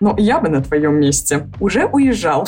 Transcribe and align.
Но 0.00 0.14
я 0.18 0.40
бы 0.40 0.48
на 0.48 0.62
твоем 0.62 0.94
месте 1.00 1.48
уже 1.58 1.86
уезжал. 1.86 2.46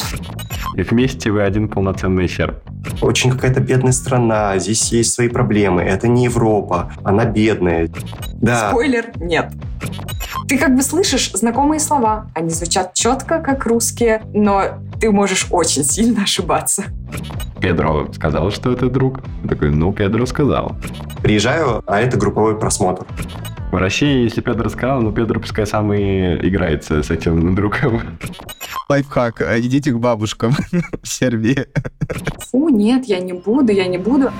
И 0.74 0.82
вместе 0.82 1.30
вы 1.30 1.42
один 1.42 1.68
полноценный 1.68 2.28
серб. 2.28 2.56
Очень 3.00 3.30
какая-то 3.30 3.60
бедная 3.60 3.92
страна, 3.92 4.58
здесь 4.58 4.92
есть 4.92 5.14
свои 5.14 5.28
проблемы. 5.28 5.82
Это 5.82 6.08
не 6.08 6.24
Европа, 6.24 6.92
она 7.04 7.24
бедная. 7.24 7.88
Да. 8.34 8.70
Спойлер, 8.70 9.06
нет. 9.16 9.52
Ты 10.46 10.58
как 10.58 10.74
бы 10.74 10.82
слышишь 10.82 11.32
знакомые 11.32 11.80
слова. 11.80 12.30
Они 12.34 12.50
звучат 12.50 12.94
четко, 12.94 13.38
как 13.40 13.66
русские, 13.66 14.22
но 14.34 14.78
ты 15.00 15.10
можешь 15.10 15.46
очень 15.50 15.84
сильно 15.84 16.22
ошибаться. 16.22 16.84
Педро 17.60 18.08
сказал, 18.12 18.50
что 18.50 18.72
это 18.72 18.88
друг. 18.88 19.20
Я 19.42 19.48
такой, 19.48 19.70
ну, 19.70 19.92
Педро 19.92 20.26
сказал. 20.26 20.76
Приезжаю, 21.22 21.82
а 21.86 22.00
это 22.00 22.16
групповой 22.16 22.58
просмотр. 22.58 23.06
В 23.70 23.76
России, 23.76 24.24
если 24.24 24.40
Педро 24.40 24.70
сказал, 24.70 25.02
ну, 25.02 25.12
Педро 25.12 25.40
пускай 25.40 25.66
сам 25.66 25.92
и 25.92 26.36
играется 26.48 27.02
с 27.02 27.10
этим 27.10 27.54
другом. 27.54 28.00
Лайфхак. 28.88 29.42
Идите 29.58 29.92
к 29.92 29.98
бабушкам 29.98 30.56
в 31.02 31.06
Сербии. 31.06 31.66
Фу, 32.50 32.70
нет, 32.70 33.04
я 33.04 33.20
не 33.20 33.34
буду, 33.34 33.70
я 33.72 33.86
не 33.86 33.98
буду. 33.98 34.32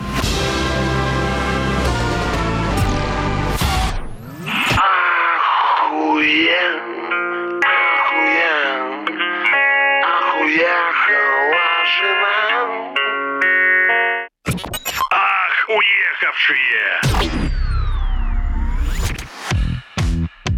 Ах, 15.10 15.68
уехавшие! 15.68 17.57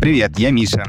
Привет, 0.00 0.38
я 0.38 0.50
Миша. 0.50 0.84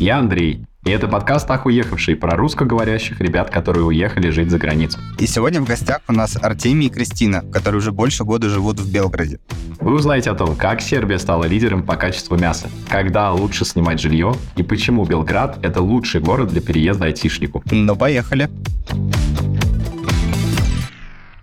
Я 0.00 0.18
Андрей. 0.18 0.66
И 0.84 0.90
это 0.90 1.06
подкаст 1.06 1.48
«Ах, 1.48 1.66
уехавший» 1.66 2.16
про 2.16 2.36
русскоговорящих 2.36 3.20
ребят, 3.20 3.50
которые 3.50 3.84
уехали 3.84 4.30
жить 4.30 4.50
за 4.50 4.58
границу. 4.58 4.98
И 5.20 5.28
сегодня 5.28 5.60
в 5.60 5.64
гостях 5.64 6.00
у 6.08 6.12
нас 6.12 6.36
Артемий 6.42 6.88
и 6.88 6.90
Кристина, 6.90 7.44
которые 7.52 7.78
уже 7.78 7.92
больше 7.92 8.24
года 8.24 8.48
живут 8.48 8.80
в 8.80 8.92
Белграде. 8.92 9.38
Вы 9.78 9.94
узнаете 9.94 10.32
о 10.32 10.34
том, 10.34 10.56
как 10.56 10.80
Сербия 10.80 11.20
стала 11.20 11.44
лидером 11.44 11.84
по 11.84 11.94
качеству 11.94 12.36
мяса, 12.36 12.68
когда 12.88 13.30
лучше 13.30 13.64
снимать 13.64 14.00
жилье 14.00 14.34
и 14.56 14.64
почему 14.64 15.04
Белград– 15.04 15.60
это 15.62 15.80
лучший 15.80 16.20
город 16.20 16.48
для 16.48 16.60
переезда 16.60 17.04
айтишнику. 17.04 17.62
Ну, 17.70 17.94
поехали. 17.94 18.50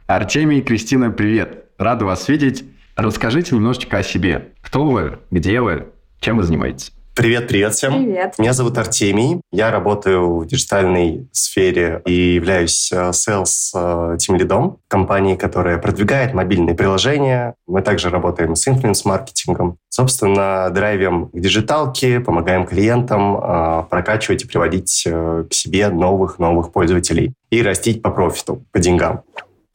Артемий 0.05 0.59
и 0.59 0.61
Кристина, 0.61 1.11
привет! 1.11 1.63
Рады 1.77 2.03
вас 2.03 2.27
видеть. 2.27 2.65
Расскажите 2.97 3.55
немножечко 3.55 3.99
о 3.99 4.03
себе. 4.03 4.49
Кто 4.59 4.85
вы, 4.85 5.19
где 5.31 5.61
вы, 5.61 5.87
чем 6.19 6.35
вы 6.37 6.43
занимаетесь? 6.43 6.91
Привет, 7.15 7.47
привет 7.47 7.73
всем. 7.73 7.93
Привет. 7.93 8.37
Меня 8.37 8.51
зовут 8.51 8.77
Артемий. 8.77 9.39
Я 9.49 9.71
работаю 9.71 10.39
в 10.39 10.47
диджитальной 10.47 11.29
сфере 11.31 12.01
и 12.05 12.33
являюсь 12.33 12.91
э, 12.91 13.11
sales 13.11 13.71
э, 13.73 14.17
тимлидом 14.17 14.79
компании, 14.89 15.37
которая 15.37 15.77
продвигает 15.77 16.33
мобильные 16.33 16.75
приложения. 16.75 17.55
Мы 17.67 17.81
также 17.81 18.09
работаем 18.09 18.57
с 18.57 18.67
инфлюенс-маркетингом. 18.67 19.77
Собственно, 19.87 20.69
драйвим 20.71 21.27
к 21.27 21.39
диджиталке, 21.39 22.19
помогаем 22.19 22.65
клиентам 22.65 23.37
э, 23.37 23.83
прокачивать 23.89 24.43
и 24.43 24.47
приводить 24.47 25.07
к 25.07 25.53
себе 25.53 25.87
новых-новых 25.87 26.73
пользователей 26.73 27.33
и 27.49 27.61
растить 27.61 28.01
по 28.01 28.11
профиту, 28.11 28.65
по 28.73 28.79
деньгам. 28.79 29.21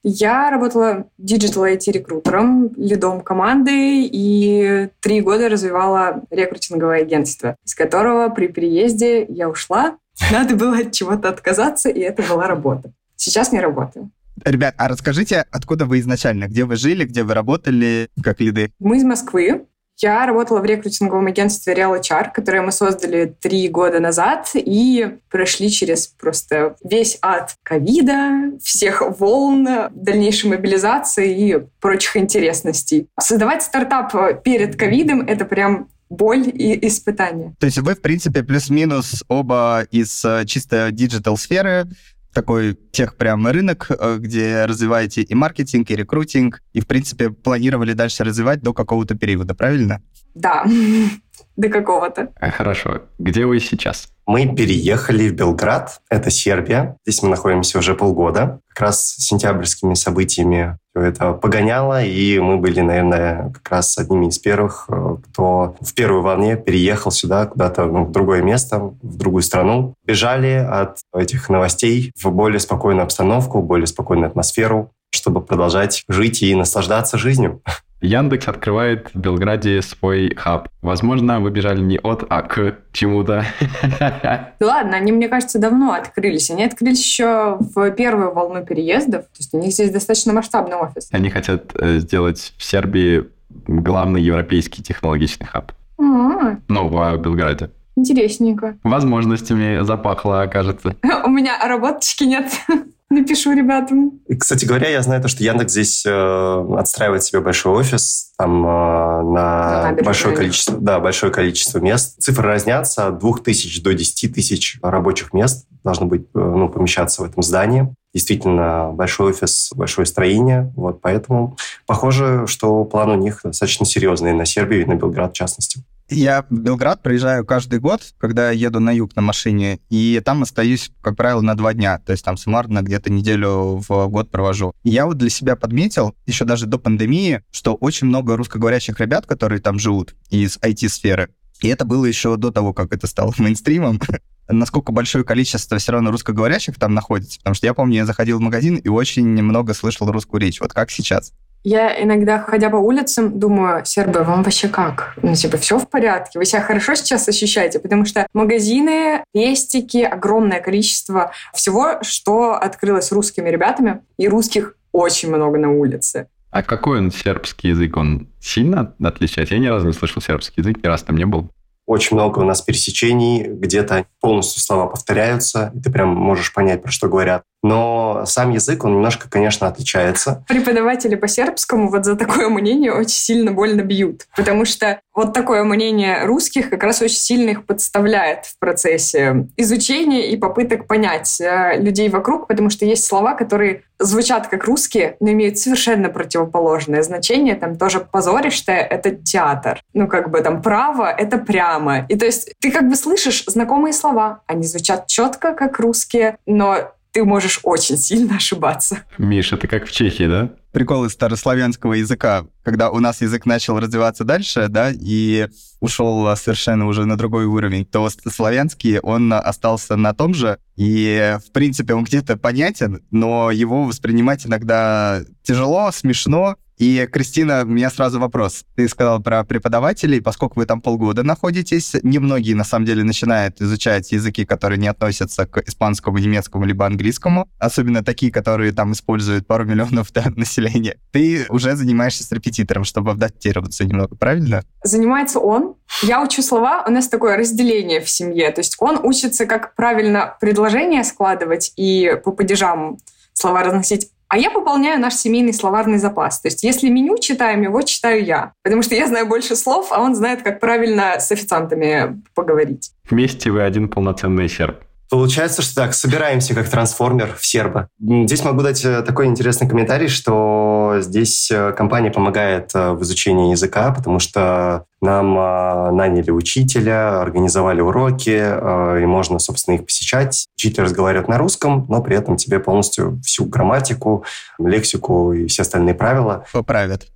Я 0.02 0.50
работала 0.50 1.06
digital 1.18 1.66
IT-рекрутером, 1.66 2.72
лидом 2.76 3.20
команды 3.20 4.04
и 4.04 4.88
три 5.00 5.20
года 5.20 5.48
развивала 5.48 6.22
рекрутинговое 6.30 7.02
агентство, 7.02 7.56
из 7.64 7.74
которого 7.74 8.30
при 8.30 8.48
переезде 8.48 9.26
я 9.26 9.50
ушла. 9.50 9.98
Надо 10.32 10.56
было 10.56 10.78
от 10.78 10.92
чего-то 10.92 11.28
отказаться, 11.28 11.90
и 11.90 12.00
это 12.00 12.22
была 12.22 12.46
работа. 12.46 12.92
Сейчас 13.16 13.52
не 13.52 13.60
работаю. 13.60 14.10
Ребят, 14.44 14.74
а 14.78 14.88
расскажите, 14.88 15.44
откуда 15.50 15.84
вы 15.84 16.00
изначально? 16.00 16.46
Где 16.46 16.64
вы 16.64 16.76
жили, 16.76 17.04
где 17.04 17.22
вы 17.22 17.34
работали, 17.34 18.08
как 18.22 18.40
лиды? 18.40 18.72
Мы 18.78 18.96
из 18.96 19.04
Москвы. 19.04 19.66
Я 20.02 20.24
работала 20.24 20.60
в 20.60 20.64
рекрутинговом 20.64 21.26
агентстве 21.26 21.74
Real 21.74 22.00
HR, 22.00 22.32
которое 22.32 22.62
мы 22.62 22.72
создали 22.72 23.34
три 23.40 23.68
года 23.68 24.00
назад 24.00 24.50
и 24.54 25.18
прошли 25.28 25.70
через 25.70 26.06
просто 26.06 26.76
весь 26.82 27.18
ад 27.20 27.56
ковида, 27.62 28.58
всех 28.62 29.02
волн, 29.18 29.68
дальнейшей 29.90 30.48
мобилизации 30.48 31.50
и 31.50 31.58
прочих 31.80 32.16
интересностей. 32.16 33.08
Создавать 33.20 33.62
стартап 33.62 34.42
перед 34.42 34.76
ковидом— 34.76 35.20
это 35.28 35.44
прям 35.44 35.88
боль 36.08 36.48
и 36.48 36.86
испытание. 36.86 37.54
То 37.58 37.66
есть 37.66 37.78
вы, 37.78 37.94
в 37.94 38.00
принципе, 38.00 38.42
плюс-минус 38.42 39.22
оба 39.28 39.86
из 39.90 40.24
э, 40.24 40.44
чисто 40.44 40.90
digital 40.90 41.38
-сферы, 41.38 41.86
такой 42.32 42.78
tech 42.92 43.16
прям 43.16 43.46
рынок, 43.46 43.90
э, 43.90 44.16
где 44.18 44.64
развиваете 44.64 45.22
и 45.22 45.34
маркетинг, 45.34 45.90
и 45.90 45.96
рекрутинг, 45.96 46.62
и, 46.72 46.80
в 46.80 46.86
принципе, 46.86 47.30
планировали 47.30 47.92
дальше 47.92 48.24
развивать 48.24 48.62
до 48.62 48.72
какого-то 48.72 49.14
периода, 49.14 49.54
правильно? 49.54 50.02
Да, 50.34 50.64
до 51.56 51.68
какого-то. 51.68 52.32
А, 52.40 52.50
хорошо. 52.50 53.02
Где 53.18 53.46
вы 53.46 53.60
сейчас? 53.60 54.12
Мы 54.30 54.46
переехали 54.46 55.28
в 55.28 55.34
Белград, 55.34 56.02
это 56.08 56.30
Сербия. 56.30 56.96
Здесь 57.04 57.24
мы 57.24 57.30
находимся 57.30 57.80
уже 57.80 57.96
полгода. 57.96 58.60
Как 58.68 58.82
раз 58.82 59.08
с 59.08 59.26
сентябрьскими 59.26 59.94
событиями 59.94 60.78
все 60.94 61.06
это 61.06 61.32
погоняло, 61.32 62.04
и 62.04 62.38
мы 62.38 62.58
были, 62.58 62.78
наверное, 62.78 63.50
как 63.52 63.68
раз 63.72 63.98
одними 63.98 64.28
из 64.28 64.38
первых, 64.38 64.84
э, 64.88 65.16
кто 65.24 65.74
в 65.80 65.94
первой 65.94 66.20
волне 66.22 66.56
переехал 66.56 67.10
сюда, 67.10 67.46
куда-то 67.46 67.86
ну, 67.86 68.04
в 68.04 68.12
другое 68.12 68.40
место, 68.40 68.78
в 68.78 69.16
другую 69.16 69.42
страну. 69.42 69.94
Бежали 70.04 70.64
от 70.64 70.98
этих 71.12 71.48
новостей 71.48 72.12
в 72.14 72.30
более 72.30 72.60
спокойную 72.60 73.02
обстановку, 73.02 73.60
более 73.62 73.88
спокойную 73.88 74.28
атмосферу, 74.28 74.92
чтобы 75.12 75.40
продолжать 75.40 76.04
жить 76.06 76.40
и 76.44 76.54
наслаждаться 76.54 77.18
жизнью. 77.18 77.62
Яндекс 78.00 78.48
открывает 78.48 79.10
в 79.12 79.18
Белграде 79.18 79.82
свой 79.82 80.34
хаб. 80.34 80.68
Возможно, 80.82 81.40
вы 81.40 81.50
бежали 81.50 81.80
не 81.80 81.98
от, 81.98 82.24
а 82.28 82.42
к 82.42 82.78
чему-то. 82.92 83.44
Ладно, 84.60 84.96
они, 84.96 85.12
мне 85.12 85.28
кажется, 85.28 85.58
давно 85.58 85.92
открылись. 85.92 86.50
Они 86.50 86.64
открылись 86.64 87.02
еще 87.04 87.58
в 87.60 87.90
первую 87.92 88.32
волну 88.32 88.64
переездов. 88.64 89.24
То 89.24 89.38
есть 89.38 89.54
у 89.54 89.60
них 89.60 89.72
здесь 89.72 89.90
достаточно 89.90 90.32
масштабный 90.32 90.76
офис. 90.76 91.08
Они 91.12 91.30
хотят 91.30 91.72
э, 91.74 91.98
сделать 91.98 92.54
в 92.56 92.64
Сербии 92.64 93.24
главный 93.66 94.22
европейский 94.22 94.82
технологичный 94.82 95.46
хаб. 95.46 95.72
А, 95.98 96.56
Ну, 96.68 96.88
в 96.88 97.16
Белграде. 97.18 97.70
Интересненько. 97.96 98.76
Возможностями 98.82 99.84
запахло, 99.84 100.48
кажется. 100.50 100.96
У 101.24 101.28
меня 101.28 101.58
работочки 101.66 102.24
нет. 102.24 102.46
Напишу 103.10 103.52
ребятам. 103.52 104.20
Кстати 104.38 104.64
говоря, 104.64 104.88
я 104.88 105.02
знаю 105.02 105.20
то, 105.20 105.26
что 105.26 105.42
Яндекс 105.42 105.72
здесь 105.72 106.06
э, 106.06 106.66
отстраивает 106.78 107.24
себе 107.24 107.40
большой 107.40 107.72
офис 107.72 108.32
там 108.38 108.64
э, 108.64 108.68
на 108.68 109.82
набережной. 109.82 110.04
большое 110.04 110.36
количество, 110.36 110.78
да, 110.78 111.00
большое 111.00 111.32
количество 111.32 111.80
мест. 111.80 112.20
Цифры 112.20 112.46
разнятся 112.46 113.08
от 113.08 113.18
2000 113.18 113.82
до 113.82 113.94
10 113.94 114.32
тысяч 114.32 114.78
рабочих 114.80 115.32
мест 115.32 115.66
должны 115.82 116.06
быть, 116.06 116.22
э, 116.22 116.38
ну, 116.38 116.68
помещаться 116.68 117.22
в 117.22 117.24
этом 117.24 117.42
здании. 117.42 117.92
Действительно, 118.14 118.90
большой 118.92 119.30
офис, 119.30 119.70
большое 119.74 120.06
строение. 120.06 120.72
Вот, 120.76 121.00
поэтому 121.00 121.56
похоже, 121.86 122.46
что 122.46 122.84
план 122.84 123.10
у 123.10 123.14
них 123.14 123.40
достаточно 123.42 123.86
серьезный 123.86 124.32
на 124.32 124.44
Сербию 124.44 124.82
и 124.82 124.84
на 124.84 124.94
Белград 124.94 125.32
в 125.32 125.36
частности. 125.36 125.82
Я 126.10 126.44
в 126.50 126.52
Белград 126.52 127.02
приезжаю 127.02 127.46
каждый 127.46 127.78
год, 127.78 128.02
когда 128.18 128.50
еду 128.50 128.80
на 128.80 128.90
юг 128.90 129.14
на 129.14 129.22
машине, 129.22 129.78
и 129.90 130.20
там 130.24 130.42
остаюсь, 130.42 130.90
как 131.00 131.16
правило, 131.16 131.40
на 131.40 131.54
два 131.54 131.72
дня. 131.72 132.00
То 132.04 132.10
есть 132.10 132.24
там 132.24 132.36
суммарно 132.36 132.82
где-то 132.82 133.12
неделю 133.12 133.80
в 133.88 134.08
год 134.08 134.28
провожу. 134.28 134.72
Я 134.82 135.06
вот 135.06 135.18
для 135.18 135.30
себя 135.30 135.54
подметил, 135.54 136.16
еще 136.26 136.44
даже 136.44 136.66
до 136.66 136.78
пандемии, 136.78 137.42
что 137.52 137.74
очень 137.74 138.08
много 138.08 138.36
русскоговорящих 138.36 138.98
ребят, 138.98 139.26
которые 139.26 139.60
там 139.60 139.78
живут 139.78 140.16
из 140.30 140.58
IT-сферы. 140.58 141.30
И 141.60 141.68
это 141.68 141.84
было 141.84 142.04
еще 142.06 142.36
до 142.36 142.50
того, 142.50 142.72
как 142.72 142.92
это 142.92 143.06
стало 143.06 143.32
мейнстримом. 143.38 144.00
Насколько 144.48 144.90
большое 144.90 145.22
количество 145.22 145.78
все 145.78 145.92
равно 145.92 146.10
русскоговорящих 146.10 146.76
там 146.76 146.92
находится. 146.92 147.38
Потому 147.38 147.54
что 147.54 147.66
я 147.66 147.74
помню, 147.74 147.98
я 147.98 148.06
заходил 148.06 148.38
в 148.38 148.42
магазин 148.42 148.76
и 148.76 148.88
очень 148.88 149.26
много 149.26 149.74
слышал 149.74 150.10
русскую 150.10 150.40
речь. 150.40 150.60
Вот 150.60 150.72
как 150.72 150.90
сейчас? 150.90 151.32
Я 151.62 152.02
иногда, 152.02 152.38
ходя 152.38 152.70
по 152.70 152.76
улицам, 152.76 153.38
думаю, 153.38 153.84
сербы, 153.84 154.22
вам 154.22 154.42
вообще 154.42 154.68
как? 154.68 155.14
Ну, 155.20 155.34
типа, 155.34 155.58
все 155.58 155.78
в 155.78 155.90
порядке? 155.90 156.38
Вы 156.38 156.46
себя 156.46 156.62
хорошо 156.62 156.94
сейчас 156.94 157.28
ощущаете? 157.28 157.80
Потому 157.80 158.06
что 158.06 158.26
магазины, 158.32 159.24
пестики, 159.32 159.98
огромное 159.98 160.60
количество 160.60 161.32
всего, 161.52 161.98
что 162.02 162.54
открылось 162.54 163.12
русскими 163.12 163.50
ребятами, 163.50 164.00
и 164.16 164.26
русских 164.26 164.76
очень 164.92 165.28
много 165.28 165.58
на 165.58 165.70
улице. 165.70 166.28
А 166.50 166.62
какой 166.62 166.98
он 166.98 167.12
сербский 167.12 167.68
язык? 167.68 167.96
Он 167.96 168.28
сильно 168.40 168.94
отличается? 169.02 169.54
Я 169.54 169.60
ни 169.60 169.66
разу 169.66 169.86
не 169.86 169.92
слышал 169.92 170.22
сербский 170.22 170.62
язык, 170.62 170.82
ни 170.82 170.86
раз 170.86 171.02
там 171.02 171.16
не 171.16 171.26
был. 171.26 171.50
Очень 171.86 172.16
много 172.16 172.38
у 172.38 172.44
нас 172.44 172.62
пересечений, 172.62 173.48
где-то 173.48 174.06
полностью 174.20 174.62
слова 174.62 174.86
повторяются, 174.86 175.72
и 175.74 175.80
ты 175.80 175.90
прям 175.90 176.08
можешь 176.14 176.52
понять, 176.52 176.82
про 176.82 176.90
что 176.90 177.08
говорят. 177.08 177.42
Но 177.62 178.24
сам 178.26 178.50
язык, 178.50 178.84
он 178.84 178.94
немножко, 178.94 179.28
конечно, 179.28 179.66
отличается. 179.66 180.44
Преподаватели 180.48 181.14
по 181.14 181.28
сербскому 181.28 181.90
вот 181.90 182.04
за 182.04 182.16
такое 182.16 182.48
мнение 182.48 182.92
очень 182.92 183.10
сильно 183.10 183.52
больно 183.52 183.82
бьют, 183.82 184.26
потому 184.36 184.64
что 184.64 185.00
вот 185.14 185.34
такое 185.34 185.64
мнение 185.64 186.24
русских 186.24 186.70
как 186.70 186.82
раз 186.82 187.02
очень 187.02 187.16
сильно 187.16 187.50
их 187.50 187.66
подставляет 187.66 188.46
в 188.46 188.58
процессе 188.58 189.48
изучения 189.56 190.30
и 190.30 190.36
попыток 190.36 190.86
понять 190.86 191.40
э, 191.40 191.78
людей 191.78 192.08
вокруг, 192.08 192.46
потому 192.48 192.70
что 192.70 192.84
есть 192.86 193.04
слова, 193.04 193.34
которые 193.34 193.82
звучат 193.98 194.46
как 194.46 194.64
русские, 194.64 195.16
но 195.20 195.30
имеют 195.30 195.58
совершенно 195.58 196.08
противоположное 196.08 197.02
значение. 197.02 197.54
Там 197.54 197.76
тоже 197.76 198.00
позоришься— 198.00 198.72
это 198.72 199.10
театр. 199.10 199.82
Ну, 199.92 200.08
как 200.08 200.30
бы 200.30 200.40
там 200.40 200.62
право— 200.62 201.10
это 201.18 201.38
прямо. 201.38 202.06
И 202.08 202.16
то 202.16 202.24
есть 202.24 202.54
ты 202.60 202.70
как 202.70 202.88
бы 202.88 202.96
слышишь 202.96 203.44
знакомые 203.46 203.92
слова, 203.92 204.40
они 204.46 204.64
звучат 204.64 205.06
четко, 205.06 205.52
как 205.52 205.78
русские, 205.78 206.38
но 206.46 206.92
ты 207.12 207.24
можешь 207.24 207.60
очень 207.62 207.96
сильно 207.96 208.36
ошибаться. 208.36 209.04
Миша, 209.18 209.56
ты 209.56 209.66
как 209.66 209.86
в 209.86 209.92
Чехии, 209.92 210.26
да? 210.26 210.50
Прикол 210.72 211.04
из 211.04 211.12
старославянского 211.12 211.94
языка, 211.94 212.46
когда 212.62 212.90
у 212.90 213.00
нас 213.00 213.20
язык 213.20 213.44
начал 213.44 213.80
развиваться 213.80 214.22
дальше, 214.22 214.68
да, 214.68 214.92
и 214.92 215.48
ушел 215.80 216.36
совершенно 216.36 216.86
уже 216.86 217.06
на 217.06 217.16
другой 217.16 217.46
уровень, 217.46 217.84
то 217.84 218.08
славянский, 218.08 219.00
он 219.00 219.32
остался 219.32 219.96
на 219.96 220.14
том 220.14 220.32
же, 220.32 220.58
и, 220.76 221.38
в 221.44 221.50
принципе, 221.50 221.94
он 221.94 222.04
где-то 222.04 222.36
понятен, 222.36 223.02
но 223.10 223.50
его 223.50 223.84
воспринимать 223.84 224.46
иногда 224.46 225.22
тяжело, 225.42 225.90
смешно, 225.90 226.56
и, 226.80 227.06
Кристина, 227.12 227.64
у 227.64 227.66
меня 227.66 227.90
сразу 227.90 228.18
вопрос. 228.18 228.64
Ты 228.74 228.88
сказала 228.88 229.18
про 229.18 229.44
преподавателей, 229.44 230.22
поскольку 230.22 230.60
вы 230.60 230.64
там 230.64 230.80
полгода 230.80 231.22
находитесь, 231.22 231.94
немногие, 232.02 232.56
на 232.56 232.64
самом 232.64 232.86
деле, 232.86 233.04
начинают 233.04 233.60
изучать 233.60 234.10
языки, 234.12 234.46
которые 234.46 234.78
не 234.78 234.88
относятся 234.88 235.44
к 235.44 235.58
испанскому, 235.68 236.16
немецкому, 236.16 236.64
либо 236.64 236.86
английскому, 236.86 237.50
особенно 237.58 238.02
такие, 238.02 238.32
которые 238.32 238.72
там 238.72 238.92
используют 238.92 239.46
пару 239.46 239.66
миллионов 239.66 240.10
да, 240.14 240.24
населения. 240.36 240.96
Ты 241.12 241.44
уже 241.50 241.76
занимаешься 241.76 242.24
с 242.24 242.32
репетитором, 242.32 242.84
чтобы 242.84 243.10
адаптироваться 243.10 243.84
немного, 243.84 244.16
правильно? 244.16 244.64
Занимается 244.82 245.38
он. 245.38 245.74
Я 246.02 246.22
учу 246.22 246.40
слова, 246.40 246.84
у 246.88 246.90
нас 246.90 247.08
такое 247.08 247.36
разделение 247.36 248.00
в 248.00 248.08
семье. 248.08 248.50
То 248.52 248.62
есть 248.62 248.76
он 248.78 249.00
учится, 249.02 249.44
как 249.44 249.74
правильно 249.74 250.34
предложения 250.40 251.04
складывать 251.04 251.74
и 251.76 252.18
по 252.24 252.32
падежам 252.32 252.96
слова 253.34 253.64
разносить 253.64 254.10
а 254.30 254.38
я 254.38 254.50
пополняю 254.50 255.00
наш 255.00 255.14
семейный 255.14 255.52
словарный 255.52 255.98
запас. 255.98 256.40
То 256.40 256.46
есть 256.46 256.62
если 256.62 256.88
меню 256.88 257.18
читаем, 257.18 257.62
его 257.62 257.82
читаю 257.82 258.24
я. 258.24 258.52
Потому 258.62 258.82
что 258.82 258.94
я 258.94 259.08
знаю 259.08 259.26
больше 259.26 259.56
слов, 259.56 259.88
а 259.90 260.00
он 260.00 260.14
знает, 260.14 260.42
как 260.42 260.60
правильно 260.60 261.18
с 261.18 261.32
официантами 261.32 262.22
поговорить. 262.34 262.92
Вместе 263.10 263.50
вы 263.50 263.62
один 263.62 263.88
полноценный 263.88 264.48
серб. 264.48 264.76
Получается, 265.10 265.62
что 265.62 265.74
так, 265.74 265.94
собираемся 265.94 266.54
как 266.54 266.68
трансформер 266.68 267.34
в 267.36 267.44
серба. 267.44 267.88
Здесь 267.98 268.44
могу 268.44 268.62
дать 268.62 268.84
э, 268.84 269.02
такой 269.02 269.26
интересный 269.26 269.68
комментарий, 269.68 270.06
что 270.06 270.98
здесь 271.00 271.50
э, 271.50 271.72
компания 271.72 272.12
помогает 272.12 272.70
э, 272.74 272.92
в 272.92 273.02
изучении 273.02 273.50
языка, 273.50 273.92
потому 273.92 274.20
что 274.20 274.84
нам 275.00 275.96
наняли 275.96 276.30
учителя, 276.30 277.20
организовали 277.20 277.80
уроки, 277.80 279.00
и 279.00 279.06
можно, 279.06 279.38
собственно, 279.38 279.76
их 279.76 279.86
посещать. 279.86 280.46
Учитель 280.56 280.84
разговаривает 280.84 281.28
на 281.28 281.38
русском, 281.38 281.86
но 281.88 282.02
при 282.02 282.16
этом 282.16 282.36
тебе 282.36 282.60
полностью 282.60 283.20
всю 283.24 283.46
грамматику, 283.46 284.24
лексику 284.58 285.32
и 285.32 285.46
все 285.46 285.62
остальные 285.62 285.94
правила. 285.94 286.44
Поправят. 286.52 287.06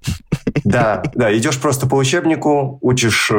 Да, 0.65 1.03
да, 1.15 1.37
идешь 1.37 1.61
просто 1.61 1.87
по 1.87 1.97
учебнику, 1.97 2.79
учишь 2.81 3.31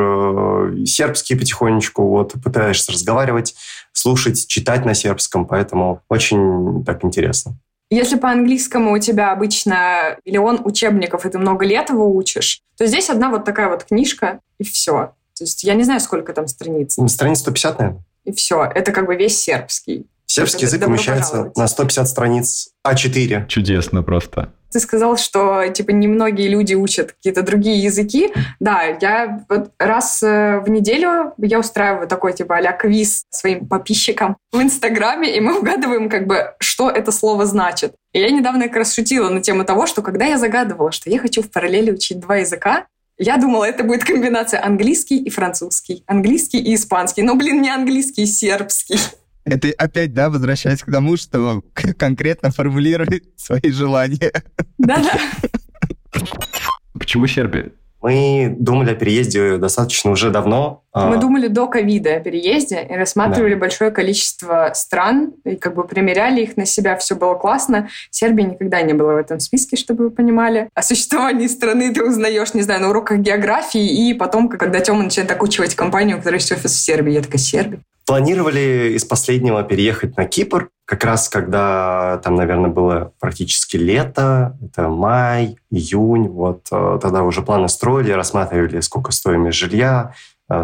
сербский 0.87 1.35
потихонечку, 1.35 2.07
вот, 2.07 2.33
пытаешься 2.43 2.91
разговаривать, 2.91 3.55
слушать, 3.93 4.47
читать 4.47 4.85
на 4.85 4.93
сербском, 4.93 5.45
поэтому 5.45 6.01
очень 6.09 6.83
так 6.85 7.03
интересно. 7.03 7.57
Если 7.89 8.17
по 8.17 8.31
английскому 8.31 8.93
у 8.93 8.99
тебя 8.99 9.31
обычно 9.31 10.17
миллион 10.25 10.61
учебников, 10.63 11.25
и 11.25 11.29
ты 11.29 11.37
много 11.37 11.65
лет 11.65 11.89
его 11.89 12.13
учишь, 12.15 12.61
то 12.77 12.85
здесь 12.85 13.09
одна 13.09 13.29
вот 13.29 13.45
такая 13.45 13.69
вот 13.69 13.83
книжка, 13.83 14.39
и 14.57 14.63
все. 14.63 15.13
То 15.37 15.43
есть 15.43 15.63
я 15.63 15.75
не 15.75 15.83
знаю, 15.83 15.99
сколько 15.99 16.33
там 16.33 16.47
страниц. 16.47 16.97
Страниц 17.07 17.39
150, 17.39 17.79
наверное. 17.79 18.03
И 18.23 18.31
все. 18.31 18.63
Это 18.63 18.91
как 18.91 19.05
бы 19.05 19.15
весь 19.15 19.37
сербский. 19.37 20.07
Сербский 20.25 20.65
язык 20.65 20.85
умещается 20.85 21.51
на 21.55 21.67
150 21.67 22.07
страниц 22.07 22.69
А4. 22.85 23.47
Чудесно 23.47 24.01
просто. 24.01 24.51
Ты 24.75 24.81
сказал, 24.81 25.15
что 25.15 25.65
типа 25.69 25.91
немногие 25.91 26.49
люди 26.49 26.73
учат 26.73 27.13
какие-то 27.13 27.43
другие 27.43 27.81
языки. 27.81 28.33
Да, 28.59 28.83
я 28.99 29.45
вот 29.47 29.71
раз 29.79 30.21
э, 30.21 30.59
в 30.59 30.69
неделю 30.69 31.33
я 31.37 31.59
устраиваю 31.59 32.09
такой 32.09 32.33
типа 32.33 32.57
а 32.57 32.73
квиз 32.73 33.23
своим 33.29 33.67
подписчикам 33.67 34.35
в 34.51 34.61
Инстаграме, 34.61 35.33
и 35.33 35.39
мы 35.39 35.57
угадываем 35.59 36.09
как 36.09 36.27
бы, 36.27 36.55
что 36.59 36.89
это 36.89 37.13
слово 37.13 37.45
значит. 37.45 37.93
И 38.11 38.19
я 38.19 38.29
недавно 38.31 38.67
как 38.67 38.75
раз 38.75 38.93
шутила 38.93 39.29
на 39.29 39.39
тему 39.39 39.63
того, 39.63 39.85
что 39.85 40.01
когда 40.01 40.25
я 40.25 40.37
загадывала, 40.37 40.91
что 40.91 41.09
я 41.09 41.19
хочу 41.19 41.41
в 41.41 41.49
параллели 41.49 41.91
учить 41.91 42.19
два 42.19 42.35
языка, 42.35 42.87
я 43.17 43.37
думала, 43.37 43.63
это 43.63 43.85
будет 43.85 44.03
комбинация 44.03 44.61
английский 44.61 45.19
и 45.19 45.29
французский, 45.29 46.03
английский 46.05 46.59
и 46.59 46.75
испанский. 46.75 47.21
Но, 47.21 47.35
блин, 47.35 47.61
не 47.61 47.69
английский 47.69 48.23
и 48.23 48.25
сербский. 48.25 48.99
Это 49.45 49.71
опять, 49.77 50.13
да, 50.13 50.29
возвращаясь 50.29 50.81
к 50.81 50.91
тому, 50.91 51.17
что 51.17 51.63
конкретно 51.97 52.51
формулирует 52.51 53.23
свои 53.37 53.71
желания. 53.71 54.31
Да-да. 54.77 55.19
Почему 56.93 57.27
Сербия? 57.27 57.71
Мы 58.01 58.55
думали 58.59 58.91
о 58.91 58.95
переезде 58.95 59.57
достаточно 59.57 60.11
уже 60.11 60.29
давно. 60.31 60.84
А 60.95 61.09
Мы 61.09 61.17
думали 61.17 61.47
до 61.47 61.67
ковида 61.67 62.15
о 62.15 62.19
переезде 62.21 62.87
и 62.89 62.95
рассматривали 62.95 63.55
да. 63.55 63.59
большое 63.59 63.91
количество 63.91 64.71
стран, 64.73 65.33
и 65.43 65.57
как 65.57 65.75
бы 65.75 65.83
примеряли 65.83 66.41
их 66.41 66.55
на 66.55 66.65
себя, 66.65 66.95
все 66.95 67.15
было 67.15 67.35
классно. 67.35 67.89
Сербия 68.11 68.43
никогда 68.43 68.81
не 68.81 68.93
была 68.93 69.15
в 69.15 69.17
этом 69.17 69.41
списке, 69.41 69.75
чтобы 69.75 70.05
вы 70.05 70.09
понимали. 70.09 70.69
О 70.73 70.81
существовании 70.81 71.47
страны 71.47 71.93
ты 71.93 72.01
узнаешь, 72.01 72.53
не 72.53 72.61
знаю, 72.61 72.79
на 72.79 72.89
уроках 72.91 73.17
географии, 73.17 74.07
и 74.07 74.13
потом, 74.13 74.47
когда 74.47 74.79
Тёма 74.79 75.03
начинает 75.03 75.29
окучивать 75.31 75.75
компанию, 75.75 76.15
у 76.15 76.19
которой 76.19 76.35
есть 76.35 76.53
офис 76.53 76.71
в 76.71 76.79
Сербии, 76.79 77.11
я 77.11 77.21
такая, 77.21 77.39
Сербия? 77.39 77.81
Планировали 78.05 78.93
из 78.95 79.03
последнего 79.03 79.63
переехать 79.63 80.15
на 80.15 80.23
Кипр, 80.23 80.69
как 80.85 81.03
раз 81.03 81.27
когда 81.27 82.21
там, 82.23 82.35
наверное, 82.35 82.69
было 82.69 83.11
практически 83.19 83.75
лето, 83.75 84.57
это 84.63 84.87
май, 84.87 85.57
июнь, 85.71 86.29
вот 86.29 86.67
э, 86.71 86.99
тогда 87.01 87.23
уже 87.23 87.41
планы 87.41 87.67
строили, 87.67 88.11
рассматривали, 88.11 88.79
сколько 88.81 89.11
стоимость 89.11 89.57
жилья, 89.57 90.13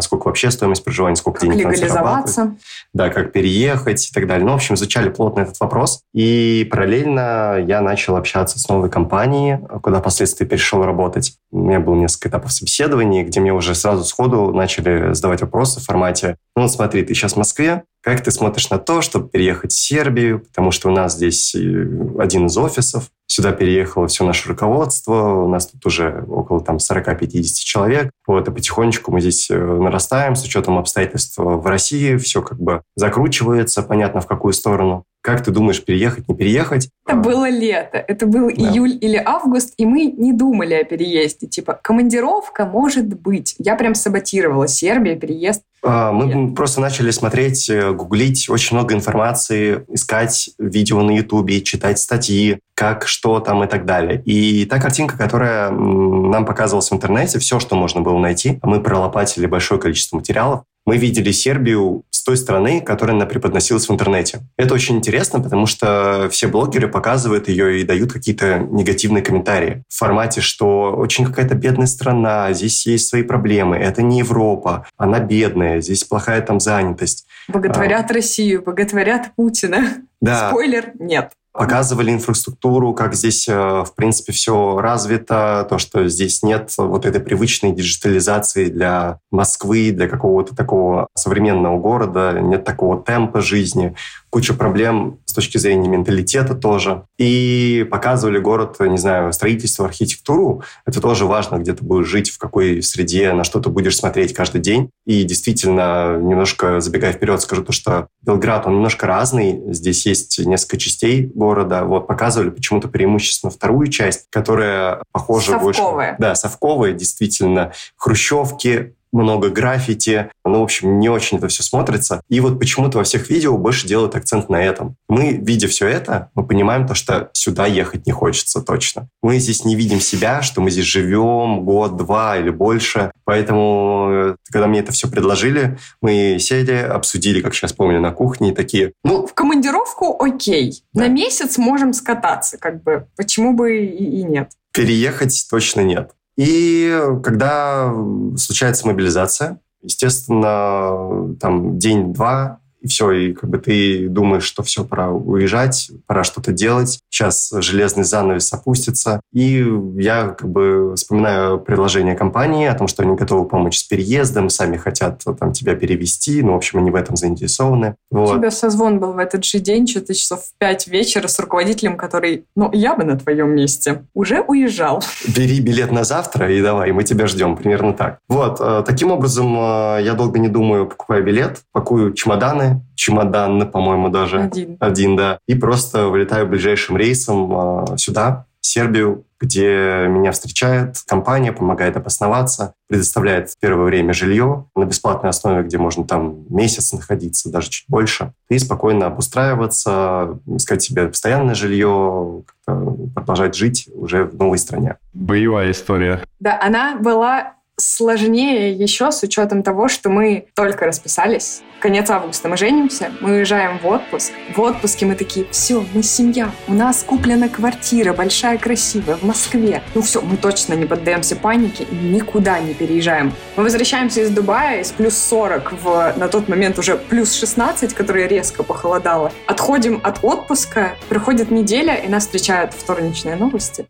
сколько 0.00 0.28
вообще 0.28 0.50
стоимость 0.50 0.84
проживания, 0.84 1.16
сколько 1.16 1.40
как 1.40 1.50
денег 1.50 1.64
надо 1.64 1.76
зарабатывать. 1.76 2.50
Да, 2.92 3.08
как 3.08 3.32
переехать 3.32 4.08
и 4.08 4.12
так 4.12 4.26
далее. 4.26 4.44
Ну, 4.44 4.52
в 4.52 4.56
общем, 4.56 4.74
изучали 4.74 5.08
плотно 5.08 5.40
этот 5.40 5.58
вопрос. 5.60 6.02
И 6.14 6.68
параллельно 6.70 7.58
я 7.66 7.80
начал 7.80 8.16
общаться 8.16 8.58
с 8.58 8.68
новой 8.68 8.90
компанией, 8.90 9.58
куда 9.82 10.00
впоследствии 10.00 10.44
перешел 10.44 10.84
работать. 10.84 11.36
У 11.50 11.58
меня 11.58 11.80
было 11.80 11.94
несколько 11.94 12.28
этапов 12.28 12.52
собеседований, 12.52 13.24
где 13.24 13.40
мне 13.40 13.52
уже 13.52 13.74
сразу 13.74 14.04
сходу 14.04 14.52
начали 14.52 15.14
задавать 15.14 15.40
вопросы 15.40 15.80
в 15.80 15.84
формате 15.84 16.36
«Ну, 16.54 16.68
смотри, 16.68 17.02
ты 17.02 17.14
сейчас 17.14 17.32
в 17.32 17.36
Москве, 17.36 17.84
как 18.02 18.22
ты 18.22 18.30
смотришь 18.30 18.68
на 18.68 18.78
то, 18.78 19.00
чтобы 19.00 19.28
переехать 19.28 19.72
в 19.72 19.78
Сербию, 19.78 20.40
потому 20.40 20.70
что 20.70 20.88
у 20.88 20.92
нас 20.92 21.14
здесь 21.14 21.54
э, 21.54 21.86
один 22.18 22.46
из 22.46 22.58
офисов, 22.58 23.10
сюда 23.26 23.52
переехало 23.52 24.08
все 24.08 24.24
наше 24.24 24.48
руководство, 24.48 25.44
у 25.44 25.48
нас 25.48 25.66
тут 25.68 25.86
уже 25.86 26.24
около 26.28 26.60
там 26.60 26.76
40-50 26.76 27.42
человек. 27.64 28.10
Вот, 28.26 28.46
и 28.46 28.50
потихонечку 28.50 29.12
мы 29.12 29.20
здесь 29.20 29.50
э, 29.50 29.56
нарастаем 29.56 30.34
с 30.34 30.44
учетом 30.44 30.78
обстоятельств 30.78 31.38
в 31.38 31.64
России, 31.66 32.16
все 32.16 32.42
как 32.42 32.60
бы 32.60 32.82
закручивается, 32.96 33.82
понятно, 33.82 34.20
в 34.20 34.26
какую 34.26 34.52
сторону. 34.52 35.04
Как 35.22 35.44
ты 35.44 35.52
думаешь, 35.52 35.82
переехать, 35.82 36.28
не 36.28 36.34
переехать? 36.34 36.88
Это 37.06 37.16
было 37.16 37.48
лето, 37.48 37.98
это 37.98 38.26
был 38.26 38.48
да. 38.48 38.54
июль 38.54 38.98
или 39.00 39.16
август, 39.16 39.74
и 39.76 39.86
мы 39.86 40.06
не 40.06 40.32
думали 40.32 40.74
о 40.74 40.84
переезде. 40.84 41.46
Типа, 41.46 41.78
командировка 41.80 42.66
может 42.66 43.06
быть. 43.06 43.54
Я 43.58 43.76
прям 43.76 43.94
саботировала 43.94 44.66
Сербия, 44.66 45.14
переезд. 45.14 45.62
А, 45.84 46.12
мы 46.12 46.54
просто 46.54 46.80
начали 46.80 47.10
смотреть, 47.10 47.68
э, 47.68 47.92
гуглить 47.92 48.48
очень 48.48 48.76
много 48.76 48.94
информации, 48.94 49.84
искать 49.88 50.50
видео 50.58 51.02
на 51.02 51.10
Ютубе, 51.10 51.60
читать 51.60 51.98
статьи, 51.98 52.60
как, 52.74 53.06
что 53.08 53.40
там 53.40 53.64
и 53.64 53.66
так 53.66 53.84
далее. 53.84 54.22
И 54.24 54.64
та 54.66 54.78
картинка, 54.78 55.18
которая 55.18 55.70
нам 55.70 56.46
показывалась 56.46 56.90
в 56.90 56.94
интернете, 56.94 57.38
все, 57.40 57.58
что 57.58 57.74
можно 57.74 58.00
было 58.00 58.18
найти, 58.18 58.60
мы 58.62 58.80
пролопатили 58.80 59.46
большое 59.46 59.80
количество 59.80 60.16
материалов, 60.16 60.62
мы 60.84 60.96
видели 60.96 61.30
Сербию 61.30 62.04
с 62.10 62.22
той 62.22 62.36
стороны, 62.36 62.80
которая 62.80 63.16
она 63.16 63.26
преподносилась 63.26 63.88
в 63.88 63.92
интернете. 63.92 64.40
Это 64.56 64.74
очень 64.74 64.96
интересно, 64.96 65.40
потому 65.40 65.66
что 65.66 66.28
все 66.30 66.46
блогеры 66.46 66.88
показывают 66.88 67.48
ее 67.48 67.80
и 67.80 67.84
дают 67.84 68.12
какие-то 68.12 68.58
негативные 68.58 69.22
комментарии 69.22 69.82
в 69.88 69.96
формате, 69.96 70.40
что 70.40 70.92
очень 70.92 71.24
какая-то 71.24 71.54
бедная 71.54 71.86
страна, 71.86 72.52
здесь 72.52 72.86
есть 72.86 73.08
свои 73.08 73.22
проблемы, 73.22 73.76
это 73.76 74.02
не 74.02 74.18
Европа, 74.18 74.86
она 74.96 75.20
бедная, 75.20 75.80
здесь 75.80 76.04
плохая 76.04 76.42
там 76.42 76.60
занятость. 76.60 77.26
Боготворят 77.48 78.10
а... 78.10 78.14
Россию, 78.14 78.62
боготворят 78.62 79.34
Путина. 79.34 79.94
Да. 80.20 80.50
Спойлер, 80.50 80.92
нет 80.98 81.32
показывали 81.52 82.10
инфраструктуру, 82.10 82.94
как 82.94 83.14
здесь, 83.14 83.48
э, 83.48 83.54
в 83.54 83.94
принципе, 83.94 84.32
все 84.32 84.80
развито, 84.80 85.66
то, 85.68 85.78
что 85.78 86.08
здесь 86.08 86.42
нет 86.42 86.72
вот 86.78 87.04
этой 87.04 87.20
привычной 87.20 87.72
диджитализации 87.72 88.66
для 88.70 89.18
Москвы, 89.30 89.90
для 89.92 90.08
какого-то 90.08 90.56
такого 90.56 91.08
современного 91.14 91.78
города, 91.78 92.38
нет 92.40 92.64
такого 92.64 93.02
темпа 93.02 93.40
жизни, 93.40 93.94
куча 94.32 94.54
проблем 94.54 95.18
с 95.26 95.34
точки 95.34 95.58
зрения 95.58 95.90
менталитета 95.90 96.54
тоже. 96.54 97.04
И 97.18 97.86
показывали 97.90 98.38
город, 98.38 98.76
не 98.80 98.96
знаю, 98.96 99.30
строительство, 99.34 99.84
архитектуру. 99.84 100.62
Это 100.86 101.02
тоже 101.02 101.26
важно, 101.26 101.56
где 101.56 101.74
ты 101.74 101.84
будешь 101.84 102.06
жить, 102.06 102.30
в 102.30 102.38
какой 102.38 102.82
среде, 102.82 103.34
на 103.34 103.44
что 103.44 103.60
ты 103.60 103.68
будешь 103.68 103.94
смотреть 103.94 104.32
каждый 104.32 104.62
день. 104.62 104.88
И 105.04 105.24
действительно, 105.24 106.16
немножко 106.16 106.80
забегая 106.80 107.12
вперед, 107.12 107.42
скажу 107.42 107.62
то, 107.62 107.72
что 107.72 108.08
Белград, 108.22 108.66
он 108.66 108.76
немножко 108.76 109.06
разный. 109.06 109.60
Здесь 109.74 110.06
есть 110.06 110.38
несколько 110.38 110.78
частей 110.78 111.30
города. 111.34 111.84
Вот 111.84 112.06
показывали 112.06 112.48
почему-то 112.48 112.88
преимущественно 112.88 113.50
вторую 113.50 113.88
часть, 113.88 114.28
которая 114.30 115.02
похожа 115.12 115.52
Совковая. 115.52 116.12
больше... 116.12 116.16
Да, 116.18 116.34
совковая, 116.34 116.92
действительно. 116.92 117.72
Хрущевки, 117.98 118.94
много 119.12 119.50
граффити. 119.50 120.30
Ну, 120.44 120.60
в 120.60 120.62
общем, 120.62 120.98
не 120.98 121.08
очень 121.08 121.38
это 121.38 121.48
все 121.48 121.62
смотрится. 121.62 122.22
И 122.28 122.40
вот 122.40 122.58
почему-то 122.58 122.98
во 122.98 123.04
всех 123.04 123.30
видео 123.30 123.56
больше 123.56 123.86
делают 123.86 124.14
акцент 124.14 124.48
на 124.48 124.62
этом. 124.62 124.96
Мы, 125.08 125.32
видя 125.32 125.68
все 125.68 125.86
это, 125.86 126.30
мы 126.34 126.46
понимаем 126.46 126.86
то, 126.86 126.94
что 126.94 127.30
сюда 127.32 127.66
ехать 127.66 128.06
не 128.06 128.12
хочется 128.12 128.60
точно. 128.60 129.08
Мы 129.22 129.38
здесь 129.38 129.64
не 129.64 129.76
видим 129.76 130.00
себя, 130.00 130.42
что 130.42 130.60
мы 130.60 130.70
здесь 130.70 130.86
живем 130.86 131.64
год, 131.64 131.96
два 131.96 132.36
или 132.38 132.50
больше. 132.50 133.12
Поэтому, 133.24 134.08
э, 134.10 134.36
когда 134.50 134.66
мне 134.66 134.80
это 134.80 134.92
все 134.92 135.08
предложили, 135.08 135.78
мы 136.00 136.38
сели, 136.40 136.74
обсудили, 136.74 137.40
как 137.40 137.54
сейчас 137.54 137.72
помню, 137.72 138.00
на 138.00 138.10
кухне, 138.12 138.50
и 138.50 138.54
такие, 138.54 138.92
ну, 139.04 139.26
В 139.26 139.34
командировку 139.34 140.22
окей. 140.22 140.82
Да. 140.92 141.02
На 141.02 141.08
месяц 141.08 141.58
можем 141.58 141.92
скататься, 141.92 142.58
как 142.58 142.82
бы. 142.82 143.06
Почему 143.16 143.54
бы 143.54 143.84
и 143.86 144.22
нет? 144.22 144.50
переехать 144.72 145.46
точно 145.50 145.82
нет. 145.82 146.12
И 146.36 146.98
когда 147.22 147.92
случается 148.36 148.86
мобилизация, 148.86 149.60
естественно, 149.82 151.36
там 151.38 151.78
день-два, 151.78 152.61
и 152.82 152.88
все, 152.88 153.10
и 153.12 153.32
как 153.32 153.48
бы 153.48 153.58
ты 153.58 154.08
думаешь, 154.08 154.42
что 154.44 154.62
все, 154.62 154.84
пора 154.84 155.10
уезжать, 155.10 155.90
пора 156.06 156.24
что-то 156.24 156.52
делать. 156.52 157.00
Сейчас 157.08 157.52
железный 157.58 158.04
занавес 158.04 158.52
опустится. 158.52 159.20
И 159.32 159.64
я 159.96 160.28
как 160.28 160.48
бы 160.50 160.94
вспоминаю 160.96 161.60
предложение 161.60 162.14
компании 162.14 162.66
о 162.66 162.74
том, 162.74 162.88
что 162.88 163.02
они 163.02 163.14
готовы 163.16 163.46
помочь 163.48 163.78
с 163.78 163.84
переездом, 163.84 164.48
сами 164.48 164.76
хотят 164.76 165.22
там 165.38 165.52
тебя 165.52 165.74
перевести, 165.74 166.42
ну, 166.42 166.52
в 166.52 166.56
общем, 166.56 166.78
они 166.80 166.90
в 166.90 166.94
этом 166.94 167.16
заинтересованы. 167.16 167.94
У 168.10 168.18
Вот. 168.18 168.38
тебя 168.38 168.50
созвон 168.50 168.98
был 168.98 169.12
в 169.12 169.18
этот 169.18 169.44
же 169.44 169.58
день, 169.60 169.86
что-то 169.86 170.14
часов 170.14 170.40
в 170.40 170.58
пять 170.58 170.86
вечера 170.86 171.28
с 171.28 171.38
руководителем, 171.38 171.96
который, 171.96 172.44
ну, 172.56 172.70
я 172.72 172.94
бы 172.94 173.04
на 173.04 173.18
твоем 173.18 173.50
месте 173.54 174.04
уже 174.14 174.40
уезжал. 174.40 175.02
бери 175.36 175.60
билет 175.60 175.92
на 175.92 176.04
завтра 176.04 176.52
и 176.52 176.60
давай, 176.62 176.90
мы 176.92 177.04
тебя 177.04 177.26
ждем. 177.26 177.56
Примерно 177.56 177.92
так. 177.92 178.18
Вот, 178.28 178.58
э, 178.60 178.82
таким 178.86 179.12
образом, 179.12 179.54
э, 179.56 180.02
я 180.02 180.14
долго 180.14 180.38
не 180.38 180.48
думаю, 180.48 180.86
покупаю 180.86 181.24
билет, 181.24 181.60
пакую 181.72 182.12
чемоданы, 182.14 182.71
чемодан, 182.94 183.70
по-моему, 183.70 184.08
даже. 184.08 184.42
Один. 184.42 184.76
Один, 184.80 185.16
да. 185.16 185.38
И 185.46 185.54
просто 185.54 186.08
вылетаю 186.08 186.46
ближайшим 186.46 186.96
рейсом 186.96 187.92
э, 187.92 187.96
сюда, 187.96 188.46
в 188.62 188.66
Сербию, 188.66 189.24
где 189.40 190.06
меня 190.08 190.30
встречает 190.30 190.96
компания, 191.06 191.52
помогает 191.52 191.96
обосноваться, 191.96 192.74
предоставляет 192.88 193.50
в 193.50 193.58
первое 193.58 193.86
время 193.86 194.14
жилье 194.14 194.66
на 194.76 194.84
бесплатной 194.84 195.30
основе, 195.30 195.64
где 195.64 195.78
можно 195.78 196.04
там 196.04 196.44
месяц 196.48 196.92
находиться, 196.92 197.50
даже 197.50 197.68
чуть 197.68 197.86
больше, 197.88 198.32
и 198.48 198.58
спокойно 198.58 199.06
обустраиваться, 199.06 200.38
искать 200.46 200.82
себе 200.82 201.08
постоянное 201.08 201.56
жилье, 201.56 202.44
как-то 202.46 202.96
продолжать 203.16 203.56
жить 203.56 203.88
уже 203.92 204.26
в 204.26 204.36
новой 204.36 204.58
стране. 204.58 204.96
Боевая 205.12 205.72
история. 205.72 206.22
Да, 206.38 206.58
она 206.62 206.96
была 206.96 207.54
сложнее 207.82 208.72
еще 208.72 209.12
с 209.12 209.22
учетом 209.22 209.62
того, 209.62 209.88
что 209.88 210.08
мы 210.08 210.46
только 210.54 210.86
расписались. 210.86 211.62
Конец 211.80 212.08
августа 212.10 212.48
мы 212.48 212.56
женимся, 212.56 213.10
мы 213.20 213.32
уезжаем 213.38 213.80
в 213.80 213.86
отпуск. 213.86 214.30
В 214.54 214.60
отпуске 214.60 215.04
мы 215.04 215.16
такие, 215.16 215.46
все, 215.50 215.84
мы 215.94 216.04
семья, 216.04 216.52
у 216.68 216.74
нас 216.74 217.02
куплена 217.02 217.48
квартира, 217.48 218.12
большая, 218.12 218.56
красивая, 218.56 219.16
в 219.16 219.24
Москве. 219.24 219.82
Ну 219.96 220.02
все, 220.02 220.20
мы 220.20 220.36
точно 220.36 220.74
не 220.74 220.86
поддаемся 220.86 221.34
панике 221.34 221.82
и 221.82 221.94
никуда 221.94 222.60
не 222.60 222.72
переезжаем. 222.72 223.32
Мы 223.56 223.64
возвращаемся 223.64 224.20
из 224.20 224.30
Дубая, 224.30 224.80
из 224.80 224.92
плюс 224.92 225.16
40 225.16 225.72
в 225.72 226.14
на 226.16 226.28
тот 226.28 226.48
момент 226.48 226.78
уже 226.78 226.96
плюс 226.96 227.34
16, 227.34 227.94
которое 227.94 228.28
резко 228.28 228.62
похолодало. 228.62 229.32
Отходим 229.46 230.00
от 230.04 230.22
отпуска, 230.22 230.94
проходит 231.08 231.50
неделя, 231.50 231.96
и 231.96 232.06
нас 232.06 232.24
встречают 232.24 232.74
вторничные 232.74 233.34
новости. 233.34 233.86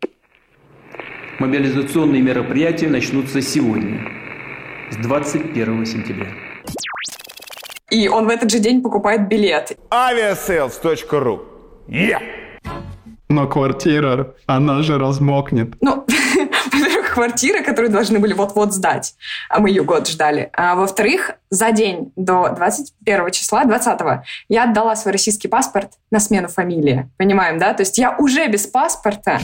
Мобилизационные 1.39 2.21
мероприятия 2.21 2.87
начнутся 2.87 3.41
сегодня, 3.41 3.99
с 4.91 4.97
21 4.97 5.85
сентября. 5.85 6.27
И 7.89 8.07
он 8.07 8.27
в 8.27 8.29
этот 8.29 8.51
же 8.51 8.59
день 8.59 8.81
покупает 8.81 9.27
билет. 9.27 9.77
Aviasales.ru 9.89 11.41
Yeah! 11.87 12.19
Но 13.29 13.47
квартира, 13.47 14.35
она 14.45 14.83
же 14.83 14.99
размокнет. 14.99 15.73
Ну, 15.81 16.05
во-первых, 16.71 17.13
квартира, 17.13 17.63
которую 17.63 17.91
должны 17.91 18.19
были 18.19 18.33
вот-вот 18.33 18.73
сдать, 18.73 19.15
а 19.49 19.59
мы 19.59 19.69
ее 19.69 19.83
год 19.83 20.07
ждали. 20.07 20.51
А 20.53 20.75
во-вторых, 20.75 21.31
за 21.49 21.71
день 21.71 22.13
до 22.15 22.49
21 22.55 23.31
числа, 23.31 23.65
20 23.65 23.99
я 24.49 24.63
отдала 24.65 24.95
свой 24.95 25.13
российский 25.13 25.47
паспорт 25.47 25.93
на 26.11 26.19
смену 26.19 26.47
фамилии. 26.47 27.09
Понимаем, 27.17 27.57
да? 27.57 27.73
То 27.73 27.81
есть 27.81 27.97
я 27.97 28.15
уже 28.17 28.47
без 28.47 28.67
паспорта 28.67 29.39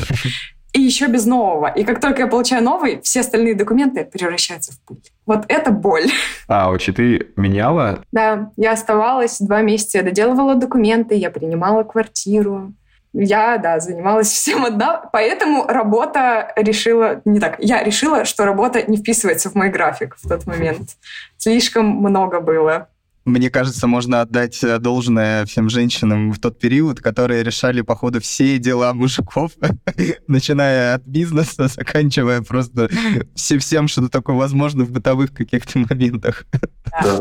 и 0.73 0.81
еще 0.81 1.07
без 1.07 1.25
нового. 1.25 1.67
И 1.67 1.83
как 1.83 1.99
только 1.99 2.23
я 2.23 2.27
получаю 2.27 2.63
новый, 2.63 3.01
все 3.01 3.21
остальные 3.21 3.55
документы 3.55 4.05
превращаются 4.05 4.73
в 4.73 4.79
пыль. 4.81 5.01
Вот 5.25 5.45
это 5.47 5.71
боль. 5.71 6.07
А, 6.47 6.69
учи, 6.69 6.91
ты 6.91 7.27
меняла? 7.35 8.03
Да, 8.11 8.51
я 8.55 8.73
оставалась 8.73 9.39
два 9.39 9.61
месяца, 9.61 9.99
я 9.99 10.03
доделывала 10.03 10.55
документы, 10.55 11.15
я 11.15 11.31
принимала 11.31 11.83
квартиру. 11.83 12.73
Я, 13.11 13.57
да, 13.57 13.79
занималась 13.79 14.27
всем 14.27 14.65
одна, 14.65 14.97
поэтому 15.11 15.65
работа 15.65 16.53
решила, 16.55 17.21
не 17.25 17.39
так, 17.39 17.55
я 17.57 17.83
решила, 17.83 18.23
что 18.23 18.45
работа 18.45 18.83
не 18.83 18.97
вписывается 18.97 19.49
в 19.49 19.55
мой 19.55 19.69
график 19.69 20.15
в 20.21 20.29
тот 20.29 20.45
момент. 20.45 20.91
Слишком 21.37 21.87
много 21.87 22.39
было. 22.39 22.89
Мне 23.29 23.49
кажется, 23.51 23.85
можно 23.85 24.21
отдать 24.21 24.63
э, 24.63 24.79
должное 24.79 25.45
всем 25.45 25.69
женщинам 25.69 26.31
в 26.31 26.39
тот 26.39 26.57
период, 26.59 26.99
которые 26.99 27.43
решали, 27.43 27.81
походу, 27.81 28.19
все 28.19 28.57
дела 28.57 28.93
мужиков, 28.93 29.51
начиная 30.27 30.95
от 30.95 31.05
бизнеса, 31.05 31.67
заканчивая 31.67 32.41
просто 32.41 32.89
все- 33.35 33.59
всем, 33.59 33.87
что 33.87 34.09
такое 34.09 34.35
возможно 34.35 34.83
в 34.83 34.91
бытовых 34.91 35.31
каких-то 35.31 35.79
моментах. 35.79 36.45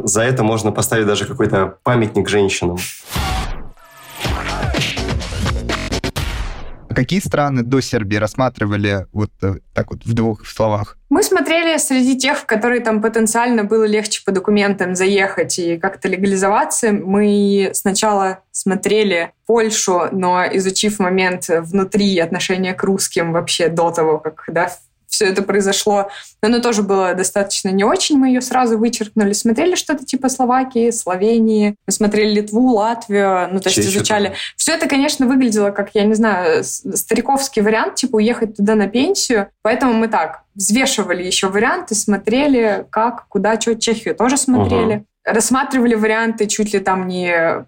За 0.04 0.22
это 0.22 0.42
можно 0.42 0.72
поставить 0.72 1.06
даже 1.06 1.26
какой-то 1.26 1.76
памятник 1.82 2.28
женщинам. 2.28 2.78
Какие 6.98 7.20
страны 7.20 7.62
до 7.62 7.80
Сербии 7.80 8.16
рассматривали 8.16 9.06
вот 9.12 9.30
э, 9.40 9.58
так 9.72 9.92
вот 9.92 10.04
в 10.04 10.14
двух 10.14 10.44
словах? 10.44 10.96
Мы 11.10 11.22
смотрели 11.22 11.78
среди 11.78 12.18
тех, 12.18 12.38
в 12.38 12.44
которые 12.44 12.80
там 12.80 13.00
потенциально 13.00 13.62
было 13.62 13.84
легче 13.84 14.20
по 14.26 14.32
документам 14.32 14.96
заехать 14.96 15.60
и 15.60 15.78
как-то 15.78 16.08
легализоваться. 16.08 16.90
Мы 16.90 17.70
сначала 17.72 18.40
смотрели 18.50 19.30
Польшу, 19.46 20.08
но 20.10 20.44
изучив 20.54 20.98
момент 20.98 21.44
внутри 21.48 22.18
отношения 22.18 22.74
к 22.74 22.82
русским 22.82 23.32
вообще 23.32 23.68
до 23.68 23.92
того, 23.92 24.18
как 24.18 24.42
да, 24.48 24.68
все 25.08 25.26
это 25.26 25.42
произошло, 25.42 26.10
но 26.42 26.48
оно 26.48 26.60
тоже 26.60 26.82
было 26.82 27.14
достаточно 27.14 27.70
не 27.70 27.84
очень, 27.84 28.18
мы 28.18 28.28
ее 28.28 28.40
сразу 28.40 28.78
вычеркнули. 28.78 29.32
Смотрели 29.32 29.74
что-то 29.74 30.04
типа 30.04 30.28
Словакии, 30.28 30.90
Словении, 30.90 31.74
мы 31.86 31.92
смотрели 31.92 32.34
Литву, 32.34 32.72
Латвию, 32.72 33.48
ну 33.50 33.60
то 33.60 33.68
есть 33.68 33.76
Че 33.76 33.82
ещё 33.82 33.98
изучали. 33.98 34.34
Все 34.56 34.74
это, 34.74 34.88
конечно, 34.88 35.26
выглядело 35.26 35.70
как, 35.70 35.90
я 35.94 36.04
не 36.04 36.14
знаю, 36.14 36.62
стариковский 36.64 37.62
вариант, 37.62 37.96
типа 37.96 38.16
уехать 38.16 38.56
туда 38.56 38.74
на 38.74 38.88
пенсию. 38.88 39.48
Поэтому 39.62 39.94
мы 39.94 40.08
так 40.08 40.42
взвешивали 40.54 41.22
еще 41.22 41.48
варианты, 41.48 41.94
смотрели, 41.94 42.86
как, 42.90 43.26
куда, 43.28 43.60
что. 43.60 43.78
Чехию 43.78 44.14
тоже 44.14 44.36
смотрели. 44.36 45.04
Рассматривали 45.24 45.94
варианты 45.94 46.46
чуть 46.46 46.72
ли 46.72 46.80
там 46.80 47.06
не 47.06 47.64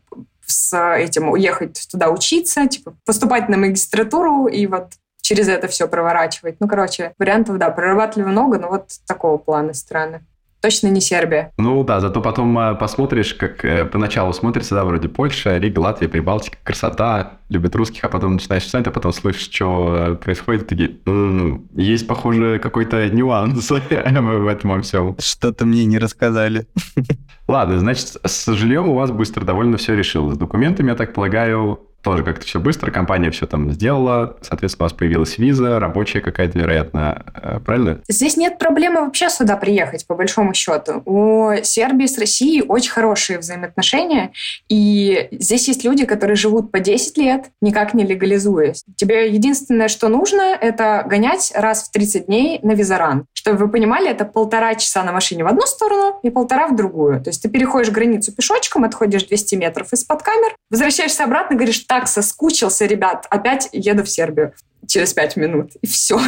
с 0.46 0.94
этим 0.96 1.30
уехать 1.30 1.86
туда 1.90 2.10
учиться, 2.10 2.66
типа 2.66 2.94
поступать 3.04 3.48
на 3.48 3.56
магистратуру 3.56 4.46
и 4.46 4.66
вот 4.66 4.92
через 5.30 5.46
это 5.46 5.68
все 5.68 5.86
проворачивать. 5.86 6.56
Ну, 6.58 6.66
короче, 6.66 7.12
вариантов, 7.16 7.56
да, 7.56 7.70
прорабатывали 7.70 8.28
много, 8.28 8.58
но 8.58 8.68
вот 8.68 8.88
такого 9.06 9.38
плана 9.38 9.74
страны. 9.74 10.22
Точно 10.60 10.88
не 10.88 11.00
Сербия. 11.00 11.52
Ну 11.56 11.84
да, 11.84 12.00
зато 12.00 12.20
потом 12.20 12.58
э, 12.58 12.74
посмотришь, 12.74 13.34
как 13.34 13.64
э, 13.64 13.84
поначалу 13.84 14.32
смотрится, 14.32 14.74
да, 14.74 14.84
вроде 14.84 15.08
Польша, 15.08 15.56
Рига, 15.56 15.78
Латвия, 15.78 16.08
Прибалтика, 16.08 16.58
красота, 16.64 17.34
любят 17.48 17.76
русских, 17.76 18.02
а 18.04 18.08
потом 18.08 18.32
начинаешь 18.32 18.64
читать, 18.64 18.88
а 18.88 18.90
потом 18.90 19.12
слышишь, 19.12 19.48
что 19.52 20.18
происходит, 20.20 20.62
и 20.62 20.66
такие, 20.66 20.96
«М, 21.06 21.68
есть, 21.76 22.08
похоже, 22.08 22.58
какой-то 22.58 23.08
нюанс 23.08 23.70
в 23.90 24.46
этом 24.48 24.82
всем. 24.82 25.16
Что-то 25.20 25.64
мне 25.64 25.84
не 25.84 25.98
рассказали. 25.98 26.66
Ладно, 27.46 27.78
значит, 27.78 28.16
с 28.24 28.52
жильем 28.52 28.88
у 28.88 28.94
вас 28.94 29.12
быстро 29.12 29.44
довольно 29.44 29.76
все 29.76 29.94
решилось. 29.94 30.34
С 30.34 30.38
документами, 30.38 30.88
я 30.88 30.96
так 30.96 31.14
полагаю, 31.14 31.86
тоже 32.02 32.24
как-то 32.24 32.46
все 32.46 32.60
быстро, 32.60 32.90
компания 32.90 33.30
все 33.30 33.46
там 33.46 33.70
сделала, 33.72 34.36
соответственно, 34.40 34.84
у 34.84 34.86
вас 34.86 34.92
появилась 34.92 35.38
виза, 35.38 35.78
рабочая 35.78 36.20
какая-то, 36.20 36.58
вероятно, 36.58 37.24
э, 37.34 37.60
правильно? 37.64 38.00
Здесь 38.08 38.36
нет 38.36 38.58
проблемы 38.58 39.02
вообще 39.02 39.28
сюда 39.28 39.56
приехать, 39.56 40.06
по 40.06 40.14
большому 40.14 40.54
счету. 40.54 41.02
У 41.04 41.52
Сербии 41.62 42.06
с 42.06 42.18
Россией 42.18 42.62
очень 42.62 42.90
хорошие 42.90 43.38
взаимоотношения, 43.38 44.32
и 44.68 45.28
здесь 45.32 45.68
есть 45.68 45.84
люди, 45.84 46.06
которые 46.06 46.36
живут 46.36 46.72
по 46.72 46.80
10 46.80 47.18
лет, 47.18 47.50
никак 47.60 47.94
не 47.94 48.04
легализуясь. 48.04 48.84
Тебе 48.96 49.28
единственное, 49.28 49.88
что 49.88 50.08
нужно, 50.08 50.56
это 50.60 51.04
гонять 51.06 51.52
раз 51.54 51.84
в 51.84 51.90
30 51.90 52.26
дней 52.26 52.60
на 52.62 52.72
визаран. 52.72 53.26
Чтобы 53.32 53.58
вы 53.58 53.68
понимали, 53.68 54.10
это 54.10 54.24
полтора 54.24 54.74
часа 54.74 55.02
на 55.02 55.12
машине 55.12 55.44
в 55.44 55.46
одну 55.46 55.62
сторону 55.62 56.18
и 56.22 56.30
полтора 56.30 56.68
в 56.68 56.76
другую. 56.76 57.22
То 57.22 57.30
есть 57.30 57.42
ты 57.42 57.48
переходишь 57.48 57.90
границу 57.90 58.32
пешочком, 58.32 58.84
отходишь 58.84 59.24
200 59.24 59.54
метров 59.54 59.92
из-под 59.92 60.22
камер, 60.22 60.54
возвращаешься 60.70 61.24
обратно, 61.24 61.56
говоришь, 61.56 61.80
так 61.90 62.06
соскучился, 62.06 62.86
ребят, 62.86 63.26
опять 63.30 63.68
еду 63.72 64.04
в 64.04 64.08
Сербию 64.08 64.54
через 64.86 65.12
пять 65.12 65.36
минут, 65.36 65.72
и 65.82 65.88
все. 65.88 66.20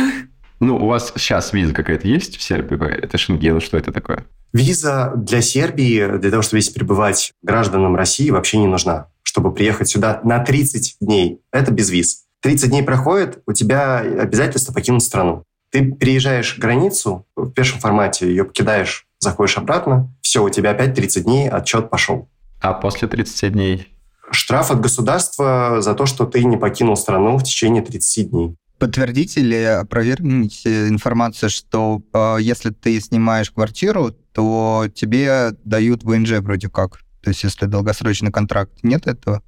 Ну, 0.58 0.74
у 0.76 0.88
вас 0.88 1.12
сейчас 1.16 1.52
виза 1.52 1.72
какая-то 1.72 2.08
есть 2.08 2.36
в 2.36 2.42
Сербии? 2.42 2.76
Это 3.00 3.16
Шенген, 3.16 3.60
что 3.60 3.78
это 3.78 3.92
такое? 3.92 4.24
Виза 4.52 5.12
для 5.14 5.40
Сербии, 5.40 6.18
для 6.18 6.30
того, 6.32 6.42
чтобы 6.42 6.60
здесь 6.60 6.74
пребывать 6.74 7.32
гражданам 7.42 7.94
России, 7.94 8.30
вообще 8.30 8.58
не 8.58 8.66
нужна. 8.66 9.06
Чтобы 9.22 9.54
приехать 9.54 9.88
сюда 9.88 10.20
на 10.24 10.40
30 10.40 10.96
дней. 11.00 11.40
Это 11.52 11.70
без 11.70 11.90
виз. 11.90 12.24
30 12.40 12.70
дней 12.70 12.82
проходит, 12.82 13.40
у 13.46 13.52
тебя 13.52 13.98
обязательство 13.98 14.72
покинуть 14.72 15.04
страну. 15.04 15.44
Ты 15.70 15.92
переезжаешь 15.92 16.58
границу 16.58 17.24
в 17.36 17.50
пешем 17.50 17.78
формате, 17.78 18.26
ее 18.26 18.44
покидаешь, 18.44 19.06
заходишь 19.20 19.58
обратно, 19.58 20.12
все, 20.22 20.42
у 20.42 20.50
тебя 20.50 20.70
опять 20.70 20.94
30 20.94 21.22
дней, 21.22 21.48
отчет 21.48 21.88
пошел. 21.88 22.28
А 22.60 22.72
после 22.72 23.06
30 23.06 23.52
дней? 23.52 23.91
Штраф 24.32 24.70
от 24.70 24.80
государства 24.80 25.80
за 25.80 25.94
то, 25.94 26.06
что 26.06 26.24
ты 26.26 26.44
не 26.44 26.56
покинул 26.56 26.96
страну 26.96 27.36
в 27.36 27.42
течение 27.42 27.82
30 27.82 28.30
дней. 28.30 28.56
Подтвердите 28.78 29.40
или 29.40 29.62
опровергните 29.62 30.88
информацию, 30.88 31.50
что 31.50 32.02
э, 32.12 32.38
если 32.40 32.70
ты 32.70 33.00
снимаешь 33.00 33.50
квартиру, 33.50 34.10
то 34.32 34.86
тебе 34.92 35.52
дают 35.64 36.02
ВНЖ 36.02 36.40
вроде 36.40 36.68
как? 36.68 36.98
То 37.22 37.30
есть 37.30 37.44
если 37.44 37.66
долгосрочный 37.66 38.32
контракт, 38.32 38.72
нет 38.82 39.06
этого? 39.06 39.42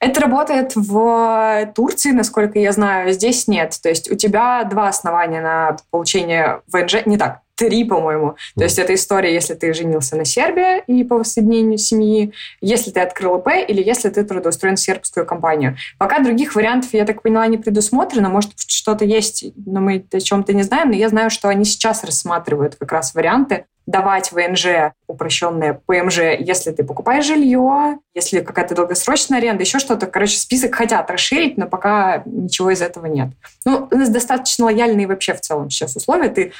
Это 0.00 0.20
работает 0.20 0.74
в 0.74 1.72
Турции, 1.74 2.12
насколько 2.12 2.58
я 2.58 2.72
знаю, 2.72 3.12
здесь 3.12 3.46
нет. 3.48 3.78
То 3.82 3.88
есть 3.88 4.10
у 4.10 4.14
тебя 4.14 4.64
два 4.64 4.88
основания 4.88 5.40
на 5.40 5.76
получение 5.90 6.62
ВНЖ. 6.72 7.04
Не 7.06 7.18
так, 7.18 7.42
три, 7.62 7.84
по-моему. 7.84 8.34
То 8.56 8.64
есть 8.64 8.78
это 8.78 8.94
история, 8.94 9.32
если 9.32 9.54
ты 9.54 9.72
женился 9.72 10.16
на 10.16 10.24
Сербии 10.24 10.82
и 10.86 11.04
по 11.04 11.18
воссоединению 11.18 11.78
семьи, 11.78 12.32
если 12.60 12.90
ты 12.90 13.00
открыл 13.00 13.38
ИП 13.38 13.48
или 13.68 13.82
если 13.82 14.08
ты 14.08 14.24
трудоустроен 14.24 14.76
в 14.76 14.80
сербскую 14.80 15.24
компанию. 15.24 15.76
Пока 15.98 16.18
других 16.20 16.54
вариантов, 16.56 16.92
я 16.92 17.04
так 17.04 17.22
поняла, 17.22 17.46
не 17.46 17.58
предусмотрено. 17.58 18.28
Может, 18.28 18.52
что-то 18.56 19.04
есть, 19.04 19.44
но 19.64 19.80
мы 19.80 20.04
о 20.12 20.20
чем-то 20.20 20.52
не 20.52 20.62
знаем. 20.62 20.90
Но 20.90 20.96
я 20.96 21.08
знаю, 21.08 21.30
что 21.30 21.48
они 21.48 21.64
сейчас 21.64 22.02
рассматривают 22.02 22.74
как 22.76 22.90
раз 22.90 23.14
варианты 23.14 23.66
давать 23.86 24.30
ВНЖ, 24.32 24.92
упрощенное 25.08 25.80
ПМЖ, 25.86 26.18
если 26.38 26.70
ты 26.70 26.84
покупаешь 26.84 27.26
жилье, 27.26 27.98
если 28.14 28.40
какая-то 28.40 28.74
долгосрочная 28.74 29.38
аренда, 29.38 29.64
еще 29.64 29.78
что-то. 29.78 30.06
Короче, 30.06 30.38
список 30.38 30.74
хотят 30.74 31.10
расширить, 31.10 31.58
но 31.58 31.66
пока 31.66 32.22
ничего 32.24 32.70
из 32.70 32.80
этого 32.80 33.06
нет. 33.06 33.30
Ну, 33.64 33.88
у 33.90 33.96
нас 33.96 34.08
достаточно 34.08 34.66
лояльные 34.66 35.06
вообще 35.06 35.34
в 35.34 35.40
целом 35.40 35.68
сейчас 35.68 35.96
условия. 35.96 36.28
Ты 36.28 36.52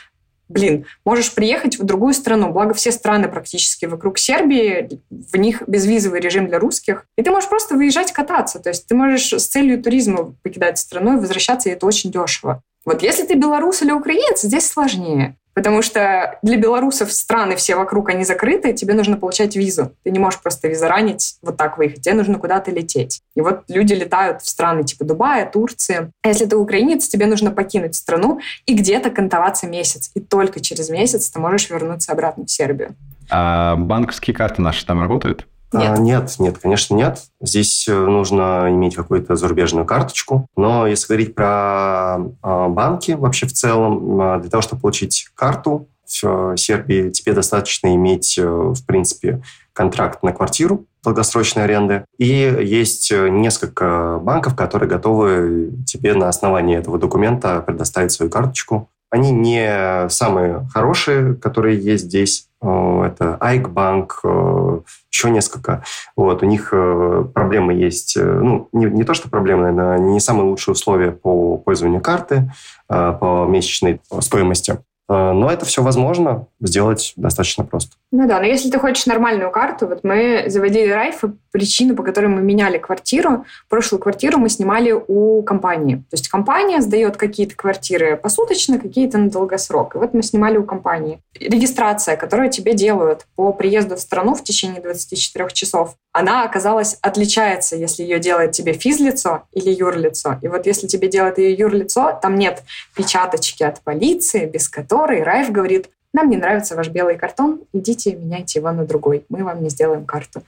блин, 0.52 0.86
можешь 1.04 1.34
приехать 1.34 1.78
в 1.78 1.84
другую 1.84 2.14
страну. 2.14 2.50
Благо 2.50 2.74
все 2.74 2.92
страны 2.92 3.28
практически 3.28 3.86
вокруг 3.86 4.18
Сербии, 4.18 5.00
в 5.10 5.36
них 5.36 5.62
безвизовый 5.66 6.20
режим 6.20 6.46
для 6.46 6.58
русских. 6.58 7.06
И 7.16 7.22
ты 7.22 7.30
можешь 7.30 7.48
просто 7.48 7.74
выезжать 7.74 8.12
кататься. 8.12 8.58
То 8.60 8.68
есть 8.68 8.86
ты 8.86 8.94
можешь 8.94 9.32
с 9.32 9.46
целью 9.46 9.82
туризма 9.82 10.34
покидать 10.42 10.78
страну 10.78 11.16
и 11.16 11.20
возвращаться, 11.20 11.68
и 11.68 11.72
это 11.72 11.86
очень 11.86 12.10
дешево. 12.10 12.62
Вот 12.84 13.02
если 13.02 13.24
ты 13.24 13.34
белорус 13.34 13.82
или 13.82 13.92
украинец, 13.92 14.42
здесь 14.42 14.66
сложнее. 14.66 15.36
Потому 15.54 15.82
что 15.82 16.38
для 16.42 16.56
белорусов 16.56 17.12
страны 17.12 17.56
все 17.56 17.76
вокруг, 17.76 18.08
они 18.08 18.24
закрыты, 18.24 18.72
тебе 18.72 18.94
нужно 18.94 19.16
получать 19.16 19.54
визу. 19.54 19.92
Ты 20.02 20.10
не 20.10 20.18
можешь 20.18 20.40
просто 20.40 20.68
визаранить, 20.68 21.36
вот 21.42 21.56
так 21.56 21.78
выехать. 21.78 22.02
Тебе 22.02 22.14
нужно 22.14 22.38
куда-то 22.38 22.70
лететь. 22.70 23.20
И 23.34 23.40
вот 23.40 23.64
люди 23.68 23.92
летают 23.92 24.42
в 24.42 24.48
страны 24.48 24.84
типа 24.84 25.04
Дубая, 25.04 25.44
Турции. 25.50 26.10
А 26.22 26.28
если 26.28 26.46
ты 26.46 26.56
украинец, 26.56 27.06
тебе 27.08 27.26
нужно 27.26 27.50
покинуть 27.50 27.94
страну 27.94 28.40
и 28.66 28.74
где-то 28.74 29.10
кантоваться 29.10 29.66
месяц. 29.66 30.10
И 30.14 30.20
только 30.20 30.60
через 30.60 30.88
месяц 30.88 31.30
ты 31.30 31.38
можешь 31.38 31.68
вернуться 31.68 32.12
обратно 32.12 32.44
в 32.46 32.50
Сербию. 32.50 32.94
А 33.30 33.76
банковские 33.76 34.34
карты 34.34 34.62
наши 34.62 34.84
там 34.86 35.00
работают? 35.00 35.46
Нет. 35.72 35.90
А, 35.90 35.96
нет, 35.96 36.34
нет, 36.38 36.58
конечно, 36.58 36.94
нет. 36.94 37.22
Здесь 37.40 37.86
э, 37.88 37.94
нужно 37.94 38.66
иметь 38.68 38.94
какую-то 38.94 39.36
зарубежную 39.36 39.86
карточку. 39.86 40.46
Но 40.56 40.86
если 40.86 41.06
говорить 41.06 41.34
про 41.34 42.16
а, 42.42 42.68
банки 42.68 43.12
вообще 43.12 43.46
в 43.46 43.52
целом, 43.52 44.20
а, 44.20 44.38
для 44.38 44.50
того, 44.50 44.62
чтобы 44.62 44.82
получить 44.82 45.28
карту 45.34 45.88
в 46.06 46.56
Сербии, 46.56 47.10
тебе 47.10 47.32
достаточно 47.32 47.94
иметь, 47.94 48.36
э, 48.38 48.44
в 48.44 48.84
принципе, 48.84 49.42
контракт 49.72 50.22
на 50.22 50.32
квартиру 50.32 50.86
долгосрочной 51.02 51.64
аренды. 51.64 52.04
И 52.18 52.26
есть 52.26 53.10
э, 53.10 53.28
несколько 53.28 54.18
банков, 54.22 54.54
которые 54.54 54.88
готовы 54.88 55.72
тебе 55.86 56.14
на 56.14 56.28
основании 56.28 56.76
этого 56.76 56.98
документа 56.98 57.60
предоставить 57.60 58.12
свою 58.12 58.30
карточку. 58.30 58.88
Они 59.10 59.30
не 59.30 60.08
самые 60.08 60.66
хорошие, 60.72 61.34
которые 61.34 61.78
есть 61.78 62.04
здесь. 62.04 62.48
Э, 62.62 63.04
это 63.06 63.36
Айкбанк, 63.40 64.20
э, 64.24 64.78
еще 65.10 65.30
несколько. 65.30 65.82
Вот, 66.16 66.42
у 66.42 66.46
них 66.46 66.70
э, 66.72 67.24
проблемы 67.34 67.74
есть. 67.74 68.16
Ну, 68.16 68.68
не, 68.72 68.86
не 68.86 69.04
то, 69.04 69.14
что 69.14 69.28
проблемы, 69.28 69.72
наверное, 69.72 69.98
не 69.98 70.20
самые 70.20 70.48
лучшие 70.48 70.72
условия 70.72 71.10
по 71.10 71.58
пользованию 71.58 72.00
карты, 72.00 72.50
по 72.88 73.46
месячной 73.48 74.00
стоимости. 74.20 74.78
Но 75.08 75.50
это 75.50 75.64
все 75.66 75.82
возможно 75.82 76.46
сделать 76.60 77.12
достаточно 77.16 77.64
просто. 77.64 77.96
Ну 78.12 78.26
да, 78.28 78.38
но 78.38 78.46
если 78.46 78.70
ты 78.70 78.78
хочешь 78.78 79.06
нормальную 79.06 79.50
карту, 79.50 79.86
вот 79.86 80.04
мы 80.04 80.44
заводили 80.46 80.90
Райф, 80.90 81.24
и 81.24 81.28
причина, 81.52 81.94
по 81.94 82.02
которой 82.02 82.26
мы 82.26 82.42
меняли 82.42 82.78
квартиру, 82.78 83.44
прошлую 83.68 84.00
квартиру 84.00 84.38
мы 84.38 84.48
снимали 84.48 84.92
у 84.92 85.42
компании. 85.42 85.96
То 85.96 86.14
есть 86.14 86.28
компания 86.28 86.80
сдает 86.80 87.16
какие-то 87.16 87.54
квартиры 87.54 88.16
посуточно, 88.16 88.78
какие-то 88.78 89.18
на 89.18 89.30
долгосрок. 89.30 89.94
И 89.94 89.98
вот 89.98 90.14
мы 90.14 90.22
снимали 90.22 90.56
у 90.56 90.64
компании. 90.64 91.20
Регистрация, 91.38 92.16
которую 92.16 92.50
тебе 92.50 92.74
делают 92.74 93.26
по 93.36 93.52
приезду 93.52 93.96
в 93.96 94.00
страну 94.00 94.34
в 94.34 94.42
течение 94.42 94.80
24 94.80 95.50
часов, 95.50 95.96
она 96.12 96.44
оказалась 96.44 96.98
отличается, 97.02 97.76
если 97.76 98.02
ее 98.02 98.18
делает 98.18 98.52
тебе 98.52 98.72
физлицо 98.72 99.42
или 99.52 99.70
юрлицо. 99.70 100.38
И 100.42 100.48
вот 100.48 100.66
если 100.66 100.86
тебе 100.86 101.08
делает 101.08 101.38
ее 101.38 101.52
юрлицо, 101.52 102.18
там 102.20 102.36
нет 102.36 102.62
печаточки 102.96 103.62
от 103.62 103.80
полиции, 103.80 104.46
без 104.46 104.68
которой 104.68 105.22
Райф 105.22 105.50
говорит, 105.50 105.88
нам 106.12 106.28
не 106.28 106.36
нравится 106.36 106.76
ваш 106.76 106.88
белый 106.88 107.16
картон, 107.16 107.62
идите 107.72 108.14
меняйте 108.14 108.58
его 108.58 108.70
на 108.70 108.84
другой, 108.84 109.24
мы 109.28 109.44
вам 109.44 109.62
не 109.62 109.70
сделаем 109.70 110.04
карту. 110.04 110.42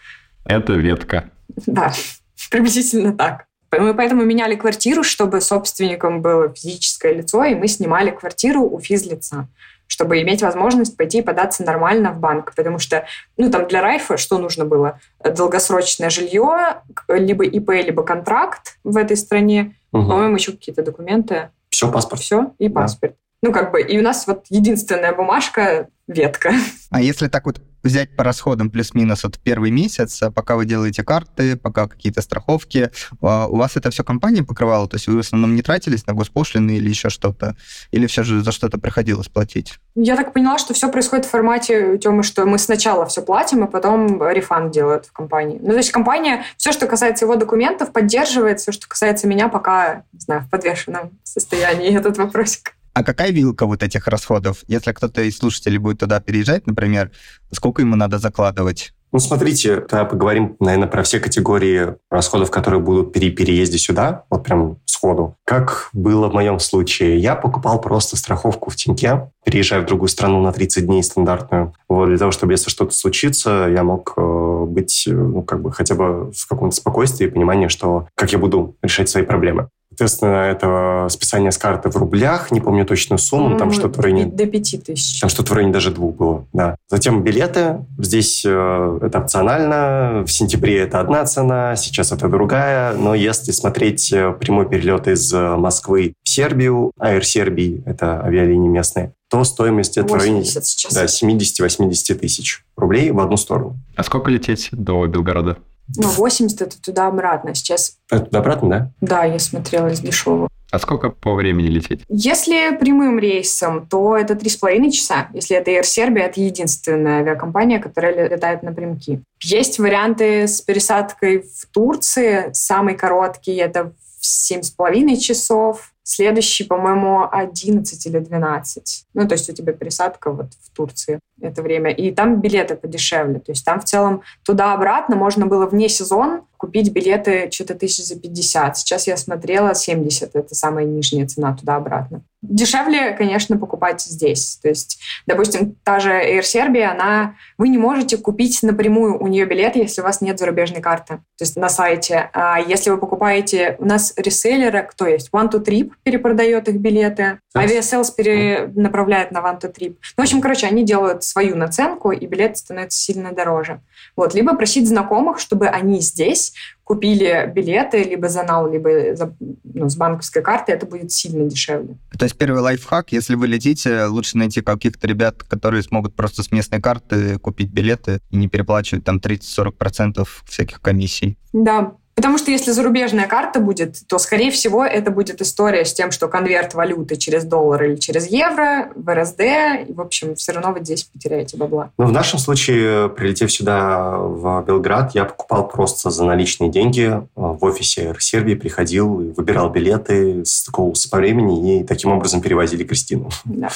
Это 0.44 0.72
ветка. 0.74 1.30
Да, 1.66 1.92
приблизительно 2.50 3.16
так. 3.16 3.46
Мы 3.76 3.92
поэтому 3.92 4.24
меняли 4.24 4.54
квартиру, 4.54 5.02
чтобы 5.02 5.40
собственником 5.40 6.22
было 6.22 6.48
физическое 6.54 7.12
лицо, 7.12 7.42
и 7.44 7.54
мы 7.54 7.66
снимали 7.66 8.10
квартиру 8.10 8.62
у 8.62 8.78
физлица 8.78 9.48
чтобы 9.86 10.20
иметь 10.22 10.42
возможность 10.42 10.96
пойти 10.96 11.18
и 11.18 11.22
податься 11.22 11.64
нормально 11.64 12.12
в 12.12 12.18
банк. 12.18 12.54
Потому 12.56 12.78
что, 12.78 13.06
ну, 13.36 13.50
там 13.50 13.68
для 13.68 13.80
Райфа 13.80 14.16
что 14.16 14.38
нужно 14.38 14.64
было? 14.64 15.00
Долгосрочное 15.22 16.10
жилье, 16.10 16.82
либо 17.08 17.44
ИП, 17.44 17.70
либо 17.70 18.02
контракт 18.02 18.78
в 18.82 18.96
этой 18.96 19.16
стране. 19.16 19.76
Угу. 19.92 20.08
По-моему, 20.08 20.36
еще 20.36 20.52
какие-то 20.52 20.82
документы. 20.82 21.50
Все, 21.68 21.90
паспорт. 21.90 22.22
Все, 22.22 22.52
и 22.58 22.68
паспорт. 22.68 23.14
Ну, 23.44 23.52
как 23.52 23.72
бы, 23.72 23.82
и 23.82 23.98
у 23.98 24.02
нас 24.02 24.26
вот 24.26 24.46
единственная 24.48 25.14
бумажка— 25.14 25.88
ветка. 26.08 26.54
А 26.90 27.02
если 27.02 27.28
так 27.28 27.44
вот 27.44 27.60
взять 27.82 28.16
по 28.16 28.24
расходам 28.24 28.70
плюс-минус 28.70 29.24
вот 29.24 29.38
первый 29.38 29.70
месяц, 29.70 30.22
пока 30.34 30.56
вы 30.56 30.64
делаете 30.64 31.02
карты, 31.02 31.56
пока 31.56 31.88
какие-то 31.88 32.22
страховки, 32.22 32.90
а, 33.20 33.46
у 33.48 33.56
вас 33.56 33.76
это 33.76 33.90
все 33.90 34.02
компания 34.02 34.42
покрывала? 34.42 34.88
То 34.88 34.94
есть 34.94 35.08
вы 35.08 35.16
в 35.16 35.18
основном 35.18 35.56
не 35.56 35.60
тратились 35.60 36.06
на 36.06 36.14
госпошлины 36.14 36.76
или 36.76 36.88
еще 36.88 37.10
что-то? 37.10 37.54
Или 37.90 38.06
все 38.06 38.22
же 38.22 38.42
за 38.42 38.52
что-то 38.52 38.78
приходилось 38.78 39.28
платить? 39.28 39.74
Я 39.94 40.16
так 40.16 40.32
поняла, 40.32 40.56
что 40.56 40.72
все 40.72 40.90
происходит 40.90 41.26
в 41.26 41.30
формате, 41.30 41.98
Тёмы, 41.98 42.22
что 42.22 42.46
мы 42.46 42.58
сначала 42.58 43.04
все 43.04 43.20
платим, 43.20 43.64
а 43.64 43.66
потом 43.66 44.26
рефанд 44.26 44.72
делают 44.72 45.04
в 45.04 45.12
компании. 45.12 45.58
Ну, 45.60 45.70
то 45.70 45.76
есть 45.76 45.90
компания, 45.90 46.44
все, 46.56 46.72
что 46.72 46.86
касается 46.86 47.26
его 47.26 47.36
документов, 47.36 47.92
поддерживает, 47.92 48.60
все, 48.60 48.72
что 48.72 48.88
касается 48.88 49.26
меня, 49.26 49.48
пока, 49.48 50.04
не 50.14 50.20
знаю, 50.20 50.42
в 50.42 50.48
подвешенном 50.48 51.10
состоянии 51.24 51.94
этот 51.94 52.16
вопросик. 52.16 52.72
А 52.94 53.02
какая 53.02 53.32
вилка 53.32 53.66
вот 53.66 53.82
этих 53.82 54.06
расходов? 54.06 54.58
Если 54.68 54.92
кто-то 54.92 55.22
из 55.22 55.36
слушателей 55.36 55.78
будет 55.78 55.98
туда 55.98 56.20
переезжать, 56.20 56.66
например, 56.66 57.10
сколько 57.50 57.82
ему 57.82 57.96
надо 57.96 58.18
закладывать? 58.18 58.92
Ну, 59.10 59.20
смотрите, 59.20 59.76
тогда 59.76 60.04
поговорим, 60.04 60.56
наверное, 60.58 60.88
про 60.88 61.04
все 61.04 61.20
категории 61.20 61.94
расходов, 62.10 62.50
которые 62.50 62.80
будут 62.80 63.12
при 63.12 63.30
переезде 63.30 63.78
сюда, 63.78 64.24
вот 64.28 64.42
прям 64.42 64.78
сходу. 64.86 65.36
Как 65.44 65.90
было 65.92 66.28
в 66.28 66.34
моем 66.34 66.58
случае? 66.58 67.18
Я 67.18 67.36
покупал 67.36 67.80
просто 67.80 68.16
страховку 68.16 68.70
в 68.70 68.76
Тиньке, 68.76 69.30
переезжая 69.44 69.82
в 69.82 69.86
другую 69.86 70.08
страну 70.08 70.40
на 70.42 70.52
30 70.52 70.86
дней 70.86 71.02
стандартную. 71.02 71.74
Вот, 71.88 72.08
для 72.08 72.18
того, 72.18 72.32
чтобы 72.32 72.54
если 72.54 72.70
что-то 72.70 72.92
случится, 72.92 73.68
я 73.72 73.84
мог 73.84 74.14
э, 74.16 74.64
быть, 74.66 75.04
э, 75.06 75.12
ну, 75.12 75.42
как 75.42 75.62
бы 75.62 75.70
хотя 75.70 75.94
бы 75.94 76.32
в 76.32 76.48
каком-то 76.48 76.74
спокойствии 76.74 77.26
и 77.26 77.30
понимании, 77.30 77.68
что 77.68 78.08
как 78.16 78.32
я 78.32 78.38
буду 78.38 78.76
решать 78.82 79.08
свои 79.08 79.22
проблемы. 79.22 79.68
Соответственно, 79.94 80.50
это 80.50 81.06
списание 81.08 81.52
с 81.52 81.58
карты 81.58 81.88
в 81.88 81.96
рублях, 81.96 82.50
не 82.50 82.60
помню 82.60 82.84
точную 82.84 83.18
сумму, 83.20 83.50
там 83.50 83.58
По-моему, 83.58 83.80
что-то 83.80 84.00
в 84.00 84.02
районе... 84.02 84.26
До 84.26 84.44
пяти 84.46 84.76
тысяч. 84.76 85.20
Там 85.20 85.30
что-то 85.30 85.52
в 85.52 85.54
районе 85.54 85.72
даже 85.72 85.92
двух 85.92 86.16
было, 86.16 86.46
да. 86.52 86.74
Затем 86.88 87.22
билеты. 87.22 87.86
Здесь 87.96 88.42
э, 88.44 88.98
это 89.02 89.20
опционально. 89.20 90.24
В 90.26 90.32
сентябре 90.32 90.78
это 90.78 90.98
одна 90.98 91.24
цена, 91.26 91.76
сейчас 91.76 92.10
это 92.10 92.28
другая. 92.28 92.94
Но 92.94 93.14
если 93.14 93.52
смотреть 93.52 94.12
э, 94.12 94.32
прямой 94.32 94.68
перелет 94.68 95.06
из 95.06 95.32
э, 95.32 95.56
Москвы 95.56 96.14
в 96.24 96.28
Сербию, 96.28 96.90
Air 97.00 97.22
Сербии, 97.22 97.84
это 97.86 98.20
авиалинии 98.24 98.68
местные, 98.68 99.12
то 99.30 99.44
стоимость 99.44 99.96
это 99.96 100.12
в 100.12 100.16
районе 100.16 100.40
80 100.40 100.66
сейчас. 100.66 100.92
да, 100.92 101.04
70-80 101.04 102.14
тысяч 102.14 102.64
рублей 102.76 103.12
в 103.12 103.20
одну 103.20 103.36
сторону. 103.36 103.76
А 103.94 104.02
сколько 104.02 104.28
лететь 104.28 104.70
до 104.72 105.06
Белгорода? 105.06 105.58
Ну, 105.96 106.08
80 106.08 106.62
это 106.62 106.80
туда-обратно. 106.80 107.54
Сейчас, 107.54 107.98
Это 108.10 108.38
обратно, 108.38 108.68
да? 108.68 108.90
да, 109.00 109.24
я 109.24 109.38
смотрела 109.38 109.88
из 109.88 110.00
дешевого. 110.00 110.48
А 110.70 110.78
сколько 110.80 111.10
по 111.10 111.34
времени 111.34 111.68
лететь? 111.68 112.02
Если 112.08 112.76
прямым 112.76 113.18
рейсом, 113.20 113.86
то 113.86 114.16
это 114.16 114.34
3,5 114.34 114.90
часа. 114.90 115.28
Если 115.32 115.56
это 115.56 115.70
Air 115.70 115.82
Serbia, 115.82 116.22
это 116.22 116.40
единственная 116.40 117.20
авиакомпания, 117.20 117.78
которая 117.78 118.28
летает 118.28 118.64
напрямки. 118.64 119.22
Есть 119.40 119.78
варианты 119.78 120.48
с 120.48 120.60
пересадкой 120.60 121.42
в 121.42 121.66
Турции. 121.72 122.50
Самый 122.54 122.94
короткий– 122.94 123.54
это 123.56 123.92
в 124.20 124.24
7,5 124.24 125.16
часов. 125.18 125.93
Следующий, 126.06 126.64
по-моему, 126.64 127.26
11 127.32 128.06
или 128.06 128.18
12. 128.18 129.06
Ну, 129.14 129.26
то 129.26 129.32
есть 129.32 129.48
у 129.48 129.54
тебя 129.54 129.72
пересадка 129.72 130.30
вот 130.30 130.52
в 130.52 130.70
Турции 130.76 131.18
это 131.40 131.62
время. 131.62 131.90
И 131.92 132.10
там 132.10 132.42
билеты 132.42 132.76
подешевле. 132.76 133.40
То 133.40 133.52
есть 133.52 133.64
там 133.64 133.80
в 133.80 133.84
целом 133.84 134.22
туда-обратно 134.44 135.16
можно 135.16 135.46
было 135.46 135.66
вне 135.66 135.88
сезон 135.88 136.42
купить 136.56 136.92
билеты 136.92 137.50
что-то 137.50 137.74
тысяч 137.74 138.04
за 138.04 138.18
50. 138.18 138.76
Сейчас 138.76 139.06
я 139.06 139.16
смотрела 139.16 139.74
70. 139.74 140.34
Это 140.34 140.54
самая 140.54 140.84
нижняя 140.84 141.26
цена 141.26 141.54
туда-обратно. 141.54 142.22
Дешевле, 142.42 143.12
конечно, 143.12 143.56
покупать 143.56 144.02
здесь. 144.02 144.58
То 144.60 144.68
есть, 144.68 145.00
допустим, 145.26 145.76
та 145.82 145.98
же 145.98 146.10
Air 146.10 146.42
Serbia, 146.42 146.90
она... 146.90 147.36
Вы 147.56 147.68
не 147.68 147.78
можете 147.78 148.18
купить 148.18 148.62
напрямую 148.62 149.18
у 149.18 149.26
нее 149.28 149.46
билет, 149.46 149.76
если 149.76 150.02
у 150.02 150.04
вас 150.04 150.20
нет 150.20 150.38
зарубежной 150.38 150.82
карты. 150.82 151.20
То 151.38 151.44
есть 151.44 151.56
на 151.56 151.70
сайте. 151.70 152.28
А 152.34 152.60
если 152.60 152.90
вы 152.90 152.98
покупаете... 152.98 153.76
У 153.78 153.86
нас 153.86 154.12
реселлеры, 154.16 154.86
кто 154.90 155.06
есть? 155.06 155.30
One 155.32 155.50
to 155.50 155.64
Trip 155.64 155.92
перепродает 156.02 156.68
их 156.68 156.76
билеты. 156.76 157.38
Aviasales 157.56 158.12
перенаправляет 158.14 159.30
на 159.30 159.38
One 159.38 159.60
to 159.60 159.72
Trip. 159.74 159.96
Ну, 160.16 160.22
в 160.22 160.24
общем, 160.24 160.42
короче, 160.42 160.66
они 160.66 160.84
делают 160.84 161.24
свою 161.24 161.56
наценку, 161.56 162.12
и 162.12 162.26
билет 162.26 162.58
становится 162.58 162.98
сильно 162.98 163.32
дороже. 163.32 163.80
Вот. 164.16 164.34
Либо 164.34 164.54
просить 164.54 164.86
знакомых, 164.86 165.38
чтобы 165.38 165.68
они 165.68 166.00
здесь 166.00 166.53
купили 166.84 167.50
билеты 167.54 168.02
либо 168.02 168.28
за 168.28 168.42
нал, 168.42 168.70
либо 168.70 169.14
за- 169.16 169.36
ну, 169.40 169.88
с 169.88 169.96
банковской 169.96 170.42
карты, 170.42 170.72
это 170.72 170.86
будет 170.86 171.12
сильно 171.12 171.48
дешевле. 171.48 171.96
То 172.18 172.24
есть 172.24 172.36
первый 172.36 172.60
лайфхак, 172.60 173.12
если 173.12 173.34
вы 173.34 173.46
летите, 173.46 174.04
лучше 174.04 174.38
найти 174.38 174.60
каких-то 174.60 175.06
ребят, 175.06 175.42
которые 175.42 175.82
смогут 175.82 176.14
просто 176.14 176.42
с 176.42 176.52
местной 176.52 176.80
карты 176.80 177.38
купить 177.38 177.70
билеты 177.70 178.20
и 178.30 178.36
не 178.36 178.48
переплачивать 178.48 179.04
там 179.04 179.18
30-40% 179.18 180.26
всяких 180.46 180.80
комиссий. 180.80 181.38
Да, 181.52 181.94
потому 182.14 182.38
что 182.38 182.50
если 182.50 182.70
зарубежная 182.70 183.26
карта 183.26 183.60
будет, 183.60 184.06
то, 184.06 184.18
скорее 184.18 184.50
всего, 184.50 184.84
это 184.84 185.10
будет 185.10 185.40
история 185.40 185.84
с 185.84 185.92
тем, 185.92 186.10
что 186.10 186.28
конверт 186.28 186.74
валюты 186.74 187.16
через 187.16 187.44
доллар 187.44 187.84
или 187.84 187.96
через 187.96 188.26
евро 188.26 188.90
в 188.94 189.14
РСД, 189.14 189.40
и, 189.88 189.92
в 189.92 190.00
общем, 190.00 190.34
все 190.34 190.52
равно 190.52 190.72
вы 190.72 190.80
здесь 190.80 191.04
потеряете 191.04 191.56
бабла. 191.56 191.90
Ну, 191.98 192.06
в 192.06 192.12
нашем 192.12 192.38
случае, 192.38 193.08
прилетев 193.08 193.52
сюда, 193.52 194.16
в 194.16 194.64
Белград, 194.66 195.14
я 195.14 195.24
покупал 195.24 195.68
просто 195.68 196.10
за 196.10 196.24
наличные 196.24 196.70
деньги. 196.70 197.22
В 197.34 197.64
офисе 197.64 198.10
Air 198.10 198.16
Сербии 198.18 198.54
приходил, 198.54 199.32
выбирал 199.36 199.70
билеты 199.70 200.44
с 200.44 200.64
такого 200.64 200.94
с 200.94 201.06
по 201.06 201.18
времени, 201.18 201.80
и 201.80 201.84
таким 201.84 202.10
образом 202.10 202.40
перевозили 202.40 202.84
Кристину. 202.84 203.30
Да. 203.44 203.68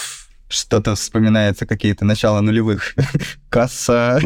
Что-то 0.48 0.94
вспоминается, 0.94 1.66
какие-то 1.66 2.04
начала 2.04 2.40
нулевых. 2.40 2.94
Касса. 3.50 4.20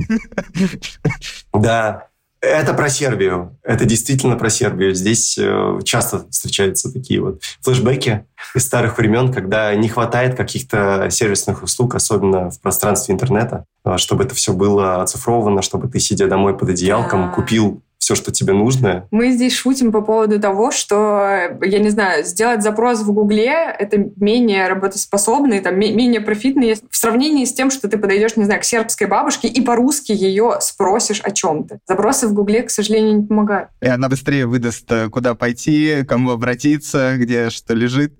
Да, 1.52 2.08
это 2.42 2.74
про 2.74 2.88
Сербию. 2.88 3.56
Это 3.62 3.84
действительно 3.84 4.36
про 4.36 4.50
Сербию. 4.50 4.94
Здесь 4.94 5.38
э, 5.38 5.78
часто 5.84 6.28
встречаются 6.28 6.92
такие 6.92 7.20
вот 7.20 7.40
флешбеки 7.60 8.26
из 8.54 8.66
старых 8.66 8.98
времен, 8.98 9.32
когда 9.32 9.72
не 9.74 9.88
хватает 9.88 10.36
каких-то 10.36 11.08
сервисных 11.10 11.62
услуг, 11.62 11.94
особенно 11.94 12.50
в 12.50 12.60
пространстве 12.60 13.14
интернета, 13.14 13.64
э, 13.84 13.96
чтобы 13.96 14.24
это 14.24 14.34
все 14.34 14.52
было 14.52 15.02
оцифровано, 15.02 15.62
чтобы 15.62 15.88
ты, 15.88 16.00
сидя 16.00 16.26
домой 16.26 16.58
под 16.58 16.70
одеялком, 16.70 17.32
купил 17.32 17.80
все, 18.02 18.16
что 18.16 18.32
тебе 18.32 18.52
нужно. 18.52 19.06
Мы 19.12 19.30
здесь 19.30 19.54
шутим 19.54 19.92
по 19.92 20.00
поводу 20.00 20.40
того, 20.40 20.72
что, 20.72 21.56
я 21.62 21.78
не 21.78 21.88
знаю, 21.88 22.24
сделать 22.24 22.60
запрос 22.60 23.00
в 23.02 23.12
Гугле— 23.12 23.52
это 23.78 24.10
менее 24.16 24.66
работоспособно 24.66 25.54
и 25.54 25.60
там, 25.60 25.78
ме- 25.78 25.92
менее 25.92 26.20
профитно 26.20 26.64
если- 26.64 26.84
в 26.90 26.96
сравнении 26.96 27.44
с 27.44 27.52
тем, 27.54 27.70
что 27.70 27.88
ты 27.88 27.98
подойдешь, 27.98 28.34
не 28.36 28.42
знаю, 28.42 28.60
к 28.60 28.64
сербской 28.64 29.06
бабушке 29.06 29.46
и 29.46 29.60
по-русски 29.60 30.10
ее 30.10 30.56
спросишь 30.60 31.20
о 31.20 31.30
чем-то. 31.30 31.78
Запросы 31.86 32.26
в 32.26 32.32
Гугле, 32.32 32.64
к 32.64 32.70
сожалению, 32.70 33.20
не 33.20 33.24
помогают. 33.24 33.68
И 33.80 33.86
она 33.86 34.08
быстрее 34.08 34.46
выдаст, 34.46 34.90
э, 34.90 35.08
куда 35.08 35.36
пойти, 35.36 36.02
кому 36.04 36.32
обратиться, 36.32 37.14
где 37.18 37.50
что 37.50 37.72
лежит. 37.72 38.14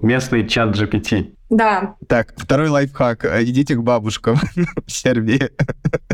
Местный 0.00 0.48
чат 0.48 0.74
GPT. 0.74 1.34
Да, 1.50 1.94
Так, 2.06 2.34
второй 2.36 2.68
лайфхак. 2.68 3.24
Э, 3.24 3.42
Идите 3.42 3.74
к 3.74 3.82
бабушкам 3.82 4.36
в 4.86 4.90
Сербии. 4.90 5.50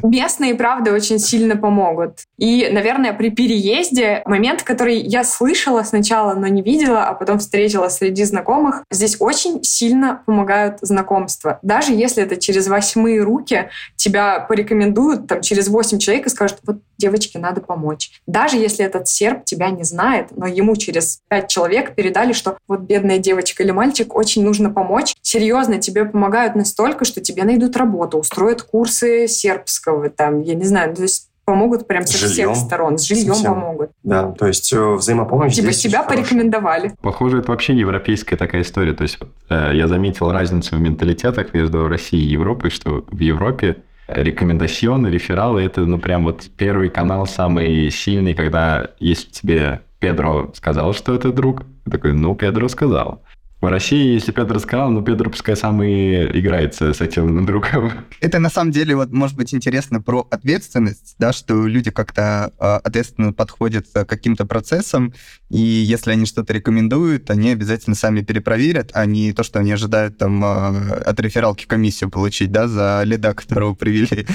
местные, 0.03 0.55
правда, 0.55 0.93
очень 0.93 1.19
сильно 1.19 1.57
помогут. 1.57 2.21
И, 2.39 2.69
наверное, 2.71 3.13
при 3.13 3.31
переезде 3.31 4.23
момент, 4.27 4.63
который 4.63 4.99
я 4.99 5.25
слышала 5.25 5.83
сначала, 5.83 6.35
но 6.35 6.47
не 6.47 6.63
видела, 6.63 7.05
а 7.05 7.15
потом 7.15 7.39
встретила 7.39 7.89
среди 7.89 8.25
знакомых, 8.25 8.85
здесь 8.91 9.17
очень 9.19 9.63
сильно 9.65 10.23
помогают 10.27 10.79
знакомства. 10.83 11.59
Даже 11.63 11.93
если 11.93 12.23
это 12.23 12.37
через 12.37 12.69
восьмые 12.69 13.23
руки, 13.23 13.71
тебя 13.97 14.41
порекомендуют 14.41 15.27
там 15.27 15.41
через 15.41 15.69
восемь 15.69 15.99
человек 15.99 16.27
и 16.27 16.31
скажут, 16.31 16.59
вот 16.65 16.79
девочке 16.99 17.39
надо 17.39 17.61
помочь. 17.61 18.21
Даже 18.27 18.57
если 18.57 18.85
этот 18.85 19.09
серб 19.09 19.45
тебя 19.45 19.71
не 19.71 19.85
знает, 19.85 20.29
но 20.31 20.47
ему 20.47 20.77
через 20.77 21.21
пять 21.29 21.49
человек 21.49 21.95
передали, 21.95 22.33
что 22.33 22.57
вот 22.69 22.81
бедная 22.81 23.19
девочка 23.19 23.63
или 23.63 23.71
мальчик, 23.73 24.15
очень 24.15 24.45
нужно 24.45 24.71
помочь. 24.71 25.15
Серьезно, 25.27 25.79
тебе 25.79 26.05
помогают 26.05 26.55
настолько, 26.55 27.07
что 27.07 27.23
тебе 27.23 27.45
найдут 27.45 27.79
работу, 27.79 28.19
устроят 28.19 28.63
курсы 28.63 29.27
сербского, 29.27 30.11
там, 30.11 30.43
я 30.43 30.55
не 30.55 30.65
знаю, 30.65 30.95
то 30.95 31.01
есть 31.01 31.31
помогут 31.47 31.87
прям 31.87 32.07
со 32.07 32.19
Жильем. 32.19 32.53
всех 32.53 32.67
сторон. 32.67 32.99
С 32.99 33.05
жильем 33.05 33.35
Совсем. 33.35 33.55
помогут. 33.55 33.91
Да, 34.03 34.33
то 34.33 34.47
есть 34.47 34.71
э, 34.73 34.95
взаимопомощь 34.95 35.55
Типа 35.55 35.73
здесь 35.73 35.81
тебя 35.81 36.01
очень 36.01 36.09
хорошая. 36.09 36.25
порекомендовали. 36.25 36.93
Похоже, 37.01 37.39
это 37.39 37.51
вообще 37.51 37.75
европейская 37.75 38.37
такая 38.37 38.61
история. 38.63 38.93
То 38.93 39.03
есть 39.03 39.19
вот, 39.19 39.31
э, 39.49 39.73
я 39.75 39.89
заметил 39.89 40.31
разницу 40.31 40.77
в 40.77 40.81
менталитетах 40.81 41.55
между 41.55 41.89
Россией 41.89 42.25
и 42.25 42.33
Европой, 42.33 42.71
что 42.71 43.05
в 43.11 43.19
Европе 43.19 43.77
рекомендационы, 44.07 45.09
рефералы– 45.09 45.63
это 45.65 45.81
ну 45.83 45.99
прям 45.99 46.25
вот 46.25 46.45
первый 46.57 46.91
канал 46.91 47.27
самый 47.27 47.91
сильный, 47.91 48.35
когда 48.35 48.91
если 48.99 49.31
тебе 49.31 49.81
Педро 49.99 50.51
сказал, 50.55 50.93
что 50.93 51.15
это 51.15 51.33
друг, 51.33 51.63
ты 51.85 51.91
такой, 51.91 52.13
ну, 52.13 52.35
Педро 52.35 52.69
сказал. 52.69 53.23
В 53.65 53.69
России, 53.71 54.13
если 54.13 54.31
Педро 54.31 54.59
сказал, 54.59 54.91
ну, 54.91 55.01
Педро 55.01 55.31
пускай 55.31 55.57
сам 55.57 55.83
и 55.83 56.39
играется 56.39 56.93
с 56.93 57.01
этим 57.01 57.47
другом. 57.47 57.93
Это 58.21 58.39
на 58.39 58.51
самом 58.51 58.73
деле, 58.73 58.95
вот, 58.95 59.11
может 59.11 59.39
быть, 59.39 59.55
интересно 59.55 60.03
про 60.03 60.29
ответственность, 60.31 61.15
да, 61.19 61.33
что 61.33 61.67
люди 61.67 61.91
как-то 61.91 62.53
э, 62.61 62.81
ответственно 62.85 63.33
подходят 63.33 63.87
к 63.91 64.05
каким-то 64.05 64.45
процессам, 64.45 65.15
и 65.49 65.59
если 65.59 66.11
они 66.11 66.27
что-то 66.27 66.53
рекомендуют, 66.53 67.31
они 67.31 67.53
обязательно 67.53 67.97
сами 67.97 68.21
перепроверят, 68.21 68.91
а 68.93 69.07
не 69.07 69.33
то, 69.33 69.43
что 69.43 69.61
они 69.61 69.73
ожидают 69.73 70.19
там 70.19 70.45
э, 70.45 70.97
от 71.01 71.19
рефералки 71.21 71.65
комиссию 71.65 72.11
получить, 72.11 72.53
да, 72.53 72.69
за 72.69 73.01
лида, 73.07 73.33
которого 73.33 73.73
привели. 73.73 74.27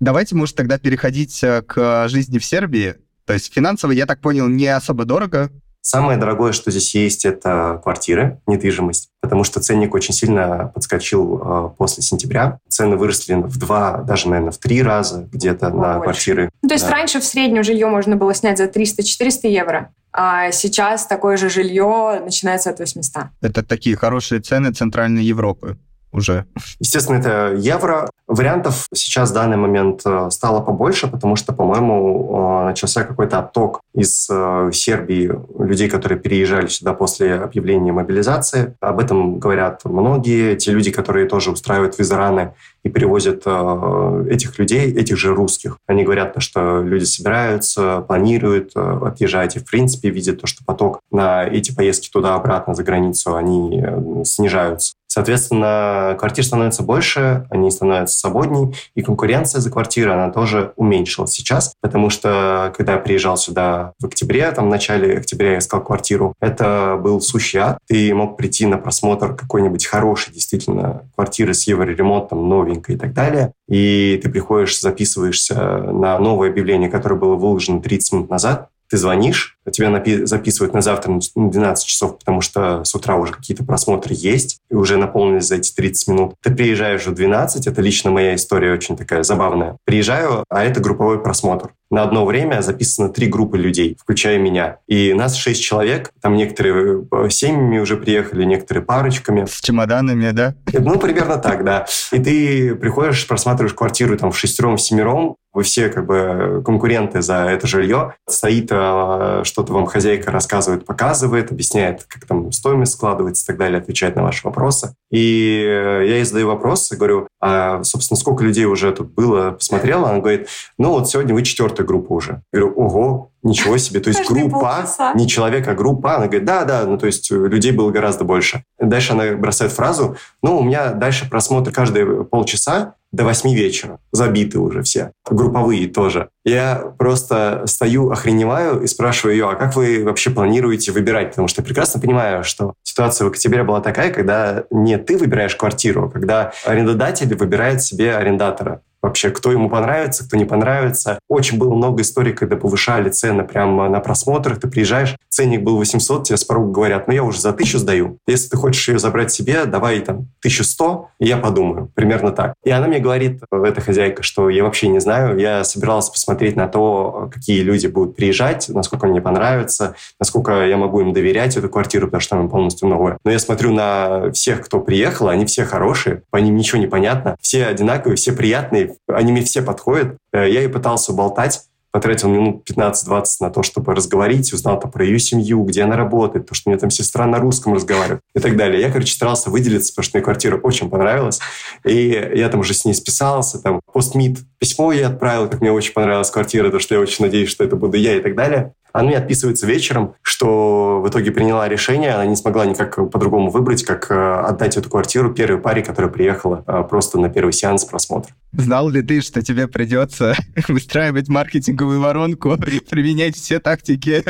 Давайте, 0.00 0.34
может, 0.34 0.56
тогда 0.56 0.78
переходить 0.78 1.42
э, 1.44 1.62
к 1.62 2.08
жизни 2.08 2.38
в 2.38 2.44
Сербии. 2.44 2.96
То 3.26 3.34
есть 3.34 3.52
финансово, 3.52 3.92
я 3.92 4.06
так 4.06 4.20
понял, 4.20 4.48
не 4.48 4.66
особо 4.66 5.04
дорого. 5.04 5.50
Самое 5.82 6.18
дорогое, 6.18 6.52
что 6.52 6.70
здесь 6.70 6.94
есть, 6.94 7.24
это 7.24 7.80
квартиры, 7.82 8.40
недвижимость, 8.46 9.08
потому 9.22 9.44
что 9.44 9.60
ценник 9.60 9.94
очень 9.94 10.12
сильно 10.12 10.70
подскочил 10.74 11.40
э, 11.42 11.70
после 11.78 12.02
сентября. 12.02 12.58
Цены 12.68 12.96
выросли 12.96 13.34
в 13.34 13.56
два, 13.58 13.98
даже, 13.98 14.28
наверное, 14.28 14.52
в 14.52 14.58
три 14.58 14.82
раза 14.82 15.26
где-то 15.32 15.70
на 15.70 15.94
Больше. 15.94 16.02
квартиры. 16.02 16.50
Ну, 16.62 16.68
то 16.68 16.74
есть 16.74 16.84
Да. 16.86 16.92
раньше 16.92 17.20
в 17.20 17.24
среднем 17.24 17.62
жилье 17.64 17.86
можно 17.88 18.16
было 18.16 18.34
снять 18.34 18.58
за 18.58 18.64
300-400 18.66 19.48
евро, 19.48 19.90
а 20.12 20.50
сейчас 20.52 21.06
такое 21.06 21.36
же 21.38 21.48
жилье 21.48 22.20
начинается 22.24 22.68
от 22.70 22.78
800. 22.78 23.24
Это 23.40 23.62
такие 23.62 23.96
хорошие 23.96 24.40
цены 24.42 24.72
Центральной 24.72 25.24
Европы 25.24 25.78
уже. 26.12 26.46
Естественно, 26.78 27.18
это 27.18 27.54
евро. 27.56 28.10
Вариантов 28.26 28.86
сейчас 28.94 29.30
в 29.30 29.34
данный 29.34 29.56
момент 29.56 30.02
э, 30.04 30.28
стало 30.30 30.60
побольше, 30.60 31.08
потому 31.08 31.36
что, 31.36 31.52
по-моему, 31.52 32.62
э, 32.62 32.64
начался 32.66 33.04
какой-то 33.04 33.38
отток 33.40 33.80
из 33.94 34.28
э, 34.30 34.70
Сербии 34.72 35.30
людей, 35.58 35.88
которые 35.88 36.18
переезжали 36.18 36.68
сюда 36.68 36.94
после 36.94 37.34
объявления 37.34 37.92
мобилизации. 37.92 38.74
Об 38.80 39.00
этом 39.00 39.38
говорят 39.38 39.84
многие. 39.84 40.56
Те 40.56 40.72
люди, 40.72 40.90
которые 40.90 41.26
тоже 41.26 41.50
устраивают 41.50 41.98
визараны 41.98 42.54
и 42.82 42.88
привозят 42.88 43.42
э, 43.46 44.26
этих 44.30 44.58
людей, 44.58 44.92
этих 44.92 45.16
же 45.16 45.34
русских. 45.34 45.78
Они 45.86 46.04
говорят, 46.04 46.34
то, 46.34 46.40
что 46.40 46.82
люди 46.82 47.04
собираются, 47.04 48.00
планируют 48.00 48.72
э, 48.74 49.00
отъезжать 49.06 49.56
и, 49.56 49.58
в 49.58 49.64
принципе, 49.64 50.10
видят 50.10 50.40
то, 50.40 50.46
что 50.46 50.64
поток 50.64 51.00
на 51.10 51.44
эти 51.44 51.74
поездки 51.74 52.08
туда-обратно 52.10 52.74
за 52.74 52.84
границу, 52.84 53.36
они 53.36 53.82
э, 53.82 54.24
снижаются. 54.24 54.94
Соответственно, 55.12 56.14
квартир 56.20 56.44
становится 56.44 56.84
больше, 56.84 57.44
они 57.50 57.72
становятся 57.72 58.16
свободней, 58.16 58.76
и 58.94 59.02
конкуренция 59.02 59.60
за 59.60 59.68
квартиры, 59.68 60.12
она 60.12 60.30
тоже 60.30 60.72
уменьшилась 60.76 61.32
сейчас, 61.32 61.74
потому 61.80 62.10
что, 62.10 62.72
когда 62.76 62.92
я 62.92 62.98
приезжал 62.98 63.36
сюда 63.36 63.92
в 63.98 64.06
октябре, 64.06 64.48
там 64.52 64.66
в 64.66 64.70
начале 64.70 65.18
октября 65.18 65.54
я 65.54 65.58
искал 65.58 65.82
квартиру, 65.82 66.34
это 66.40 66.96
был 67.02 67.20
сущий 67.20 67.58
ад. 67.58 67.78
Ты 67.88 68.14
мог 68.14 68.36
прийти 68.36 68.66
на 68.66 68.78
просмотр 68.78 69.34
какой-нибудь 69.34 69.84
хорошей, 69.84 70.32
действительно, 70.32 71.02
квартиры 71.16 71.54
с 71.54 71.66
евроремонтом, 71.66 72.48
новенькой 72.70 72.94
и 72.94 72.98
так 72.98 73.12
далее, 73.12 73.52
и 73.68 74.18
ты 74.22 74.28
приходишь, 74.28 74.80
записываешься 74.80 75.54
на 75.54 76.18
новое 76.18 76.50
объявление, 76.50 76.88
которое 76.88 77.16
было 77.16 77.34
выложено 77.34 77.82
30 77.82 78.12
минут 78.12 78.30
назад, 78.30 78.68
ты 78.90 78.96
звонишь, 78.96 79.56
тебя 79.70 79.88
напи- 79.88 80.26
записывают 80.26 80.74
на 80.74 80.80
завтра 80.80 81.12
на 81.36 81.50
12 81.50 81.86
часов, 81.86 82.18
потому 82.18 82.40
что 82.40 82.84
с 82.84 82.94
утра 82.94 83.16
уже 83.16 83.32
какие-то 83.32 83.64
просмотры 83.64 84.14
есть, 84.16 84.58
и 84.68 84.74
уже 84.74 84.96
наполнились 84.96 85.46
за 85.46 85.56
эти 85.56 85.72
30 85.72 86.08
минут. 86.08 86.34
Ты 86.42 86.52
приезжаешь 86.52 87.06
в 87.06 87.14
12, 87.14 87.66
это 87.66 87.80
лично 87.80 88.10
моя 88.10 88.34
история 88.34 88.72
очень 88.72 88.96
такая 88.96 89.22
забавная. 89.22 89.76
Приезжаю, 89.84 90.44
а 90.48 90.64
это 90.64 90.80
групповой 90.80 91.22
просмотр. 91.22 91.70
На 91.90 92.04
одно 92.04 92.24
время 92.24 92.62
записано 92.62 93.08
три 93.08 93.26
группы 93.26 93.58
людей, 93.58 93.96
включая 94.00 94.38
меня. 94.38 94.78
И 94.86 95.12
нас 95.12 95.34
шесть 95.34 95.62
человек, 95.62 96.12
там 96.20 96.36
некоторые 96.36 97.04
э, 97.10 97.30
семьями 97.30 97.78
уже 97.78 97.96
приехали, 97.96 98.44
некоторые 98.44 98.84
парочками. 98.84 99.44
С 99.44 99.60
чемоданами, 99.60 100.30
да? 100.30 100.54
Ну, 100.72 100.98
примерно 100.98 101.36
так, 101.38 101.64
да. 101.64 101.86
И 102.12 102.20
ты 102.20 102.74
приходишь, 102.76 103.26
просматриваешь 103.26 103.74
квартиру 103.74 104.16
там 104.16 104.30
в 104.30 104.38
шестером, 104.38 104.76
в 104.76 104.80
семером, 104.80 105.34
вы 105.52 105.62
все 105.62 105.88
как 105.88 106.06
бы 106.06 106.62
конкуренты 106.64 107.22
за 107.22 107.46
это 107.46 107.66
жилье. 107.66 108.14
Стоит 108.28 108.68
э, 108.70 109.42
что-то 109.44 109.72
вам 109.72 109.86
хозяйка 109.86 110.30
рассказывает, 110.30 110.86
показывает, 110.86 111.50
объясняет, 111.50 112.04
как 112.04 112.26
там 112.26 112.52
стоимость 112.52 112.92
складывается 112.92 113.44
и 113.44 113.46
так 113.48 113.58
далее, 113.58 113.80
отвечает 113.80 114.16
на 114.16 114.22
ваши 114.22 114.46
вопросы. 114.46 114.94
И 115.10 115.62
э, 115.66 116.06
я 116.06 116.16
ей 116.16 116.24
задаю 116.24 116.48
вопрос, 116.48 116.90
и 116.92 116.96
говорю, 116.96 117.26
а, 117.40 117.82
собственно, 117.82 118.18
сколько 118.18 118.44
людей 118.44 118.66
уже 118.66 118.92
тут 118.92 119.12
было, 119.12 119.52
посмотрела? 119.52 120.10
Она 120.10 120.20
говорит, 120.20 120.48
ну 120.78 120.90
вот 120.90 121.08
сегодня 121.08 121.34
вы 121.34 121.42
четвертая 121.42 121.86
группа 121.86 122.12
уже. 122.12 122.42
Я 122.52 122.60
говорю, 122.60 122.74
ого, 122.76 123.29
ничего 123.42 123.78
себе. 123.78 124.00
То 124.00 124.08
есть 124.08 124.28
группа, 124.28 124.58
полчаса. 124.58 125.12
не 125.14 125.26
человек, 125.28 125.66
а 125.68 125.74
группа. 125.74 126.16
Она 126.16 126.26
говорит, 126.26 126.44
да, 126.44 126.64
да, 126.64 126.84
ну 126.84 126.98
то 126.98 127.06
есть 127.06 127.30
людей 127.30 127.72
было 127.72 127.90
гораздо 127.90 128.24
больше. 128.24 128.64
Дальше 128.78 129.12
она 129.12 129.32
бросает 129.36 129.72
фразу, 129.72 130.16
ну 130.42 130.58
у 130.58 130.62
меня 130.62 130.92
дальше 130.92 131.28
просмотр 131.28 131.72
каждые 131.72 132.24
полчаса, 132.24 132.94
до 133.12 133.24
восьми 133.24 133.54
вечера. 133.54 133.98
Забиты 134.12 134.58
уже 134.58 134.82
все. 134.82 135.12
Групповые 135.28 135.88
тоже. 135.88 136.28
Я 136.44 136.76
просто 136.98 137.64
стою, 137.66 138.10
охреневаю 138.10 138.82
и 138.82 138.86
спрашиваю 138.86 139.34
ее, 139.34 139.50
а 139.50 139.56
как 139.56 139.74
вы 139.74 140.04
вообще 140.04 140.30
планируете 140.30 140.92
выбирать? 140.92 141.30
Потому 141.30 141.48
что 141.48 141.60
я 141.60 141.64
прекрасно 141.64 142.00
понимаю, 142.00 142.44
что 142.44 142.74
ситуация 142.82 143.24
в 143.24 143.28
октябре 143.28 143.64
была 143.64 143.80
такая, 143.80 144.12
когда 144.12 144.64
не 144.70 144.96
ты 144.96 145.18
выбираешь 145.18 145.56
квартиру, 145.56 146.06
а 146.06 146.10
когда 146.10 146.52
арендодатель 146.64 147.34
выбирает 147.34 147.82
себе 147.82 148.14
арендатора 148.14 148.82
вообще, 149.02 149.30
кто 149.30 149.52
ему 149.52 149.70
понравится, 149.70 150.26
кто 150.26 150.36
не 150.36 150.44
понравится. 150.44 151.18
Очень 151.28 151.58
было 151.58 151.74
много 151.74 152.02
историй, 152.02 152.32
когда 152.32 152.56
повышали 152.56 153.08
цены 153.10 153.44
прямо 153.44 153.88
на 153.88 154.00
просмотрах. 154.00 154.60
Ты 154.60 154.68
приезжаешь, 154.68 155.16
ценник 155.28 155.62
был 155.62 155.76
800, 155.76 156.24
тебе 156.24 156.36
с 156.36 156.44
порога 156.44 156.70
говорят, 156.70 157.08
ну 157.08 157.14
я 157.14 157.22
уже 157.22 157.40
за 157.40 157.52
тысячу 157.52 157.78
сдаю. 157.78 158.18
Если 158.26 158.48
ты 158.48 158.56
хочешь 158.56 158.88
ее 158.88 158.98
забрать 158.98 159.32
себе, 159.32 159.64
давай 159.64 160.00
там 160.00 160.28
1100, 160.40 161.08
и 161.18 161.26
я 161.26 161.36
подумаю. 161.36 161.90
Примерно 161.94 162.32
так. 162.32 162.54
И 162.64 162.70
она 162.70 162.86
мне 162.86 162.98
говорит, 162.98 163.42
эта 163.50 163.80
хозяйка, 163.80 164.22
что 164.22 164.48
я 164.48 164.64
вообще 164.64 164.88
не 164.88 165.00
знаю, 165.00 165.38
я 165.38 165.64
собиралась 165.64 166.10
посмотреть 166.10 166.56
на 166.56 166.68
то, 166.68 167.30
какие 167.32 167.62
люди 167.62 167.86
будут 167.86 168.16
приезжать, 168.16 168.68
насколько 168.68 169.06
мне 169.06 169.20
понравится, 169.20 169.94
насколько 170.18 170.66
я 170.66 170.76
могу 170.76 171.00
им 171.00 171.12
доверять 171.12 171.56
эту 171.56 171.68
квартиру, 171.68 172.06
потому 172.06 172.20
что 172.20 172.36
она 172.36 172.48
полностью 172.48 172.88
новая. 172.88 173.18
Но 173.24 173.30
я 173.30 173.38
смотрю 173.38 173.72
на 173.72 174.32
всех, 174.32 174.64
кто 174.64 174.80
приехал, 174.80 175.28
они 175.28 175.44
все 175.46 175.64
хорошие, 175.64 176.22
по 176.30 176.36
ним 176.36 176.56
ничего 176.56 176.80
не 176.80 176.86
понятно, 176.86 177.36
все 177.40 177.66
одинаковые, 177.66 178.16
все 178.16 178.32
приятные, 178.32 178.89
они 179.08 179.32
мне 179.32 179.42
все 179.42 179.62
подходят. 179.62 180.16
Э, 180.32 180.48
Я 180.50 180.62
и 180.62 180.68
пытался 180.68 181.12
болтать, 181.12 181.62
потратил 181.90 182.28
минут 182.28 182.68
15-20 182.70 183.24
на 183.40 183.50
то, 183.50 183.62
чтобы 183.62 183.94
разговорить, 183.94 184.52
узнал 184.52 184.78
там 184.78 184.90
про 184.90 185.04
ее 185.04 185.18
семью, 185.18 185.64
где 185.64 185.82
она 185.82 185.96
работает, 185.96 186.46
то, 186.46 186.54
что 186.54 186.70
у 186.70 186.72
нее 186.72 186.78
там 186.78 186.90
сестра 186.90 187.26
на 187.26 187.38
русском 187.38 187.74
разговаривает 187.74 188.20
и 188.34 188.38
так 188.40 188.56
далее. 188.56 188.80
Я, 188.80 188.90
короче, 188.90 189.12
старался 189.12 189.50
выделиться, 189.50 189.92
потому 189.92 190.04
что 190.04 190.18
мне 190.18 190.24
квартира 190.24 190.56
очень 190.56 190.88
понравилась. 190.88 191.40
И 191.84 192.30
я 192.34 192.48
там 192.48 192.60
уже 192.60 192.74
с 192.74 192.84
ней 192.84 192.94
списался, 192.94 193.60
там 193.60 193.80
постмит 193.92 194.38
письмо 194.58 194.92
я 194.92 195.08
отправил, 195.08 195.48
как 195.48 195.60
мне 195.62 195.72
очень 195.72 195.92
понравилась 195.92 196.30
квартира, 196.30 196.64
потому 196.64 196.80
что 196.80 196.94
я 196.94 197.00
очень 197.00 197.24
надеюсь, 197.24 197.48
что 197.48 197.64
это 197.64 197.76
буду 197.76 197.96
я 197.96 198.16
и 198.16 198.20
так 198.20 198.36
далее. 198.36 198.74
Она 198.92 199.08
мне 199.08 199.18
отписывается 199.18 199.66
вечером, 199.66 200.14
что 200.22 201.00
в 201.00 201.08
итоге 201.08 201.30
приняла 201.30 201.68
решение, 201.68 202.14
она 202.14 202.26
не 202.26 202.36
смогла 202.36 202.66
никак 202.66 202.96
по-другому 203.10 203.50
выбрать, 203.50 203.84
как 203.84 204.10
э, 204.10 204.14
отдать 204.14 204.76
эту 204.76 204.88
квартиру 204.88 205.32
первой 205.32 205.60
паре, 205.60 205.82
которая 205.82 206.10
приехала 206.10 206.64
э, 206.66 206.84
просто 206.88 207.18
на 207.18 207.28
первый 207.28 207.52
сеанс 207.52 207.84
просмотра. 207.84 208.32
Знал 208.52 208.88
ли 208.88 209.02
ты, 209.02 209.20
что 209.20 209.42
тебе 209.42 209.68
придется 209.68 210.34
выстраивать 210.68 211.28
маркетинговую 211.28 212.00
воронку, 212.00 212.56
применять 212.90 213.36
все 213.36 213.60
тактики 213.60 214.24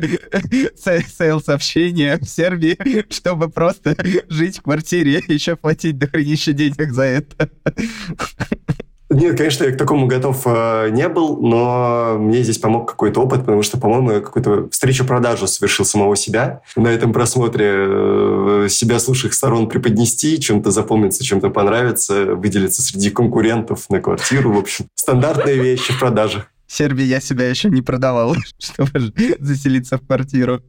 сейл-сообщения 0.77 2.19
в 2.19 2.25
Сербии, 2.25 3.07
чтобы 3.13 3.49
просто 3.49 3.97
жить 4.29 4.59
в 4.59 4.63
квартире 4.63 5.23
и 5.27 5.33
еще 5.33 5.57
платить 5.57 5.99
до 5.99 6.07
хренища 6.07 6.53
денег 6.53 6.93
за 6.93 7.05
это? 7.05 7.51
Нет, 9.13 9.37
конечно, 9.37 9.65
я 9.65 9.73
к 9.73 9.77
такому 9.77 10.07
готов 10.07 10.43
э, 10.47 10.91
не 10.91 11.09
был, 11.09 11.37
но 11.37 12.17
мне 12.17 12.45
здесь 12.45 12.59
помог 12.59 12.89
какой-то 12.89 13.21
опыт, 13.21 13.41
потому 13.41 13.63
что, 13.63 13.77
по-моему, 13.77 14.13
я 14.13 14.21
какую-то 14.21 14.69
встречу-продажу 14.71 15.49
совершил 15.49 15.85
самого 15.85 16.15
себя. 16.15 16.63
На 16.77 16.89
этом 16.89 17.13
просмотре 17.13 17.73
э, 17.73 18.67
себя 18.71 19.01
с 19.01 19.09
лучших 19.09 19.35
сторон 19.35 19.69
преподнести, 19.69 20.39
чем-то 20.39 20.71
запомниться, 20.71 21.25
чем-то 21.25 21.51
понравится, 21.51 22.37
выделиться 22.37 22.83
среди 22.83 23.11
конкурентов 23.11 23.91
на 23.91 24.01
квартиру. 24.01 24.53
В 24.53 24.59
общем, 24.59 24.87
стандартные 24.95 25.57
вещи 25.57 25.93
в 25.93 25.99
продажах. 25.99 26.47
В 26.69 26.73
Сербии 26.73 27.03
я 27.03 27.21
себя 27.21 27.51
еще 27.51 27.69
не 27.69 27.83
продавал, 27.83 28.37
чтобы 28.61 29.13
заселиться 29.41 29.99
в 29.99 30.07
квартиру. 30.07 30.61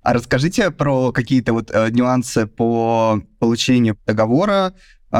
А 0.00 0.14
расскажите 0.14 0.70
про 0.70 1.12
какие-то 1.12 1.52
вот 1.52 1.70
э, 1.70 1.90
нюансы 1.90 2.46
по 2.46 3.20
получению 3.38 3.98
договора, 4.06 4.72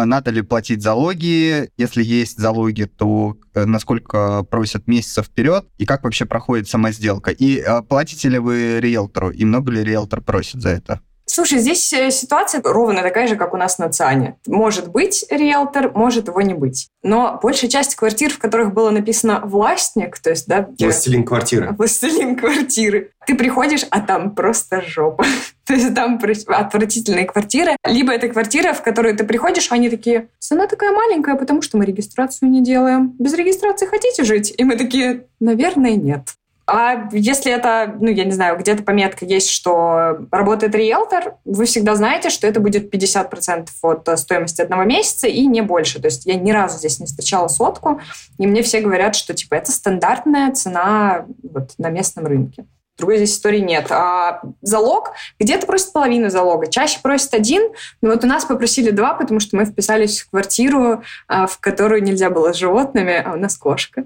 надо 0.04 0.30
ли 0.30 0.42
платить 0.42 0.82
залоги? 0.82 1.70
Если 1.76 2.02
есть 2.02 2.38
залоги, 2.38 2.84
то 2.84 3.36
э, 3.54 3.64
насколько 3.64 4.42
просят 4.42 4.88
месяцев 4.88 5.26
вперед? 5.26 5.66
И 5.78 5.86
как 5.86 6.02
вообще 6.02 6.24
проходит 6.24 6.68
сама 6.68 6.90
сделка? 6.90 7.30
И 7.30 7.58
э, 7.58 7.82
платите 7.82 8.28
ли 8.28 8.38
вы 8.38 8.80
риэлтору? 8.80 9.30
И 9.30 9.44
много 9.44 9.70
ли 9.70 9.84
риэлтор 9.84 10.20
просит 10.20 10.60
за 10.60 10.70
это? 10.70 11.00
Слушай, 11.26 11.58
здесь 11.60 11.92
э, 11.92 12.10
ситуация 12.10 12.60
ровно 12.62 13.02
такая 13.02 13.26
же, 13.26 13.36
как 13.36 13.54
у 13.54 13.56
нас 13.56 13.78
на 13.78 13.88
ЦИАНе. 13.88 14.36
Может 14.46 14.90
быть 14.90 15.24
риэлтор, 15.30 15.90
может 15.94 16.28
его 16.28 16.40
не 16.42 16.54
быть. 16.54 16.88
Но 17.02 17.38
большая 17.42 17.70
часть 17.70 17.94
квартир, 17.94 18.30
в 18.30 18.38
которых 18.38 18.74
было 18.74 18.90
написано 18.90 19.40
«властник», 19.44 20.18
то 20.18 20.30
есть, 20.30 20.46
да... 20.46 20.68
Властелин 20.78 21.24
квартиры. 21.24 21.74
Властелин 21.78 22.36
квартиры. 22.36 23.12
Ты 23.26 23.36
приходишь, 23.36 23.86
а 23.90 24.00
там 24.00 24.34
просто 24.34 24.82
жопа. 24.82 25.24
То 25.66 25.74
есть 25.74 25.94
там 25.94 26.20
отвратительные 26.48 27.24
квартиры. 27.24 27.76
Либо 27.86 28.12
это 28.12 28.28
квартира, 28.28 28.72
в 28.72 28.82
которую 28.82 29.16
ты 29.16 29.24
приходишь, 29.24 29.72
они 29.72 29.88
такие, 29.88 30.28
цена 30.38 30.66
такая 30.66 30.92
маленькая, 30.92 31.36
потому 31.36 31.62
что 31.62 31.78
мы 31.78 31.86
регистрацию 31.86 32.50
не 32.50 32.62
делаем. 32.62 33.14
Без 33.18 33.34
регистрации 33.34 33.86
хотите 33.86 34.24
жить? 34.24 34.52
И 34.56 34.64
мы 34.64 34.76
такие, 34.76 35.26
наверное, 35.40 35.96
нет. 35.96 36.34
А 36.66 37.08
если 37.12 37.52
это, 37.52 37.94
ну, 38.00 38.08
я 38.08 38.24
не 38.24 38.32
знаю, 38.32 38.58
где-то 38.58 38.82
пометка 38.82 39.26
есть, 39.26 39.50
что 39.50 40.26
работает 40.30 40.74
риэлтор, 40.74 41.34
вы 41.44 41.66
всегда 41.66 41.94
знаете, 41.94 42.30
что 42.30 42.46
это 42.46 42.58
будет 42.58 42.92
50% 42.92 43.68
от 43.82 44.08
э, 44.08 44.16
стоимости 44.16 44.62
одного 44.62 44.84
месяца 44.84 45.26
и 45.26 45.44
не 45.44 45.60
больше. 45.60 46.00
То 46.00 46.06
есть 46.06 46.24
я 46.24 46.36
ни 46.36 46.52
разу 46.52 46.78
здесь 46.78 47.00
не 47.00 47.06
встречала 47.06 47.48
сотку, 47.48 48.00
и 48.38 48.46
мне 48.46 48.62
все 48.62 48.80
говорят, 48.80 49.14
что 49.14 49.34
типа 49.34 49.56
это 49.56 49.72
стандартная 49.72 50.52
цена 50.52 51.26
вот, 51.42 51.72
на 51.76 51.90
местном 51.90 52.26
рынке. 52.26 52.64
Другой 52.96 53.16
здесь 53.16 53.32
истории 53.32 53.58
нет. 53.58 53.86
А 53.90 54.40
залог 54.62 55.12
где-то 55.38 55.66
просят 55.66 55.92
половину 55.92 56.30
залога. 56.30 56.68
Чаще 56.68 57.00
просят 57.02 57.34
один, 57.34 57.72
но 58.00 58.10
вот 58.10 58.24
у 58.24 58.26
нас 58.26 58.44
попросили 58.44 58.90
два, 58.90 59.14
потому 59.14 59.40
что 59.40 59.56
мы 59.56 59.64
вписались 59.64 60.22
в 60.22 60.30
квартиру, 60.30 61.02
а, 61.26 61.46
в 61.46 61.58
которую 61.58 62.02
нельзя 62.02 62.30
было 62.30 62.52
с 62.52 62.56
животными, 62.56 63.22
а 63.24 63.32
у 63.32 63.36
нас 63.36 63.56
кошка. 63.56 64.04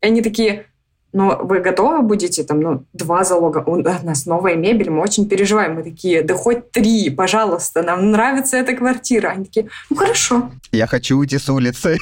И 0.00 0.06
они 0.06 0.22
такие, 0.22 0.66
ну, 1.12 1.36
вы 1.44 1.60
готовы 1.60 2.02
будете, 2.02 2.44
там, 2.44 2.60
ну, 2.60 2.84
два 2.92 3.24
залога, 3.24 3.58
у 3.66 3.76
нас 3.76 4.26
новая 4.26 4.54
мебель, 4.54 4.90
мы 4.90 5.02
очень 5.02 5.28
переживаем. 5.28 5.74
Мы 5.74 5.82
такие, 5.82 6.22
да 6.22 6.34
хоть 6.34 6.70
три, 6.70 7.10
пожалуйста, 7.10 7.82
нам 7.82 8.10
нравится 8.10 8.56
эта 8.56 8.74
квартира. 8.74 9.28
Они 9.28 9.44
такие, 9.44 9.68
ну, 9.90 9.96
хорошо. 9.96 10.50
Я 10.72 10.86
хочу 10.86 11.18
уйти 11.18 11.38
с 11.38 11.48
улицы. 11.48 11.98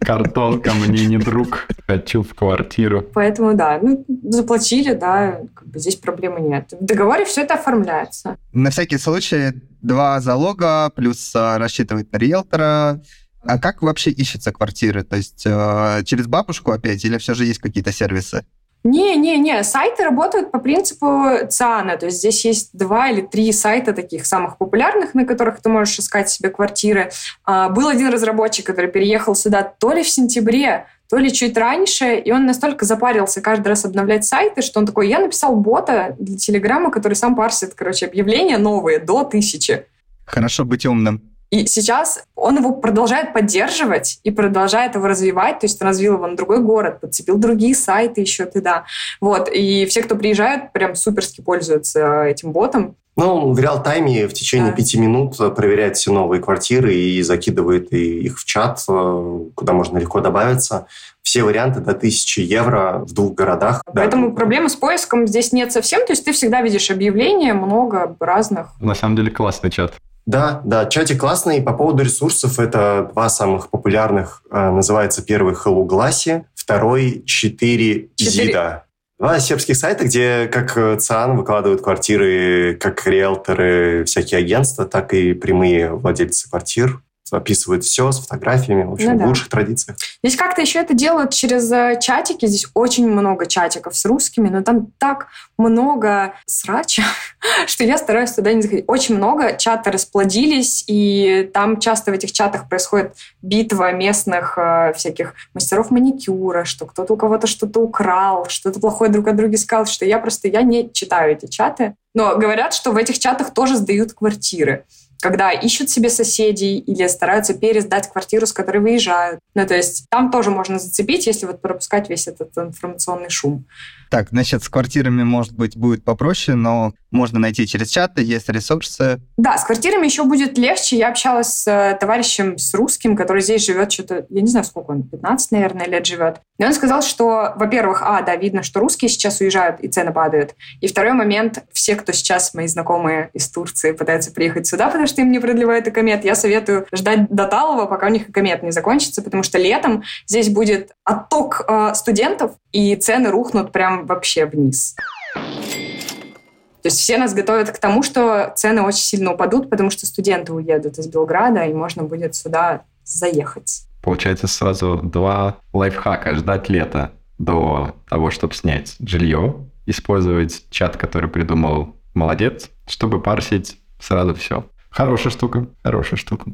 Картонка 0.00 0.72
мне 0.72 1.06
не 1.06 1.18
друг. 1.18 1.66
Хочу 1.86 2.22
в 2.22 2.34
квартиру. 2.34 3.02
Поэтому, 3.14 3.54
да, 3.54 3.78
ну, 3.82 4.04
заплатили, 4.24 4.94
да, 4.94 5.40
как 5.54 5.68
бы 5.68 5.78
здесь 5.78 5.96
проблемы 5.96 6.40
нет. 6.40 6.72
В 6.80 6.84
договоре 6.84 7.24
все 7.24 7.42
это 7.42 7.54
оформляется. 7.54 8.36
На 8.52 8.70
всякий 8.70 8.98
случай 8.98 9.52
два 9.82 10.20
залога 10.20 10.90
плюс 10.94 11.32
а, 11.34 11.58
рассчитывать 11.58 12.10
на 12.12 12.16
риэлтора. 12.16 13.00
А 13.48 13.58
как 13.58 13.80
вообще 13.80 14.10
ищется 14.10 14.52
квартиры? 14.52 15.04
То 15.04 15.16
есть 15.16 15.44
э, 15.46 16.02
через 16.04 16.26
бабушку 16.26 16.70
опять 16.70 17.02
или 17.02 17.16
все 17.16 17.32
же 17.32 17.46
есть 17.46 17.60
какие-то 17.60 17.92
сервисы? 17.92 18.44
Не-не-не, 18.84 19.64
сайты 19.64 20.04
работают 20.04 20.52
по 20.52 20.58
принципу 20.58 21.30
ЦИАНа. 21.48 21.96
То 21.96 22.06
есть 22.06 22.18
здесь 22.18 22.44
есть 22.44 22.70
два 22.74 23.08
или 23.08 23.22
три 23.22 23.50
сайта 23.52 23.94
таких 23.94 24.26
самых 24.26 24.58
популярных, 24.58 25.14
на 25.14 25.24
которых 25.24 25.62
ты 25.62 25.70
можешь 25.70 25.98
искать 25.98 26.28
себе 26.28 26.50
квартиры. 26.50 27.10
А, 27.46 27.70
был 27.70 27.88
один 27.88 28.12
разработчик, 28.12 28.66
который 28.66 28.90
переехал 28.90 29.34
сюда 29.34 29.62
то 29.62 29.94
ли 29.94 30.02
в 30.02 30.08
сентябре, 30.10 30.86
то 31.08 31.16
ли 31.16 31.32
чуть 31.32 31.56
раньше, 31.56 32.16
и 32.16 32.30
он 32.30 32.44
настолько 32.44 32.84
запарился 32.84 33.40
каждый 33.40 33.68
раз 33.68 33.86
обновлять 33.86 34.26
сайты, 34.26 34.60
что 34.60 34.78
он 34.78 34.84
такой, 34.84 35.08
я 35.08 35.20
написал 35.20 35.56
бота 35.56 36.14
для 36.18 36.36
Телеграма, 36.36 36.90
который 36.90 37.14
сам 37.14 37.34
парсит, 37.34 37.72
короче, 37.72 38.04
объявления 38.04 38.58
новые 38.58 38.98
до 38.98 39.24
тысячи. 39.24 39.86
Хорошо 40.26 40.66
быть 40.66 40.84
умным. 40.84 41.27
И 41.50 41.66
сейчас 41.66 42.22
он 42.34 42.58
его 42.58 42.72
продолжает 42.72 43.32
поддерживать 43.32 44.20
и 44.22 44.30
продолжает 44.30 44.94
его 44.94 45.06
развивать. 45.06 45.60
То 45.60 45.64
есть 45.66 45.80
он 45.80 45.88
развил 45.88 46.14
его 46.14 46.26
на 46.26 46.36
другой 46.36 46.60
город, 46.60 47.00
подцепил 47.00 47.38
другие 47.38 47.74
сайты 47.74 48.20
еще 48.20 48.44
туда. 48.44 48.84
Вот. 49.20 49.48
И 49.52 49.86
все, 49.86 50.02
кто 50.02 50.14
приезжают, 50.16 50.72
прям 50.72 50.94
суперски 50.94 51.40
пользуются 51.40 52.24
этим 52.24 52.52
ботом. 52.52 52.96
Ну, 53.16 53.50
в 53.52 53.58
реал-тайме 53.58 54.28
в 54.28 54.32
течение 54.32 54.70
Да. 54.70 54.76
пяти 54.76 54.96
минут 54.96 55.36
проверяет 55.56 55.96
все 55.96 56.12
новые 56.12 56.40
квартиры 56.40 56.94
и 56.94 57.20
закидывает 57.22 57.92
и- 57.92 58.20
их 58.20 58.38
в 58.38 58.44
чат, 58.44 58.80
э, 58.88 59.40
куда 59.56 59.72
можно 59.72 59.98
легко 59.98 60.20
добавиться. 60.20 60.86
Все 61.22 61.42
варианты 61.42 61.80
до 61.80 61.94
1000 61.94 62.42
евро 62.42 63.00
в 63.04 63.12
двух 63.12 63.34
городах. 63.34 63.82
Да, 63.86 63.92
Поэтому 64.02 64.28
ну, 64.28 64.34
проблемы 64.36 64.68
с 64.68 64.76
поиском 64.76 65.26
здесь 65.26 65.52
нет 65.52 65.72
совсем. 65.72 66.06
То 66.06 66.12
есть 66.12 66.24
ты 66.24 66.32
всегда 66.32 66.62
видишь 66.62 66.90
объявления, 66.92 67.54
много 67.54 68.14
разных. 68.20 68.68
На 68.80 68.94
самом 68.94 69.16
деле 69.16 69.30
классный 69.32 69.70
чат. 69.70 69.94
Да, 70.28 70.60
да, 70.62 70.84
чатик 70.84 71.18
классный. 71.20 71.62
По 71.62 71.72
поводу 71.72 72.02
ресурсов, 72.02 72.58
это 72.58 73.08
два 73.14 73.30
самых 73.30 73.70
популярных. 73.70 74.42
Э, 74.50 74.70
Называется 74.70 75.22
первый 75.22 75.54
Hello 75.54 75.86
Glassy, 75.86 76.44
второй 76.54 77.22
4 77.24 78.10
Четыре. 78.14 78.46
Зида. 78.46 78.84
Два 79.18 79.40
сербских 79.40 79.74
сайта, 79.74 80.04
где 80.04 80.46
как 80.52 80.76
э, 80.76 80.98
ЦИАН 80.98 81.38
выкладывают 81.38 81.80
квартиры, 81.80 82.76
как 82.78 83.06
риэлторы, 83.06 84.04
всякие 84.04 84.40
агентства, 84.40 84.84
так 84.84 85.14
и 85.14 85.32
прямые 85.32 85.94
владельцы 85.94 86.50
квартир. 86.50 87.00
Описывают 87.32 87.84
все 87.84 88.10
с 88.10 88.18
фотографиями, 88.20 88.84
в 88.84 88.92
общем, 88.92 89.12
Ну 89.12 89.18
да. 89.18 89.24
в 89.24 89.28
лучших 89.28 89.48
традициях. 89.48 89.98
Здесь 90.22 90.36
как-то 90.36 90.60
еще 90.60 90.78
это 90.78 90.94
делают 90.94 91.32
через 91.32 91.70
э, 91.70 91.98
чатики. 92.00 92.46
Здесь 92.46 92.66
очень 92.74 93.08
много 93.08 93.46
чатиков 93.46 93.96
с 93.96 94.04
русскими, 94.04 94.48
но 94.48 94.62
там 94.62 94.88
так 94.98 95.28
много 95.56 96.34
срача, 96.46 97.02
что 97.66 97.84
я 97.84 97.98
стараюсь 97.98 98.32
туда 98.32 98.52
не 98.52 98.62
заходить. 98.62 98.84
Очень 98.88 99.16
много 99.16 99.56
чаты 99.56 99.90
расплодились, 99.90 100.84
и 100.86 101.50
там 101.52 101.80
часто 101.80 102.10
в 102.10 102.14
этих 102.14 102.32
чатах 102.32 102.68
происходит 102.68 103.14
битва 103.42 103.92
местных 103.92 104.54
э, 104.56 104.92
всяких 104.94 105.34
мастеров 105.54 105.90
маникюра, 105.90 106.64
что 106.64 106.86
кто-то 106.86 107.14
у 107.14 107.16
кого-то 107.16 107.46
что-то 107.46 107.80
украл, 107.80 108.46
что-то 108.48 108.80
плохое 108.80 109.10
друг 109.10 109.28
о 109.28 109.32
друге 109.32 109.58
сказал, 109.58 109.86
что 109.86 110.04
я 110.04 110.18
просто 110.18 110.48
я 110.48 110.62
не 110.62 110.92
читаю 110.92 111.32
эти 111.32 111.46
чаты. 111.46 111.94
Но 112.14 112.36
говорят, 112.36 112.74
что 112.74 112.90
в 112.90 112.96
этих 112.96 113.18
чатах 113.18 113.52
тоже 113.52 113.76
сдают 113.76 114.12
квартиры 114.12 114.84
когда 115.20 115.50
ищут 115.50 115.90
себе 115.90 116.10
соседей 116.10 116.78
или 116.78 117.06
стараются 117.08 117.54
пересдать 117.54 118.10
квартиру, 118.10 118.46
с 118.46 118.52
которой 118.52 118.78
выезжают. 118.78 119.40
Ну, 119.54 119.66
то 119.66 119.74
есть 119.74 120.06
там 120.10 120.30
тоже 120.30 120.50
можно 120.50 120.78
зацепить, 120.78 121.26
если 121.26 121.46
вот 121.46 121.60
пропускать 121.60 122.08
весь 122.08 122.28
этот 122.28 122.56
информационный 122.56 123.30
шум. 123.30 123.66
Так, 124.10 124.28
значит, 124.30 124.62
с 124.62 124.68
квартирами, 124.68 125.22
может 125.22 125.52
быть, 125.52 125.76
будет 125.76 126.02
попроще, 126.04 126.56
но 126.56 126.94
можно 127.10 127.38
найти 127.38 127.66
через 127.66 127.88
чаты, 127.90 128.22
есть 128.22 128.48
ресурсы. 128.48 129.20
Да, 129.36 129.58
с 129.58 129.64
квартирами 129.64 130.06
еще 130.06 130.24
будет 130.24 130.56
легче. 130.56 130.96
Я 130.96 131.08
общалась 131.08 131.48
с 131.48 131.66
э, 131.66 131.96
товарищем, 131.98 132.58
с 132.58 132.72
русским, 132.74 133.16
который 133.16 133.42
здесь 133.42 133.66
живет 133.66 133.92
что-то, 133.92 134.26
я 134.30 134.40
не 134.40 134.48
знаю, 134.48 134.64
сколько 134.64 134.92
он, 134.92 135.02
15, 135.02 135.52
наверное, 135.52 135.86
лет 135.86 136.06
живет. 136.06 136.40
И 136.58 136.64
он 136.64 136.72
сказал, 136.72 137.02
что, 137.02 137.54
во-первых, 137.56 138.02
а, 138.02 138.22
да, 138.22 138.36
видно, 138.36 138.62
что 138.62 138.80
русские 138.80 139.08
сейчас 139.08 139.40
уезжают, 139.40 139.80
и 139.80 139.88
цены 139.88 140.12
падают. 140.12 140.54
И 140.80 140.86
второй 140.86 141.12
момент, 141.12 141.64
все, 141.72 141.96
кто 141.96 142.12
сейчас, 142.12 142.54
мои 142.54 142.66
знакомые 142.66 143.30
из 143.32 143.48
Турции, 143.48 143.92
пытаются 143.92 144.30
приехать 144.30 144.66
сюда, 144.66 144.88
потому 144.88 145.06
что 145.08 145.22
им 145.22 145.32
не 145.32 145.38
продлевают 145.38 145.88
экомет, 145.88 146.24
я 146.24 146.34
советую 146.34 146.86
ждать 146.92 147.28
до 147.28 147.46
Талова, 147.46 147.86
пока 147.86 148.06
у 148.06 148.10
них 148.10 148.28
экомет 148.30 148.62
не 148.62 148.70
закончится, 148.70 149.22
потому 149.22 149.42
что 149.42 149.58
летом 149.58 150.04
здесь 150.26 150.48
будет 150.48 150.92
отток 151.04 151.64
э, 151.66 151.94
студентов, 151.94 152.52
и 152.72 152.94
цены 152.96 153.30
рухнут 153.30 153.72
прям 153.72 154.06
вообще 154.06 154.46
вниз. 154.46 154.94
То 155.34 156.86
есть 156.86 157.00
все 157.00 157.18
нас 157.18 157.34
готовят 157.34 157.70
к 157.70 157.78
тому, 157.78 158.02
что 158.02 158.52
цены 158.54 158.82
очень 158.82 159.00
сильно 159.00 159.32
упадут, 159.32 159.68
потому 159.68 159.90
что 159.90 160.06
студенты 160.06 160.52
уедут 160.52 160.98
из 160.98 161.08
Белграда, 161.08 161.64
и 161.64 161.74
можно 161.74 162.04
будет 162.04 162.34
сюда 162.34 162.82
заехать. 163.04 163.82
Получается 164.02 164.46
сразу 164.46 165.00
два 165.02 165.58
лайфхака. 165.72 166.34
Ждать 166.34 166.68
лета 166.68 167.12
до 167.38 167.94
того, 168.08 168.30
чтобы 168.30 168.54
снять 168.54 168.96
жилье. 169.00 169.66
Использовать 169.86 170.64
чат, 170.70 170.96
который 170.96 171.28
придумал 171.28 171.96
молодец, 172.14 172.70
чтобы 172.86 173.20
парсить 173.20 173.78
сразу 173.98 174.34
все. 174.34 174.64
Хорошая 174.98 175.30
штука, 175.30 175.68
хорошая 175.84 176.18
штука. 176.18 176.50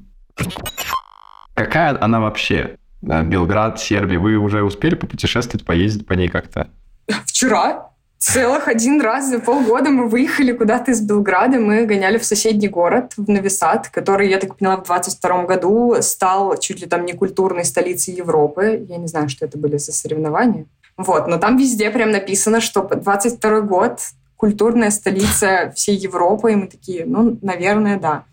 Какая 1.54 1.98
она 1.98 2.20
вообще? 2.20 2.76
Да, 3.00 3.22
Белград, 3.22 3.80
Сербия. 3.80 4.18
Вы 4.18 4.37
уже 4.37 4.62
успели 4.62 4.96
попутешествовать, 4.96 5.64
поездить 5.64 6.07
по 6.07 6.12
ней 6.12 6.28
как-то? 6.28 6.68
Вчера 7.24 7.92
целых 8.18 8.68
один 8.68 9.00
раз 9.00 9.30
за 9.30 9.38
полгода 9.38 9.88
мы 9.88 10.09
выехали 10.09 10.52
куда-то 10.52 10.90
из 10.90 11.00
Белграда, 11.00 11.59
мы 11.59 11.87
гоняли 11.87 12.18
в 12.18 12.24
соседний 12.26 12.68
город, 12.68 13.14
в 13.16 13.30
Новисад, 13.30 13.88
который, 13.88 14.28
я 14.28 14.38
так 14.38 14.59
поняла, 14.59 14.76
в 14.76 14.85
22 14.85 15.44
году 15.44 15.96
стал 16.02 16.59
чуть 16.59 16.83
ли 16.83 16.87
там 16.87 17.07
не 17.07 17.14
культурной 17.14 17.64
столицей 17.64 18.12
Европы. 18.12 18.85
Я 18.87 18.98
не 18.98 19.07
знаю, 19.07 19.30
что 19.30 19.46
это 19.46 19.57
были 19.57 19.78
за 19.78 19.92
соревнования. 19.92 20.66
Вот, 20.98 21.28
но 21.28 21.38
там 21.38 21.57
везде 21.57 21.88
прям 21.88 22.11
написано, 22.11 22.61
что 22.61 22.83
22 22.83 23.62
год 23.62 24.00
культурная 24.37 24.90
столица 24.90 25.72
всей 25.74 25.96
Европы, 25.96 26.52
и 26.52 26.57
мы 26.57 26.66
такие, 26.66 27.07
ну, 27.07 27.38
наверное, 27.40 27.98
да. 27.98 28.24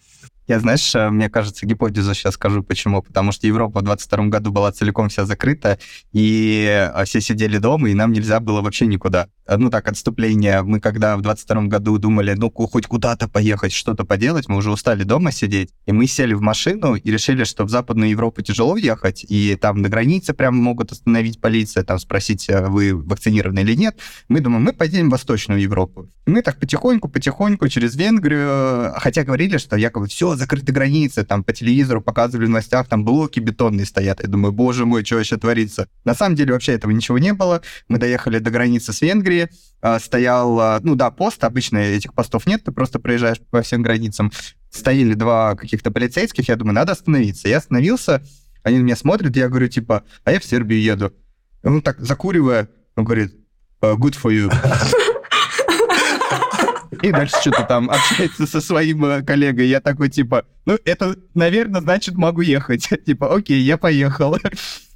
Я, 0.51 0.59
знаешь, 0.59 0.93
э, 0.95 1.09
мне 1.09 1.29
кажется, 1.29 1.65
гипотезу 1.65 2.13
сейчас 2.13 2.33
скажу, 2.33 2.61
почему. 2.61 3.01
Потому 3.01 3.31
что 3.31 3.47
Европа 3.47 3.79
в 3.79 3.83
22 3.83 4.25
году 4.25 4.51
была 4.51 4.73
целиком 4.73 5.07
вся 5.07 5.23
закрыта, 5.23 5.79
и 6.11 6.67
э, 6.69 7.05
все 7.05 7.21
сидели 7.21 7.57
дома, 7.57 7.89
и 7.89 7.93
нам 7.93 8.11
нельзя 8.11 8.41
было 8.41 8.61
вообще 8.61 8.85
никуда. 8.85 9.29
Ну 9.57 9.69
так, 9.69 9.87
отступление. 9.87 10.61
Мы 10.61 10.79
когда 10.79 11.17
в 11.17 11.21
22 11.21 11.63
году 11.63 11.97
думали, 11.97 12.33
ну, 12.33 12.51
хоть 12.51 12.87
куда-то 12.87 13.27
поехать, 13.27 13.73
что-то 13.73 14.05
поделать, 14.05 14.47
мы 14.47 14.57
уже 14.57 14.71
устали 14.71 15.03
дома 15.03 15.31
сидеть, 15.31 15.71
и 15.85 15.91
мы 15.91 16.07
сели 16.07 16.33
в 16.33 16.41
машину 16.41 16.95
и 16.95 17.11
решили, 17.11 17.43
что 17.43 17.63
в 17.65 17.69
Западную 17.69 18.11
Европу 18.11 18.41
тяжело 18.41 18.77
ехать, 18.77 19.25
и 19.27 19.55
там 19.55 19.81
на 19.81 19.89
границе 19.89 20.33
прям 20.33 20.57
могут 20.57 20.91
остановить 20.91 21.41
полиция, 21.41 21.83
там 21.83 21.97
спросить, 21.99 22.49
э, 22.49 22.67
вы 22.67 22.93
вакцинированы 22.93 23.59
или 23.59 23.75
нет. 23.75 23.97
Мы 24.27 24.41
думаем, 24.41 24.63
мы 24.63 24.73
поедем 24.73 25.07
в 25.07 25.11
Восточную 25.11 25.61
Европу. 25.61 26.09
И 26.25 26.29
мы 26.29 26.41
так 26.41 26.59
потихоньку-потихоньку 26.59 27.67
через 27.67 27.95
Венгрию, 27.95 28.93
хотя 28.97 29.23
говорили, 29.23 29.57
что 29.57 29.75
якобы 29.75 30.07
все, 30.07 30.35
закрыты 30.41 30.71
границы, 30.71 31.23
там 31.23 31.43
по 31.43 31.53
телевизору 31.53 32.01
показывали 32.01 32.47
в 32.47 32.49
новостях, 32.49 32.87
там 32.87 33.05
блоки 33.05 33.39
бетонные 33.39 33.85
стоят. 33.85 34.21
Я 34.21 34.27
думаю, 34.27 34.51
боже 34.51 34.85
мой, 34.85 35.05
что 35.05 35.15
вообще 35.15 35.37
творится? 35.37 35.87
На 36.03 36.13
самом 36.15 36.35
деле 36.35 36.53
вообще 36.53 36.73
этого 36.73 36.91
ничего 36.91 37.19
не 37.19 37.33
было. 37.33 37.61
Мы 37.87 37.99
доехали 37.99 38.39
до 38.39 38.49
границы 38.49 38.91
с 38.91 39.01
Венгрией, 39.01 39.47
а, 39.81 39.99
стоял, 39.99 40.59
а, 40.59 40.79
ну 40.83 40.95
да, 40.95 41.11
пост, 41.11 41.43
обычно 41.43 41.77
этих 41.77 42.13
постов 42.13 42.47
нет, 42.47 42.63
ты 42.63 42.71
просто 42.71 42.99
проезжаешь 42.99 43.39
по 43.51 43.61
всем 43.61 43.81
границам. 43.83 44.31
Стояли 44.71 45.13
два 45.13 45.55
каких-то 45.55 45.91
полицейских, 45.91 46.49
я 46.49 46.55
думаю, 46.55 46.75
надо 46.75 46.93
остановиться. 46.93 47.47
Я 47.47 47.57
остановился, 47.57 48.23
они 48.63 48.79
на 48.79 48.83
меня 48.83 48.95
смотрят, 48.95 49.35
я 49.35 49.47
говорю, 49.47 49.67
типа, 49.67 50.03
а 50.23 50.31
я 50.31 50.39
в 50.39 50.45
Сербию 50.45 50.81
еду. 50.81 51.13
Он 51.63 51.81
так 51.81 51.99
закуривая, 51.99 52.69
он 52.95 53.05
говорит, 53.05 53.35
«Uh, 53.81 53.95
good 53.95 54.15
for 54.21 54.31
you. 54.31 54.51
И 57.01 57.11
дальше 57.11 57.35
что-то 57.41 57.63
там 57.63 57.89
общается 57.89 58.45
со 58.45 58.61
своим 58.61 59.03
э, 59.05 59.23
коллегой. 59.23 59.67
Я 59.67 59.81
такой, 59.81 60.09
типа, 60.09 60.45
ну, 60.65 60.77
это, 60.85 61.15
наверное, 61.33 61.81
значит, 61.81 62.15
могу 62.15 62.41
ехать. 62.41 62.87
Типа, 63.05 63.35
окей, 63.35 63.61
я 63.61 63.77
поехал. 63.77 64.37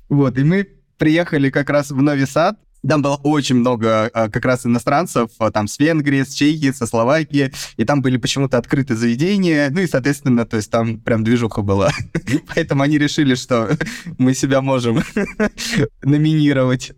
Вот, 0.07 0.37
и 0.37 0.43
мы 0.43 0.67
приехали 0.99 1.49
как 1.49 1.71
раз 1.71 1.89
в 1.89 1.99
Нови 1.99 2.25
Сад. 2.25 2.59
Там 2.87 3.01
было 3.01 3.15
очень 3.23 3.55
много 3.55 4.09
а, 4.13 4.29
как 4.29 4.45
раз 4.45 4.65
иностранцев, 4.65 5.29
а, 5.39 5.51
там 5.51 5.67
с 5.67 5.79
Венгрии, 5.79 6.23
с 6.23 6.33
Чехии, 6.33 6.71
со 6.71 6.85
Словакии, 6.85 7.51
и 7.77 7.85
там 7.85 8.01
были 8.01 8.17
почему-то 8.17 8.57
открыты 8.57 8.95
заведения, 8.95 9.69
ну 9.69 9.81
и, 9.81 9.87
соответственно, 9.87 10.45
то 10.45 10.57
есть 10.57 10.69
там 10.71 10.99
прям 10.99 11.23
движуха 11.23 11.61
была. 11.61 11.91
Поэтому 12.55 12.83
они 12.83 12.97
решили, 12.97 13.35
что 13.35 13.69
мы 14.17 14.33
себя 14.33 14.61
можем 14.61 15.01
номинировать. 16.03 16.93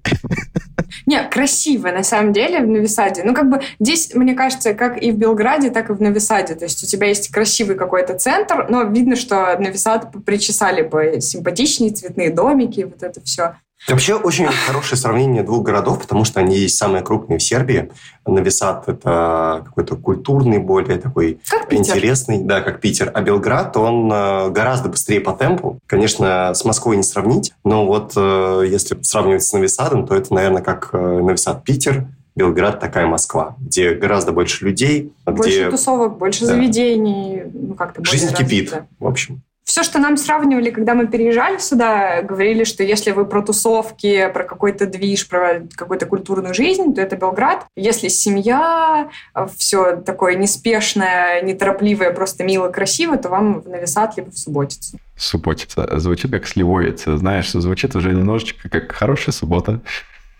Не, 1.05 1.23
красиво, 1.23 1.89
на 1.89 2.03
самом 2.03 2.33
деле, 2.33 2.59
в 2.59 2.67
Новисаде. 2.67 3.23
Ну, 3.23 3.33
как 3.33 3.49
бы 3.49 3.61
здесь, 3.79 4.13
мне 4.13 4.33
кажется, 4.33 4.73
как 4.73 5.01
и 5.01 5.11
в 5.11 5.17
Белграде, 5.17 5.69
так 5.69 5.89
и 5.89 5.93
в 5.93 6.01
Новисаде. 6.01 6.55
То 6.55 6.65
есть 6.65 6.83
у 6.83 6.87
тебя 6.87 7.07
есть 7.07 7.29
красивый 7.29 7.75
какой-то 7.75 8.17
центр, 8.17 8.67
но 8.69 8.83
видно, 8.83 9.15
что 9.15 9.57
Новисад 9.59 10.11
причесали 10.25 10.81
бы 10.81 11.19
симпатичные 11.21 11.91
цветные 11.91 12.29
домики, 12.29 12.81
вот 12.81 13.03
это 13.03 13.21
все. 13.21 13.55
Вообще 13.87 14.15
очень 14.15 14.47
хорошее 14.47 14.97
сравнение 14.97 15.43
двух 15.43 15.63
городов, 15.63 16.01
потому 16.01 16.25
что 16.25 16.39
они 16.41 16.57
есть 16.57 16.77
самые 16.77 17.03
крупные 17.03 17.39
в 17.39 17.43
Сербии. 17.43 17.89
Новисад– 18.25 18.83
это 18.89 19.61
какой-то 19.65 19.95
культурный, 19.95 20.57
более 20.57 20.97
такой 20.97 21.39
Как 21.49 21.69
Питер. 21.69 21.95
интересный, 21.95 22.43
да, 22.43 22.59
как 22.61 22.81
Питер. 22.81 23.11
А 23.13 23.21
Белград, 23.21 23.77
он 23.77 24.11
э, 24.11 24.49
гораздо 24.49 24.89
быстрее 24.89 25.21
по 25.21 25.31
темпу. 25.31 25.79
Конечно, 25.87 26.53
с 26.53 26.65
Москвой 26.65 26.97
не 26.97 27.03
сравнить, 27.03 27.53
но 27.63 27.85
вот 27.85 28.13
э, 28.17 28.63
если 28.67 28.97
сравнивать 29.03 29.43
с 29.43 29.53
Новисадом, 29.53 30.05
то 30.05 30.15
это, 30.15 30.33
наверное, 30.33 30.61
как 30.61 30.89
э, 30.91 30.97
Новисад-Питер, 30.97 32.07
Белград 32.35 32.79
такая 32.79 33.07
Москва, 33.07 33.55
где 33.59 33.95
гораздо 33.95 34.31
больше 34.31 34.65
людей, 34.65 35.13
Больше 35.25 35.49
где 35.61 35.69
тусовок, 35.71 36.17
больше 36.17 36.41
Да. 36.41 36.47
заведений, 36.47 37.43
ну, 37.53 37.73
как-то 37.73 38.03
жизнь 38.05 38.27
кипит, 38.33 38.71
развито. 38.71 38.87
в 38.99 39.07
общем. 39.07 39.41
Все, 39.67 39.83
что 39.83 39.99
нам 39.99 40.15
сравнивали, 40.15 40.69
когда 40.69 40.95
мы 40.95 41.07
переезжали 41.07 41.57
сюда, 41.57 42.21
говорили, 42.21 42.63
что 42.63 42.83
если 42.83 43.11
вы 43.11 43.25
про 43.25 43.41
тусовки, 43.41 44.31
про 44.33 44.45
какой-то 44.45 44.85
движ, 44.87 45.27
про 45.27 45.67
какую-то 45.75 46.05
культурную 46.05 46.53
жизнь, 46.53 46.95
то 46.95 47.01
это 47.01 47.17
Белград. 47.17 47.67
Если 47.75 48.07
семья, 48.07 49.09
все 49.57 49.97
такое 49.97 50.35
неспешное, 50.35 51.41
неторопливое, 51.41 52.11
просто 52.11 52.45
мило, 52.45 52.69
красиво, 52.69 53.17
то 53.17 53.27
вам 53.27 53.59
в 53.59 53.67
Новисад 53.67 54.15
либо 54.15 54.31
в 54.31 54.37
Субботицу. 54.37 54.99
Субботица. 55.17 55.99
Звучит 55.99 56.31
как 56.31 56.47
сливовица. 56.47 57.17
Знаешь, 57.17 57.51
звучит 57.51 57.93
уже 57.93 58.13
немножечко 58.13 58.69
как 58.69 58.93
хорошая 58.93 59.33
суббота. 59.33 59.81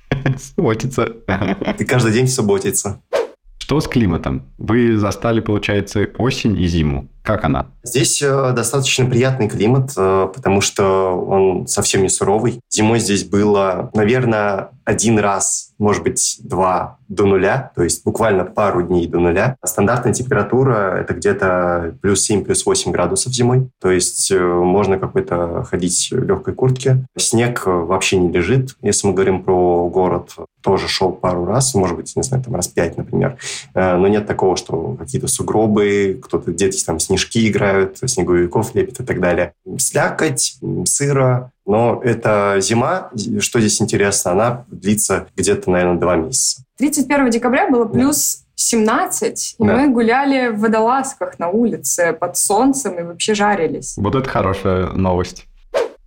Субботица. 0.56 1.06
Ты 1.78 1.84
каждый 1.84 2.14
день 2.14 2.30
субботится. 2.30 3.02
Что 3.58 3.82
с 3.82 3.90
климатом? 3.90 4.44
Вы 4.58 4.98
застали, 4.98 5.42
получается, 5.42 6.08
осень 6.18 6.58
и 6.58 6.66
зиму. 6.68 7.10
Как 7.28 7.44
она? 7.44 7.66
Здесь 7.84 8.22
э, 8.22 8.54
достаточно 8.54 9.06
приятный 9.06 9.50
климат, 9.50 9.92
э, 9.98 10.30
потому 10.34 10.62
что 10.62 11.12
он 11.12 11.68
совсем 11.68 12.02
не 12.04 12.08
суровый. 12.08 12.62
Зимой 12.70 13.00
здесь 13.00 13.26
было, 13.26 13.90
наверное, 13.94 14.70
один 14.86 15.20
раз, 15.20 15.74
может 15.78 16.04
быть, 16.04 16.40
два 16.42 16.98
до 17.10 17.26
нуля, 17.26 17.72
то 17.76 17.84
есть 17.84 18.06
буквально 18.06 18.46
пару 18.46 18.82
дней 18.84 19.08
до 19.08 19.20
нуля. 19.20 19.58
Стандартная 19.64 20.14
температура– 20.14 20.98
это 21.02 21.14
где-то 21.14 21.96
плюс 22.02 22.22
7, 22.22 22.46
плюс 22.46 22.66
8 22.66 22.92
градусов 22.94 23.34
зимой. 23.34 23.70
То 23.82 23.92
есть 23.92 24.32
э, 24.32 24.40
можно 24.40 24.98
какой-то 24.98 25.64
ходить 25.70 26.10
в 26.12 26.24
легкой 26.24 26.54
куртке. 26.54 27.06
Снег 27.18 27.64
вообще 27.66 28.18
не 28.18 28.32
лежит. 28.32 28.78
Если 28.82 29.08
мы 29.08 29.14
говорим 29.14 29.44
про 29.44 29.90
город, 29.90 30.32
тоже 30.62 30.88
шел 30.88 31.12
пару 31.12 31.46
раз, 31.46 31.76
может 31.76 31.98
быть, 31.98 32.14
не 32.16 32.24
знаю, 32.24 32.44
там 32.44 32.56
раз 32.56 32.68
пять, 32.68 32.98
например. 32.98 33.38
Но 33.74 34.08
нет 34.08 34.28
такого, 34.28 34.58
что 34.58 34.98
какие-то 35.00 35.28
сугробы, 35.28 36.20
кто-то 36.22 36.52
дети 36.52 36.84
там 36.84 37.00
снежки 37.18 37.48
играют, 37.50 37.98
снеговиков 38.06 38.76
лепят 38.76 39.00
и 39.00 39.04
так 39.04 39.20
далее. 39.20 39.54
Слякоть, 39.78 40.58
сыро, 40.86 41.52
но 41.66 42.00
это 42.04 42.58
зима, 42.62 43.10
что 43.40 43.60
здесь 43.60 43.82
интересно, 43.82 44.32
она 44.32 44.66
длится 44.68 45.28
где-то, 45.36 45.70
наверное, 45.72 46.00
два 46.00 46.16
месяца. 46.16 46.64
31 46.78 47.30
декабря 47.32 47.70
было 47.70 47.86
плюс 47.86 48.44
17, 48.56 49.56
и 49.60 49.64
Да. 49.64 49.76
мы 49.76 49.90
гуляли 49.90 50.50
в 50.50 50.60
водолазках 50.60 51.40
на 51.40 51.50
улице 51.50 52.14
под 52.14 52.38
солнцем 52.38 53.00
и 53.00 53.04
вообще 53.04 53.34
жарились. 53.34 53.96
Вот 53.98 54.16
это 54.16 54.28
хорошая 54.30 54.88
новость. 54.92 55.46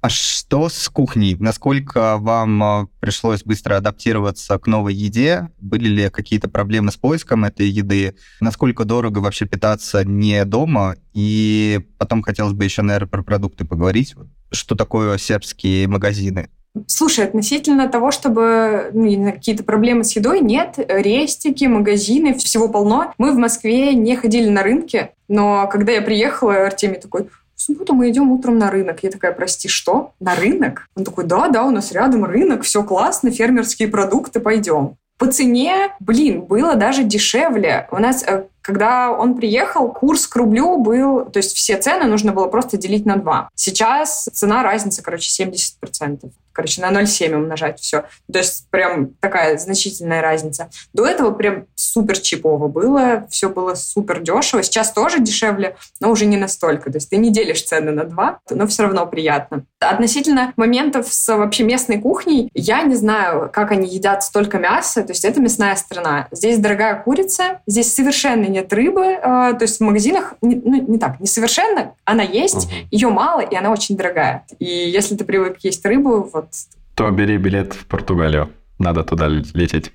А 0.03 0.09
что 0.09 0.71
с 0.71 0.89
кухней? 0.89 1.37
Насколько 1.39 2.17
вам 2.17 2.63
а, 2.63 2.89
пришлось 3.01 3.43
быстро 3.43 3.77
адаптироваться 3.77 4.59
к 4.59 4.67
новой 4.67 4.95
еде? 4.95 5.51
Были 5.61 5.89
ли 5.89 6.09
какие-то 6.09 6.49
проблемы 6.49 6.91
с 6.91 6.97
поиском 6.97 7.45
этой 7.45 7.69
еды? 7.69 8.15
Насколько 8.41 8.85
дорого 8.85 9.19
вообще 9.19 9.45
питаться 9.45 10.03
не 10.03 10.43
дома? 10.47 10.97
И 11.13 11.81
потом 11.99 12.23
хотелось 12.23 12.55
бы 12.55 12.65
еще, 12.65 12.81
наверное, 12.81 13.09
про 13.09 13.23
продукты 13.23 13.67
поговорить. 13.67 14.15
Что 14.51 14.75
такое 14.75 15.19
сербские 15.19 15.87
магазины? 15.87 16.49
Слушай, 16.87 17.27
относительно 17.27 17.87
того, 17.89 18.11
чтобы 18.11 18.91
ну, 18.95 19.33
какие-то 19.33 19.65
проблемы 19.65 20.05
с 20.05 20.17
едой, 20.17 20.41
нет. 20.41 20.77
Рестики, 20.79 21.65
магазины, 21.65 22.33
всего 22.35 22.69
полно. 22.69 23.13
Мы 23.19 23.33
в 23.33 23.37
Москве 23.37 23.93
не 23.95 24.17
ходили 24.17 24.49
на 24.49 24.63
рынки, 24.63 25.11
но 25.29 25.69
когда 25.71 25.93
я 25.93 26.01
приехала, 26.01 26.67
Артемий 26.67 27.01
такой, 27.01 27.29
в 27.61 27.63
субботу 27.63 27.93
мы 27.93 28.09
идем 28.09 28.33
утром 28.33 28.57
на 28.57 28.71
рынок. 28.71 29.03
Я 29.03 29.11
такая, 29.11 29.33
прости, 29.33 29.69
что? 29.69 30.15
На 30.19 30.35
рынок? 30.35 30.89
Он 30.97 31.05
такой, 31.05 31.25
да, 31.25 31.49
да, 31.49 31.65
у 31.65 31.71
нас 31.71 31.93
рядом 31.93 32.25
рынок, 32.25 32.63
все 32.63 32.83
классно, 32.83 33.31
фермерские 33.31 33.89
продукты, 33.89 34.41
пойдем. 34.41 34.97
По 35.19 35.27
цене, 35.27 35.91
блин, 36.01 36.41
было 36.41 36.75
даже 36.75 37.03
дешевле. 37.03 37.87
У 37.91 37.99
нас, 37.99 38.25
э, 38.27 38.45
когда 38.63 39.11
он 39.11 39.37
приехал, 39.37 39.93
курс 39.93 40.27
к 40.27 40.37
рублю 40.37 40.79
был, 40.79 41.25
то 41.25 41.39
есть 41.39 41.57
все 41.57 41.77
цены 41.77 42.07
нужно 42.07 42.33
было 42.33 42.47
просто 42.47 42.77
делить 42.77 43.07
на 43.07 43.17
2. 43.17 43.51
Сейчас 43.55 44.29
цена 44.33 44.63
разница, 44.63 45.03
короче, 45.03 45.45
70%. 45.45 46.31
Короче, 46.53 46.83
на 46.83 46.91
0,7 46.91 47.35
умножать 47.35 47.81
все. 47.81 48.05
То 48.31 48.39
есть 48.39 48.69
прям 48.71 49.15
такая 49.21 49.57
значительная 49.57 50.21
разница. 50.21 50.69
До 50.93 51.07
этого 51.07 51.31
прям 51.31 51.67
супер 51.75 52.19
чипово 52.19 52.67
было, 52.69 53.27
все 53.31 53.49
было 53.49 53.75
супер 53.75 54.21
дешево. 54.21 54.63
Сейчас 54.63 54.93
тоже 54.93 55.21
дешевле, 55.21 55.77
но 56.01 56.11
уже 56.11 56.27
не 56.27 56.37
настолько. 56.37 56.91
То 56.91 56.97
есть 56.99 57.09
ты 57.09 57.19
не 57.19 57.31
делишь 57.31 57.63
цены 57.63 57.93
на 57.93 58.05
2, 58.05 58.41
но 58.51 58.67
все 58.67 58.83
равно 58.83 59.07
приятно. 59.07 59.65
Относительно 59.79 60.53
моментов 60.57 61.13
с 61.13 61.35
вообще 61.35 61.63
местной 61.63 61.99
кухней, 61.99 62.51
я 62.53 62.83
не 62.83 62.97
знаю, 62.97 63.49
как 63.53 63.71
они 63.71 63.89
едят 63.89 64.25
столько 64.25 64.59
мяса. 64.59 65.03
То 65.03 65.13
есть 65.13 65.25
это 65.25 65.41
мясная 65.41 65.77
страна. 65.77 66.27
Здесь 66.33 66.59
дорогая 66.59 67.01
курица, 67.01 67.61
здесь 67.67 67.95
совершенно 67.95 68.45
нет 68.51 68.73
рыбы. 68.73 69.05
э, 69.05 69.21
То 69.55 69.63
есть 69.63 69.79
в 69.81 69.83
магазинах, 69.83 70.35
не- 70.43 70.57
ну 70.63 70.85
не 70.89 70.99
так, 70.99 71.21
не 71.21 71.27
совершенно, 71.27 71.95
она 72.05 72.23
есть, 72.23 72.67
Мгм. 72.67 72.89
ее 72.91 73.09
мало, 73.09 73.41
и 73.41 73.55
она 73.57 73.71
очень 73.71 73.97
дорогая. 73.97 74.45
И 74.59 74.65
если 74.67 75.17
ты 75.17 75.25
привык 75.25 75.59
есть 75.63 75.85
рыбу, 75.87 76.29
вот 76.33 76.47
То 76.95 77.11
бери 77.11 77.37
билет 77.39 77.73
в 77.73 77.87
Португалию. 77.87 78.51
Надо 78.79 79.05
туда 79.05 79.29
лететь. 79.29 79.93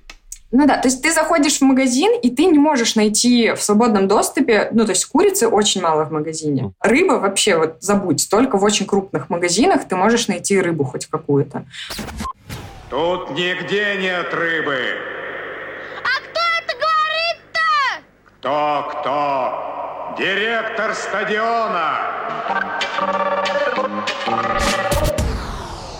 Ну 0.52 0.64
да, 0.66 0.78
то 0.78 0.86
есть 0.88 1.02
ты 1.02 1.12
заходишь 1.12 1.58
в 1.58 1.62
магазин, 1.62 2.12
и 2.22 2.30
ты 2.30 2.44
не 2.46 2.58
можешь 2.58 2.94
найти 2.94 3.52
в 3.52 3.60
свободном 3.62 4.06
доступе, 4.06 4.68
ну 4.72 4.84
то 4.84 4.90
есть 4.92 5.04
курицы 5.06 5.48
очень 5.48 5.82
мало 5.82 6.04
в 6.04 6.12
магазине. 6.12 6.72
Рыба 6.80 7.14
вообще 7.14 7.56
вот 7.58 7.76
забудь, 7.80 8.28
только 8.30 8.56
в 8.56 8.62
очень 8.64 8.86
крупных 8.86 9.28
магазинах 9.28 9.86
ты 9.88 9.96
можешь 9.96 10.28
найти 10.28 10.60
рыбу 10.60 10.84
хоть 10.84 11.06
какую-то. 11.06 11.64
Тут 12.90 13.30
нигде 13.32 13.96
нет 14.00 14.32
рыбы. 14.32 14.78
А 16.04 16.20
кто 16.22 16.40
это 16.60 16.74
говорит-то? 16.78 17.60
Кто-кто? 18.46 20.14
Директор 20.16 20.94
стадиона. 20.94 21.98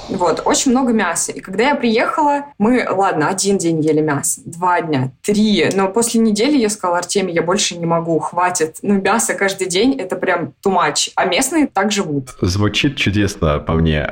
Вот, 0.09 0.43
очень 0.45 0.71
много 0.71 0.93
мяса. 0.93 1.33
И 1.33 1.41
когда 1.41 1.71
я 1.71 1.75
приехала, 1.75 2.45
мы, 2.59 2.87
ладно, 2.89 3.31
один 3.31 3.59
день 3.59 3.81
ели 3.81 4.01
мясо, 4.01 4.43
два 4.45 4.81
дня, 4.81 5.11
три. 5.23 5.69
Но 5.75 5.89
после 5.89 6.21
недели 6.21 6.57
я 6.57 6.69
сказала, 6.69 6.99
Артемий, 6.99 7.35
я 7.35 7.43
больше 7.43 7.77
не 7.77 7.85
могу, 7.85 8.17
хватит. 8.21 8.77
Ну, 8.81 9.01
мясо 9.01 9.35
каждый 9.35 9.67
день, 9.67 9.99
это 9.99 10.15
прям 10.15 10.53
too 10.65 10.73
much. 10.73 11.11
А 11.17 11.25
местные 11.25 11.67
так 11.67 11.91
живут. 11.91 12.29
Звучит 12.41 12.97
чудесно 12.97 13.59
по 13.59 13.73
мне. 13.73 14.09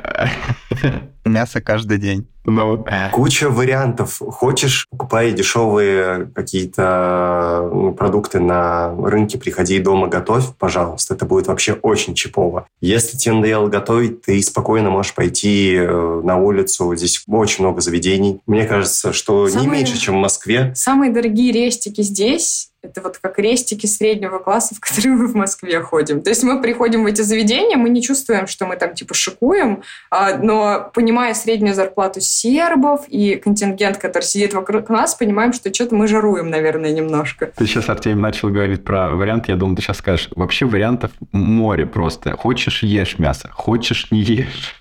Мясо 1.25 1.59
каждый 1.59 1.97
день. 1.97 2.27
Ну, 2.45 2.85
э, 2.85 3.09
Куча 3.11 3.49
вариантов. 3.49 4.19
Хочешь, 4.19 4.87
покупай 4.91 5.31
дешевые 5.31 6.27
какие-то 6.35 7.67
ну, 7.73 7.91
продукты 7.93 8.39
на 8.39 8.93
рынке, 8.95 9.39
приходи 9.39 9.79
дома, 9.79 10.07
готовь, 10.07 10.55
пожалуйста. 10.59 11.15
Это 11.15 11.25
будет 11.25 11.47
вообще 11.47 11.73
очень 11.73 12.13
чипово. 12.13 12.67
Если 12.81 13.17
тебе 13.17 13.33
надоело 13.35 13.67
готовить, 13.67 14.21
ты 14.21 14.39
спокойно 14.43 14.91
можешь 14.91 15.15
пойти 15.15 15.73
э, 15.75 16.21
на 16.23 16.37
улицу. 16.37 16.95
Здесь 16.95 17.23
очень 17.27 17.63
много 17.63 17.81
заведений. 17.81 18.39
Мне 18.45 18.65
кажется, 18.65 19.11
что 19.11 19.45
не 19.45 19.51
Самые- 19.53 19.71
меньше, 19.71 19.97
чем 19.97 20.15
в 20.15 20.19
Москве. 20.19 20.71
Самые 20.75 21.11
дорогие 21.11 21.51
рестики 21.51 22.01
здесь 22.01 22.69
это 22.85 23.01
вот 23.01 23.17
как 23.17 23.39
рестики 23.39 23.85
среднего 23.85 24.39
класса, 24.39 24.75
в 24.75 24.79
которые 24.79 25.13
мы 25.13 25.27
в 25.27 25.35
Москве 25.35 25.81
ходим. 25.81 26.21
То 26.21 26.29
есть 26.29 26.43
мы 26.43 26.61
приходим 26.61 27.03
в 27.03 27.07
эти 27.07 27.21
заведения, 27.21 27.77
мы 27.77 27.89
не 27.89 28.01
чувствуем, 28.01 28.47
что 28.47 28.65
мы 28.65 28.75
там 28.75 28.93
типа 28.93 29.13
шикуем, 29.13 29.83
а, 30.09 30.37
но 30.37 30.89
понимая 30.93 31.33
среднюю 31.33 31.73
зарплату 31.73 32.21
сербов 32.21 33.05
и 33.07 33.35
контингент, 33.35 33.97
который 33.97 34.23
сидит 34.23 34.53
вокруг 34.53 34.89
нас, 34.89 35.15
понимаем, 35.15 35.53
что 35.53 35.73
что-то 35.73 35.95
мы 35.95 36.07
жаруем, 36.07 36.49
наверное, 36.49 36.91
немножко. 36.91 37.51
Ты 37.55 37.65
сейчас, 37.65 37.89
Артемий, 37.89 38.21
начал 38.21 38.49
говорить 38.49 38.83
про 38.83 39.09
варианты. 39.09 39.51
Я 39.51 39.57
думал, 39.57 39.75
ты 39.75 39.81
сейчас 39.81 39.97
скажешь. 39.97 40.29
Вообще 40.35 40.65
вариантов 40.65 41.11
море 41.31 41.85
просто. 41.85 42.35
Хочешь– 42.37 42.83
ешь 42.83 43.19
мясо, 43.19 43.49
хочешь– 43.53 44.07
не 44.11 44.21
ешь. 44.21 44.75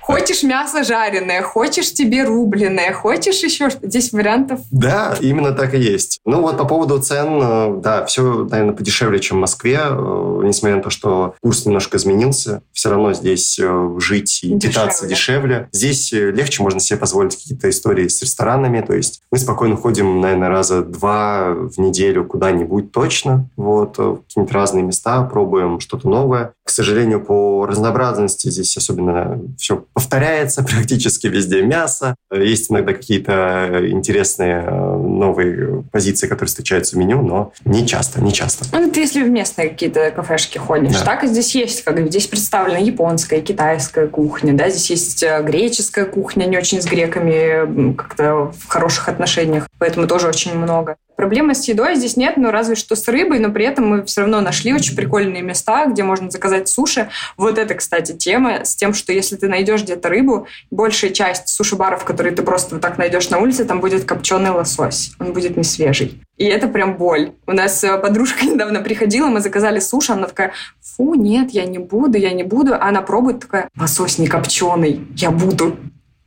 Хочешь 0.00 0.42
мясо 0.42 0.84
жареное, 0.84 1.42
хочешь 1.42 1.92
тебе 1.92 2.24
рубленое, 2.24 2.92
хочешь 2.92 3.42
еще 3.42 3.70
что 3.70 3.86
Здесь 3.86 4.12
вариантов... 4.12 4.60
Да, 4.70 5.16
именно 5.20 5.52
так 5.52 5.74
и 5.74 5.78
есть. 5.78 6.20
Ну 6.34 6.40
вот 6.40 6.58
по 6.58 6.64
поводу 6.64 6.98
цен, 7.00 7.38
э, 7.40 7.80
да, 7.80 8.04
все, 8.06 8.44
наверное, 8.44 8.74
подешевле, 8.74 9.20
чем 9.20 9.36
в 9.36 9.40
Москве, 9.42 9.78
э, 9.88 10.40
несмотря 10.42 10.78
на 10.78 10.82
то, 10.82 10.90
что 10.90 11.36
курс 11.40 11.64
немножко 11.64 11.96
изменился. 11.96 12.60
Все 12.72 12.90
равно 12.90 13.12
здесь 13.12 13.56
э, 13.62 13.96
жить 14.00 14.40
и 14.42 14.48
Дешевле. 14.48 14.68
питаться 14.68 15.06
дешевле. 15.06 15.68
Здесь 15.70 16.10
легче 16.10 16.64
можно 16.64 16.80
себе 16.80 16.98
позволить 16.98 17.36
какие-то 17.36 17.70
истории 17.70 18.08
с 18.08 18.20
ресторанами. 18.20 18.80
То 18.80 18.94
есть 18.94 19.22
мы 19.30 19.38
спокойно 19.38 19.76
ходим, 19.76 20.20
наверное, 20.20 20.48
раза 20.48 20.82
два 20.82 21.52
в 21.54 21.78
неделю 21.78 22.24
куда-нибудь 22.24 22.90
точно. 22.90 23.48
Вот, 23.56 23.98
в 23.98 24.16
какие-нибудь 24.22 24.52
разные 24.52 24.82
места, 24.82 25.22
пробуем 25.22 25.78
что-то 25.78 26.08
новое. 26.08 26.52
К 26.64 26.70
сожалению, 26.70 27.22
по 27.22 27.66
разнообразности 27.66 28.48
здесь 28.48 28.76
особенно 28.76 29.40
все 29.58 29.84
повторяется 29.92 30.62
практически 30.68 31.26
везде. 31.26 31.62
Мясо. 31.62 32.14
Есть 32.32 32.70
иногда 32.70 32.92
какие-то 32.92 33.86
интересные 33.88 34.64
э, 34.66 34.96
новые 34.96 35.84
позиции, 35.92 36.26
которые 36.26 36.48
встречаются 36.48 36.96
в 36.96 36.98
меню, 36.98 37.22
но 37.22 37.52
не 37.64 37.86
часто, 37.86 38.22
не 38.22 38.32
часто. 38.32 38.64
Ну, 38.72 38.88
это 38.88 38.98
если 38.98 39.22
в 39.22 39.28
местные 39.28 39.68
какие-то 39.68 40.10
кафешки 40.10 40.58
ходишь. 40.58 40.92
Да. 40.92 41.04
Так 41.04 41.24
и 41.24 41.26
здесь 41.26 41.54
есть, 41.54 41.82
как 41.82 41.98
здесь 42.08 42.26
представлена 42.26 42.78
японская, 42.78 43.40
китайская 43.40 44.06
кухня, 44.06 44.54
да, 44.54 44.70
здесь 44.70 44.90
есть 44.90 45.22
э, 45.22 45.42
греческая 45.42 46.06
кухня, 46.06 46.46
не 46.46 46.56
очень 46.56 46.80
с 46.80 46.86
греками 46.86 47.94
как-то 47.94 48.52
в 48.58 48.66
хороших 48.68 49.08
отношениях, 49.08 49.68
поэтому 49.78 50.06
тоже 50.06 50.28
очень 50.28 50.56
много. 50.56 50.96
Проблемы 51.16 51.54
с 51.54 51.66
едой 51.68 51.94
здесь 51.94 52.16
нет, 52.16 52.36
но 52.36 52.50
разве 52.50 52.74
что 52.74 52.96
с 52.96 53.06
рыбой, 53.08 53.38
но 53.38 53.50
при 53.50 53.64
этом 53.64 53.86
мы 53.86 54.04
все 54.04 54.22
равно 54.22 54.40
нашли 54.40 54.72
очень 54.72 54.96
прикольные 54.96 55.42
места, 55.42 55.86
где 55.86 56.02
можно 56.02 56.30
заказать 56.30 56.68
суши. 56.68 57.08
Вот 57.36 57.58
это, 57.58 57.74
кстати, 57.74 58.12
тема 58.12 58.64
с 58.64 58.74
тем, 58.74 58.94
что 58.94 59.12
если 59.12 59.36
ты 59.36 59.48
найдешь 59.48 59.82
где-то 59.82 60.08
рыбу, 60.08 60.48
большая 60.70 61.10
часть 61.10 61.48
суши-баров, 61.48 62.04
которые 62.04 62.34
ты 62.34 62.42
просто 62.42 62.74
вот 62.74 62.82
так 62.82 62.98
найдешь 62.98 63.30
на 63.30 63.38
улице, 63.38 63.64
там 63.64 63.80
будет 63.80 64.04
копченый 64.04 64.50
лосось. 64.50 65.12
Он 65.20 65.32
будет 65.32 65.56
не 65.56 65.64
свежий. 65.64 66.20
И 66.36 66.44
это 66.44 66.66
прям 66.66 66.96
боль. 66.96 67.32
У 67.46 67.52
нас 67.52 67.84
э, 67.84 67.96
подружка 67.98 68.44
недавно 68.46 68.80
приходила, 68.80 69.28
мы 69.28 69.40
заказали 69.40 69.78
суши, 69.78 70.12
она 70.12 70.26
такая, 70.26 70.52
фу, 70.80 71.14
нет, 71.14 71.50
я 71.50 71.64
не 71.64 71.78
буду, 71.78 72.18
я 72.18 72.32
не 72.32 72.42
буду. 72.42 72.74
А 72.74 72.88
она 72.88 73.02
пробует 73.02 73.40
такая, 73.40 73.68
лосось 73.78 74.18
не 74.18 74.26
копченый, 74.26 75.06
я 75.16 75.30
буду. 75.30 75.76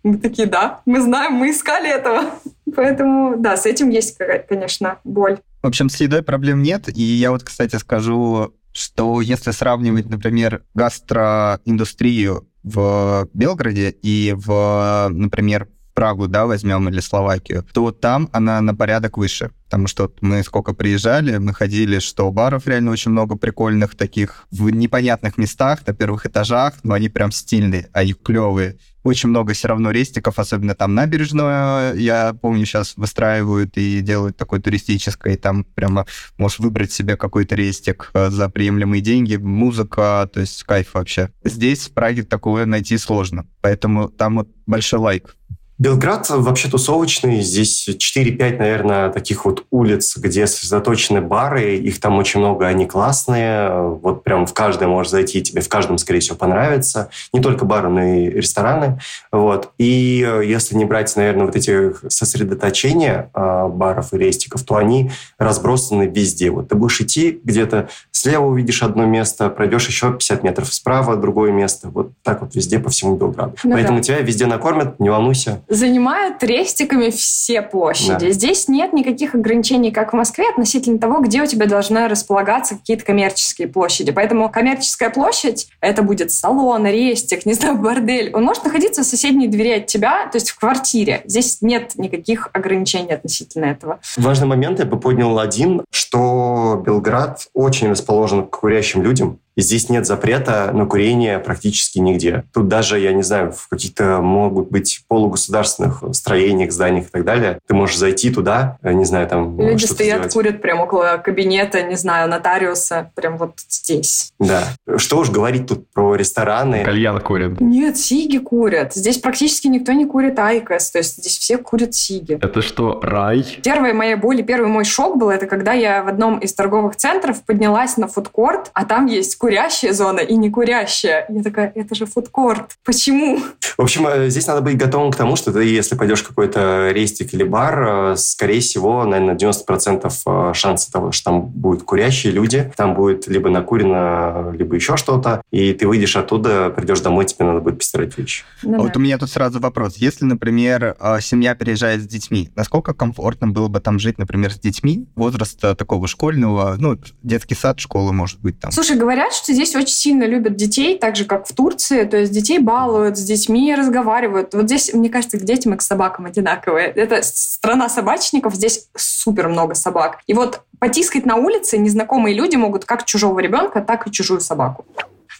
Мы 0.08 0.18
такие, 0.20 0.47
да, 0.47 0.80
мы 0.86 1.01
знаем, 1.01 1.34
мы 1.34 1.51
искали 1.51 1.89
этого. 1.89 2.32
Поэтому, 2.76 3.36
да, 3.38 3.58
с 3.58 3.66
этим 3.66 3.89
есть, 3.89 4.18
конечно, 4.47 4.99
боль. 5.03 5.39
В 5.62 5.68
общем, 5.68 5.89
с 5.89 5.99
едой 5.99 6.24
проблем 6.24 6.62
нет. 6.64 6.88
И 6.95 7.01
я 7.01 7.32
вот, 7.32 7.43
кстати, 7.43 7.76
скажу, 7.76 8.53
что 8.72 9.20
если 9.20 9.51
сравнивать, 9.51 10.10
например, 10.10 10.64
гастроиндустрию 10.74 12.47
в 12.64 13.28
Белграде 13.34 13.89
и 13.89 14.34
в, 14.34 15.10
например, 15.10 15.68
Прагу, 15.97 16.27
да, 16.27 16.45
возьмем, 16.45 16.87
или 16.89 16.99
Словакию, 16.99 17.65
то 17.73 17.91
там 17.91 18.29
она 18.31 18.61
на 18.61 18.75
порядок 18.75 19.17
выше. 19.17 19.49
Потому 19.65 19.87
что 19.87 20.13
мы 20.21 20.43
сколько 20.43 20.73
приезжали, 20.73 21.37
мы 21.37 21.55
ходили, 21.55 21.97
что 21.97 22.31
баров 22.31 22.67
реально 22.67 22.91
очень 22.91 23.09
много 23.09 23.35
прикольных 23.35 23.95
таких 23.95 24.45
в 24.51 24.69
непонятных 24.69 25.39
местах, 25.39 25.79
на 25.87 25.95
первых 25.95 26.27
этажах, 26.27 26.75
но 26.83 26.93
они 26.93 27.09
прям 27.09 27.31
стильные, 27.31 27.89
они 27.93 28.13
клевые. 28.13 28.77
Очень 29.01 29.29
много 29.29 29.53
все 29.53 29.69
равно 29.69 29.89
рестиков, 29.89 30.37
особенно 30.37 30.75
там 30.75 30.93
набережную, 30.93 31.97
я 31.97 32.35
помню, 32.39 32.65
сейчас 32.67 32.95
выстраивают 32.95 33.75
и 33.77 34.01
делают 34.01 34.37
такой 34.37 34.59
туристической, 34.59 35.35
там 35.35 35.63
прямо 35.63 36.05
можешь 36.37 36.59
выбрать 36.59 36.91
себе 36.91 37.17
какой-то 37.17 37.55
рестик 37.55 38.11
э, 38.13 38.29
за 38.29 38.49
приемлемые 38.49 39.01
деньги, 39.01 39.37
музыка, 39.37 40.29
то 40.31 40.41
есть 40.41 40.63
кайф 40.63 40.93
вообще. 40.93 41.31
Здесь 41.43 41.87
в 41.87 41.93
Праге 41.93 42.21
такое 42.21 42.67
найти 42.67 42.99
сложно, 42.99 43.47
поэтому 43.61 44.09
там 44.09 44.35
вот 44.35 44.49
большой 44.67 44.99
лайк. 44.99 45.36
Белград 45.80 46.28
вообще 46.30 46.69
тусовочный. 46.69 47.41
Здесь 47.41 47.88
4-5, 47.88 48.57
наверное, 48.57 49.09
таких 49.09 49.45
вот 49.45 49.65
улиц, 49.69 50.17
где 50.17 50.47
сосредоточены 50.47 51.21
бары. 51.21 51.75
Их 51.75 51.99
там 51.99 52.17
очень 52.17 52.39
много, 52.39 52.65
они 52.65 52.88
классные. 52.88 53.69
Вот 54.01 54.23
прям 54.23 54.47
в 54.47 54.53
каждой 54.53 54.88
можешь 54.88 55.11
зайти, 55.11 55.43
тебе 55.43 55.61
в 55.61 55.69
каждом, 55.69 55.99
скорее 55.99 56.19
всего, 56.19 56.36
понравится. 56.36 57.09
Не 57.32 57.41
только 57.41 57.63
бары, 57.65 57.89
но 57.89 58.01
и 58.01 58.25
рестораны. 58.30 58.99
Вот. 59.32 59.69
И 59.78 60.25
э, 60.28 60.45
если 60.45 60.75
не 60.75 60.86
брать, 60.86 61.15
наверное, 61.15 61.45
вот 61.45 61.55
эти 61.55 61.93
сосредоточения 62.09 63.30
э, 63.36 63.67
баров 63.67 64.13
и 64.13 64.17
рестиков, 64.17 64.63
то 64.63 64.78
они 64.78 65.11
разбросаны 65.38 66.07
везде. 66.07 66.49
Вот 66.49 66.69
ты 66.69 66.75
будешь 66.75 66.99
идти 67.01 67.39
где-то, 67.43 67.89
слева 68.09 68.45
увидишь 68.45 68.82
одно 68.82 69.05
место, 69.05 69.49
пройдешь 69.49 69.88
еще 69.88 70.11
50 70.11 70.41
метров 70.41 70.73
справа, 70.73 71.17
другое 71.17 71.51
место. 71.51 71.89
Вот 71.89 72.13
так 72.23 72.41
вот 72.41 72.55
везде 72.55 72.80
по 72.80 72.89
всему 72.89 73.15
Белграду. 73.15 73.55
Ну 73.63 73.73
Поэтому 73.73 73.99
да. 73.99 74.03
тебя 74.03 74.19
везде 74.21 74.47
накормят, 74.47 74.99
не 74.99 75.11
волнуйся. 75.11 75.61
Занимают 75.70 76.41
рестиками 76.43 77.09
все 77.09 77.61
площади. 77.61 78.28
Да. 78.28 78.32
Здесь 78.32 78.68
нет 78.68 78.93
никаких 78.93 79.36
ограничений, 79.36 79.91
как 79.91 80.13
в 80.13 80.15
Москве, 80.15 80.49
относительно 80.49 80.99
того, 80.99 81.20
где 81.20 81.41
у 81.41 81.45
тебя 81.45 81.65
должны 81.65 82.07
располагаться 82.07 82.76
какие-то 82.76 83.03
коммерческие 83.03 83.68
площади. 83.68 84.11
Поэтому 84.11 84.49
коммерческая 84.49 85.09
площадь– 85.09 85.68
это 85.82 86.03
будет 86.03 86.32
салон, 86.32 86.86
рестик, 86.86 87.45
не 87.45 87.53
знаю, 87.53 87.78
бордель. 87.78 88.32
Он 88.34 88.43
может 88.43 88.63
находиться 88.63 89.03
в 89.03 89.05
соседней 89.05 89.47
двери 89.47 89.80
от 89.80 89.88
тебя, 89.88 90.28
то 90.32 90.38
есть 90.38 90.51
в 90.51 90.59
квартире. 90.59 91.22
Здесь 91.26 91.61
нет 91.61 91.93
никаких 91.95 92.49
ограничений 92.53 93.13
относительно 93.13 93.65
этого. 93.65 93.99
Важный 94.15 94.47
момент 94.47 94.80
я 94.80 94.86
бы 94.86 94.99
поднял 94.99 95.38
один, 95.39 95.84
что 95.91 96.82
Белград 96.86 97.47
очень 97.53 97.89
расположен 97.89 98.45
к 98.45 98.59
курящим 98.59 99.01
людям. 99.03 99.39
Здесь 99.58 99.89
нет 99.89 100.05
запрета 100.05 100.72
на 100.72 100.86
курение 100.86 101.39
практически 101.39 101.97
нигде. 101.97 102.43
Тут 102.53 102.68
даже, 102.68 102.99
я 102.99 103.12
не 103.12 103.24
знаю, 103.24 103.51
в 103.51 103.68
каких-то 103.68 104.22
могут 104.22 104.70
быть 104.70 105.01
полугосударственных 105.08 106.03
строениях, 106.14 106.72
зданиях 106.72 107.08
и 107.08 107.10
так 107.10 107.26
далее. 107.26 107.60
Ты 107.68 107.74
можешь 107.74 107.97
зайти 107.97 108.30
туда, 108.30 108.78
э, 108.84 108.93
не 108.93 109.05
знаю, 109.05 109.28
там 109.28 109.60
Люди 109.60 109.80
что-то 109.80 109.95
стоят, 109.95 110.18
сделать. 110.18 110.34
курят 110.34 110.62
прямо 110.62 110.84
около 110.84 111.18
кабинета, 111.18 111.82
не 111.82 111.95
знаю, 111.95 112.30
нотариуса, 112.30 113.12
прям 113.16 113.38
вот 113.38 113.60
здесь. 113.68 114.32
Да. 114.39 114.64
Что 114.97 115.18
уж 115.20 115.32
говорить 115.32 115.68
тут 115.68 115.89
про 115.91 116.16
рестораны. 116.16 116.84
Кальян 116.84 117.20
курят. 117.20 117.60
Нет, 117.60 117.97
сиги 117.97 118.38
курят. 118.38 118.93
Здесь 118.93 119.18
практически 119.18 119.68
никто 119.68 119.91
не 119.93 120.05
курит 120.05 120.38
IQOS, 120.38 120.91
то 120.91 120.99
есть 120.99 121.18
здесь 121.18 121.38
все 121.38 121.58
курят 121.58 121.95
сиги. 121.95 122.38
Это 122.39 122.62
что, 122.62 122.99
рай? 123.01 123.43
Первая 123.64 123.93
моя 123.93 124.18
боль 124.18 124.39
и 124.39 124.43
первый 124.43 124.70
мой 124.70 124.86
шок 124.86 125.18
был, 125.18 125.30
это 125.30 125.47
когда 125.47 125.74
я 125.74 126.03
в 126.03 126.08
одном 126.08 126.38
из 126.39 126.53
торговых 126.53 126.95
центров 126.95 127.43
поднялась 127.43 127.97
на 127.97 128.08
фудкорт, 128.08 128.70
а 128.74 128.86
там 128.86 129.08
есть 129.08 129.36
курящая 129.47 129.93
зона 129.93 130.19
и 130.19 130.35
не 130.35 130.49
курящая. 130.49 131.25
Я 131.29 131.41
такая, 131.41 131.71
это 131.73 131.95
же 131.95 132.05
фудкорт. 132.05 132.71
Почему? 132.83 133.39
В 133.77 133.81
общем, 133.81 134.05
э, 134.07 134.29
здесь 134.29 134.45
надо 134.45 134.59
быть 134.59 134.75
готовым 134.75 135.11
к 135.11 135.15
тому, 135.15 135.37
что 135.37 135.53
ты, 135.53 135.63
если 135.63 135.95
пойдешь 135.95 136.21
в 136.21 136.27
какой-то 136.27 136.91
рестик 136.91 137.33
или 137.33 137.43
бар, 137.43 138.11
э, 138.11 138.15
скорее 138.17 138.59
всего, 138.59 139.05
наверное, 139.05 139.35
90% 139.35 140.11
э, 140.25 140.53
шансы 140.53 140.91
того, 140.91 141.13
что 141.13 141.31
там 141.31 141.41
будут 141.45 141.83
курящие 141.83 142.33
люди, 142.33 142.69
там 142.75 142.93
будет 142.93 143.27
либо 143.27 143.49
накурено, 143.49 144.51
либо 144.51 144.75
еще 144.75 144.97
что-то, 144.97 145.41
и 145.49 145.71
ты 145.71 145.87
выйдешь 145.87 146.17
оттуда, 146.17 146.69
придешь 146.69 146.99
домой, 146.99 147.23
тебе 147.23 147.45
надо 147.45 147.61
будет 147.61 147.77
постирать 147.77 148.17
вещи. 148.17 148.43
Ну 148.63 148.73
А 148.73 148.77
да. 148.77 148.83
Вот 148.83 148.97
у 148.97 148.99
меня 148.99 149.17
тут 149.17 149.29
сразу 149.29 149.61
вопрос. 149.61 149.95
Если, 149.95 150.25
например, 150.25 150.97
семья 151.21 151.55
переезжает 151.55 152.01
с 152.01 152.05
детьми, 152.05 152.49
насколько 152.55 152.93
комфортно 152.93 153.47
было 153.47 153.69
бы 153.69 153.79
там 153.79 153.97
жить, 153.97 154.17
например, 154.17 154.51
с 154.51 154.59
детьми 154.59 155.07
возраста 155.15 155.73
такого 155.73 156.07
школьного, 156.07 156.75
ну, 156.77 156.97
детский 157.23 157.55
сад, 157.55 157.79
школа, 157.79 158.11
может 158.11 158.41
быть, 158.41 158.59
там? 158.59 158.71
Слушай, 158.71 158.97
говорят, 158.97 159.31
что 159.38 159.53
здесь 159.53 159.75
очень 159.75 159.95
сильно 159.95 160.23
любят 160.23 160.55
детей, 160.55 160.97
так 160.97 161.15
же, 161.15 161.25
как 161.25 161.47
в 161.47 161.53
Турции. 161.53 162.03
То 162.03 162.17
есть 162.17 162.31
детей 162.31 162.59
балуют, 162.59 163.17
с 163.17 163.23
детьми 163.23 163.73
разговаривают. 163.75 164.53
Вот 164.53 164.65
здесь, 164.65 164.93
мне 164.93 165.09
кажется, 165.09 165.38
к 165.38 165.43
детям 165.43 165.73
и 165.73 165.77
к 165.77 165.81
собакам 165.81 166.25
одинаковые. 166.25 166.88
Это 166.88 167.21
страна 167.21 167.89
собачников, 167.89 168.55
здесь 168.55 168.89
супер 168.95 169.47
много 169.47 169.75
собак. 169.75 170.19
И 170.27 170.33
вот 170.33 170.61
потискать 170.79 171.25
на 171.25 171.35
улице 171.35 171.77
незнакомые 171.77 172.35
люди 172.35 172.55
могут 172.55 172.85
как 172.85 173.05
чужого 173.05 173.39
ребенка, 173.39 173.81
так 173.81 174.07
и 174.07 174.11
чужую 174.11 174.41
собаку. 174.41 174.85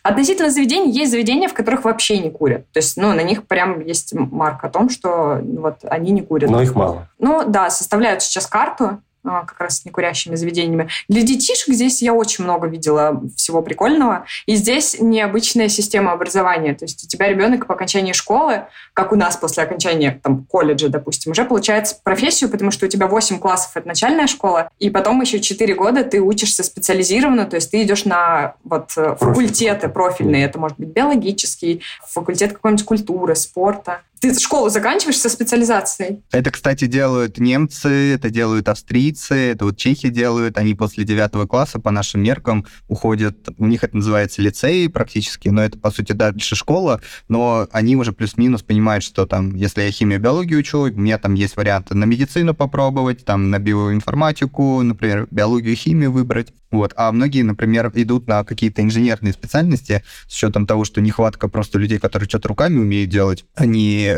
Относительно 0.04 0.50
заведений, 0.50 0.92
есть 0.92 1.12
заведения, 1.12 1.50
в 1.50 1.54
которых 1.54 1.84
вообще 1.84 2.20
не 2.20 2.30
курят. 2.30 2.72
То 2.72 2.78
есть, 2.78 2.96
ну, 2.96 3.14
на 3.14 3.24
них 3.24 3.46
прям 3.46 3.82
есть 3.82 4.14
марка 4.14 4.68
о 4.68 4.70
том, 4.70 4.90
что 4.90 5.42
вот 5.44 5.80
они 5.84 6.12
не 6.12 6.22
курят. 6.22 6.50
Но 6.50 6.62
их 6.62 6.76
мало. 6.76 7.10
Ну 7.20 7.44
да, 7.46 7.70
составляют 7.70 8.22
сейчас 8.22 8.48
карту 8.48 9.02
как 9.48 9.60
раз 9.60 9.80
с 9.80 9.86
некурящими 9.86 10.36
заведениями. 10.36 10.90
Для 11.08 11.22
детишек 11.22 11.74
здесь 11.74 12.02
я 12.02 12.14
очень 12.14 12.44
много 12.44 12.68
видела 12.68 13.22
всего 13.36 13.62
прикольного. 13.62 14.26
И 14.46 14.56
здесь 14.56 14.98
необычная 15.00 15.68
система 15.68 16.12
образования. 16.12 16.74
То 16.74 16.86
есть 16.86 17.04
у 17.04 17.08
тебя 17.08 17.28
ребенок 17.28 17.68
по 17.68 17.76
окончании 17.76 18.14
школы, 18.14 18.64
как 18.94 19.12
у 19.12 19.16
нас 19.16 19.38
после 19.38 19.64
окончания 19.64 20.20
там, 20.24 20.46
колледжа, 20.46 20.90
допустим, 20.90 21.32
уже 21.32 21.46
получает 21.46 21.96
профессию, 22.04 22.50
потому 22.50 22.72
что 22.72 22.86
у 22.86 22.90
тебя 22.90 23.08
8 23.08 23.40
классов– 23.40 23.72
это 23.76 23.88
начальная 23.88 24.28
школа, 24.28 24.70
и 24.80 24.90
потом 24.90 25.22
еще 25.22 25.40
4 25.40 25.74
года 25.76 26.04
ты 26.04 26.20
учишься 26.20 26.64
специализированно, 26.64 27.46
то 27.46 27.56
есть 27.56 27.72
ты 27.72 27.84
идешь 27.84 28.06
на 28.06 28.56
вот, 28.64 28.92
факультеты 28.92 29.90
профильные. 29.90 30.46
Это 30.46 30.60
может 30.60 30.78
быть 30.78 30.90
биологический, 30.90 31.82
факультет 32.08 32.54
какой-нибудь 32.54 32.86
культуры, 32.86 33.36
спорта. 33.36 34.02
Ты 34.20 34.38
школу 34.40 34.70
заканчиваешь 34.70 35.18
со 35.18 35.30
специализацией? 35.30 36.24
Это, 36.32 36.52
кстати, 36.52 36.86
делают 36.86 37.38
немцы, 37.38 38.14
это 38.14 38.30
делают 38.30 38.68
австрийцы, 38.68 39.36
это 39.52 39.66
вот 39.66 39.78
чехи 39.78 40.10
делают. 40.10 40.58
Они 40.58 40.74
после 40.74 41.04
девятого 41.04 41.46
класса 41.46 41.80
по 41.80 41.92
нашим 41.92 42.24
меркам 42.24 42.66
уходят, 42.88 43.38
у 43.58 43.66
них 43.66 43.84
это 43.84 43.96
называется 43.96 44.42
лицей 44.42 44.90
практически, 44.90 45.50
но 45.50 45.64
это, 45.64 45.78
по 45.78 45.92
сути, 45.92 46.14
дальше 46.14 46.56
школа, 46.56 47.02
но 47.28 47.68
они 47.72 47.96
уже 47.96 48.12
плюс-минус 48.12 48.64
понимают, 48.64 49.04
что 49.04 49.26
там, 49.26 49.56
если 49.56 49.84
я 49.84 49.92
химию, 49.92 50.20
биологию 50.20 50.60
учу, 50.60 50.80
у 50.80 50.88
меня 50.88 51.18
там 51.18 51.36
есть 51.36 51.56
варианты 51.56 51.96
на 51.96 52.06
медицину 52.06 52.56
попробовать, 52.56 53.24
там 53.26 53.50
на 53.50 53.60
биоинформатику, 53.60 54.82
например, 54.82 55.28
биологию, 55.32 55.76
химию 55.76 56.12
выбрать. 56.12 56.54
Вот. 56.70 56.94
А 56.98 57.12
многие, 57.12 57.44
например, 57.44 57.92
идут 57.96 58.28
на 58.28 58.44
какие-то 58.44 58.82
инженерные 58.82 59.34
специальности 59.34 60.04
с 60.28 60.36
учетом 60.36 60.68
того, 60.68 60.84
что 60.84 61.00
нехватка 61.02 61.48
просто 61.48 61.80
людей, 61.80 61.98
которые 61.98 62.28
что-то 62.28 62.50
руками 62.50 62.78
умеют 62.78 63.10
делать, 63.10 63.46
а 63.56 63.66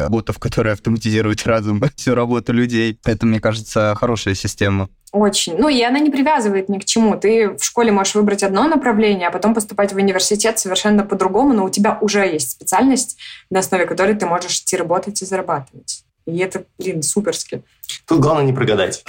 ботов, 0.09 0.39
которые 0.39 0.73
автоматизируют 0.73 1.45
разум 1.45 1.81
всю 1.95 2.15
работу 2.15 2.53
людей. 2.53 2.99
Это, 3.05 3.25
мне 3.25 3.39
кажется, 3.39 3.95
хорошая 3.97 4.35
система. 4.35 4.89
Очень. 5.11 5.57
Ну, 5.57 5.69
и 5.69 5.81
она 5.81 5.99
не 5.99 6.11
привязывает 6.11 6.69
ни 6.69 6.77
к 6.77 6.85
чему. 6.85 7.17
Ты 7.17 7.55
в 7.57 7.63
школе 7.63 7.91
можешь 7.91 8.15
выбрать 8.15 8.43
одно 8.43 8.67
направление, 8.67 9.27
а 9.27 9.31
потом 9.31 9.55
поступать 9.55 9.91
в 9.91 9.95
университет 9.95 10.59
совершенно 10.59 11.03
по-другому, 11.03 11.53
но 11.53 11.65
у 11.65 11.69
тебя 11.69 11.97
уже 11.99 12.19
есть 12.19 12.51
специальность, 12.51 13.17
на 13.49 13.59
основе 13.59 13.85
которой 13.85 14.15
ты 14.15 14.25
можешь 14.25 14.59
идти 14.59 14.77
работать 14.77 15.21
и 15.21 15.25
зарабатывать. 15.25 16.03
И 16.25 16.37
это, 16.37 16.65
блин, 16.77 17.01
суперски. 17.01 17.63
Тут 18.05 18.19
главное 18.19 18.45
не 18.45 18.53
прогадать. 18.53 19.03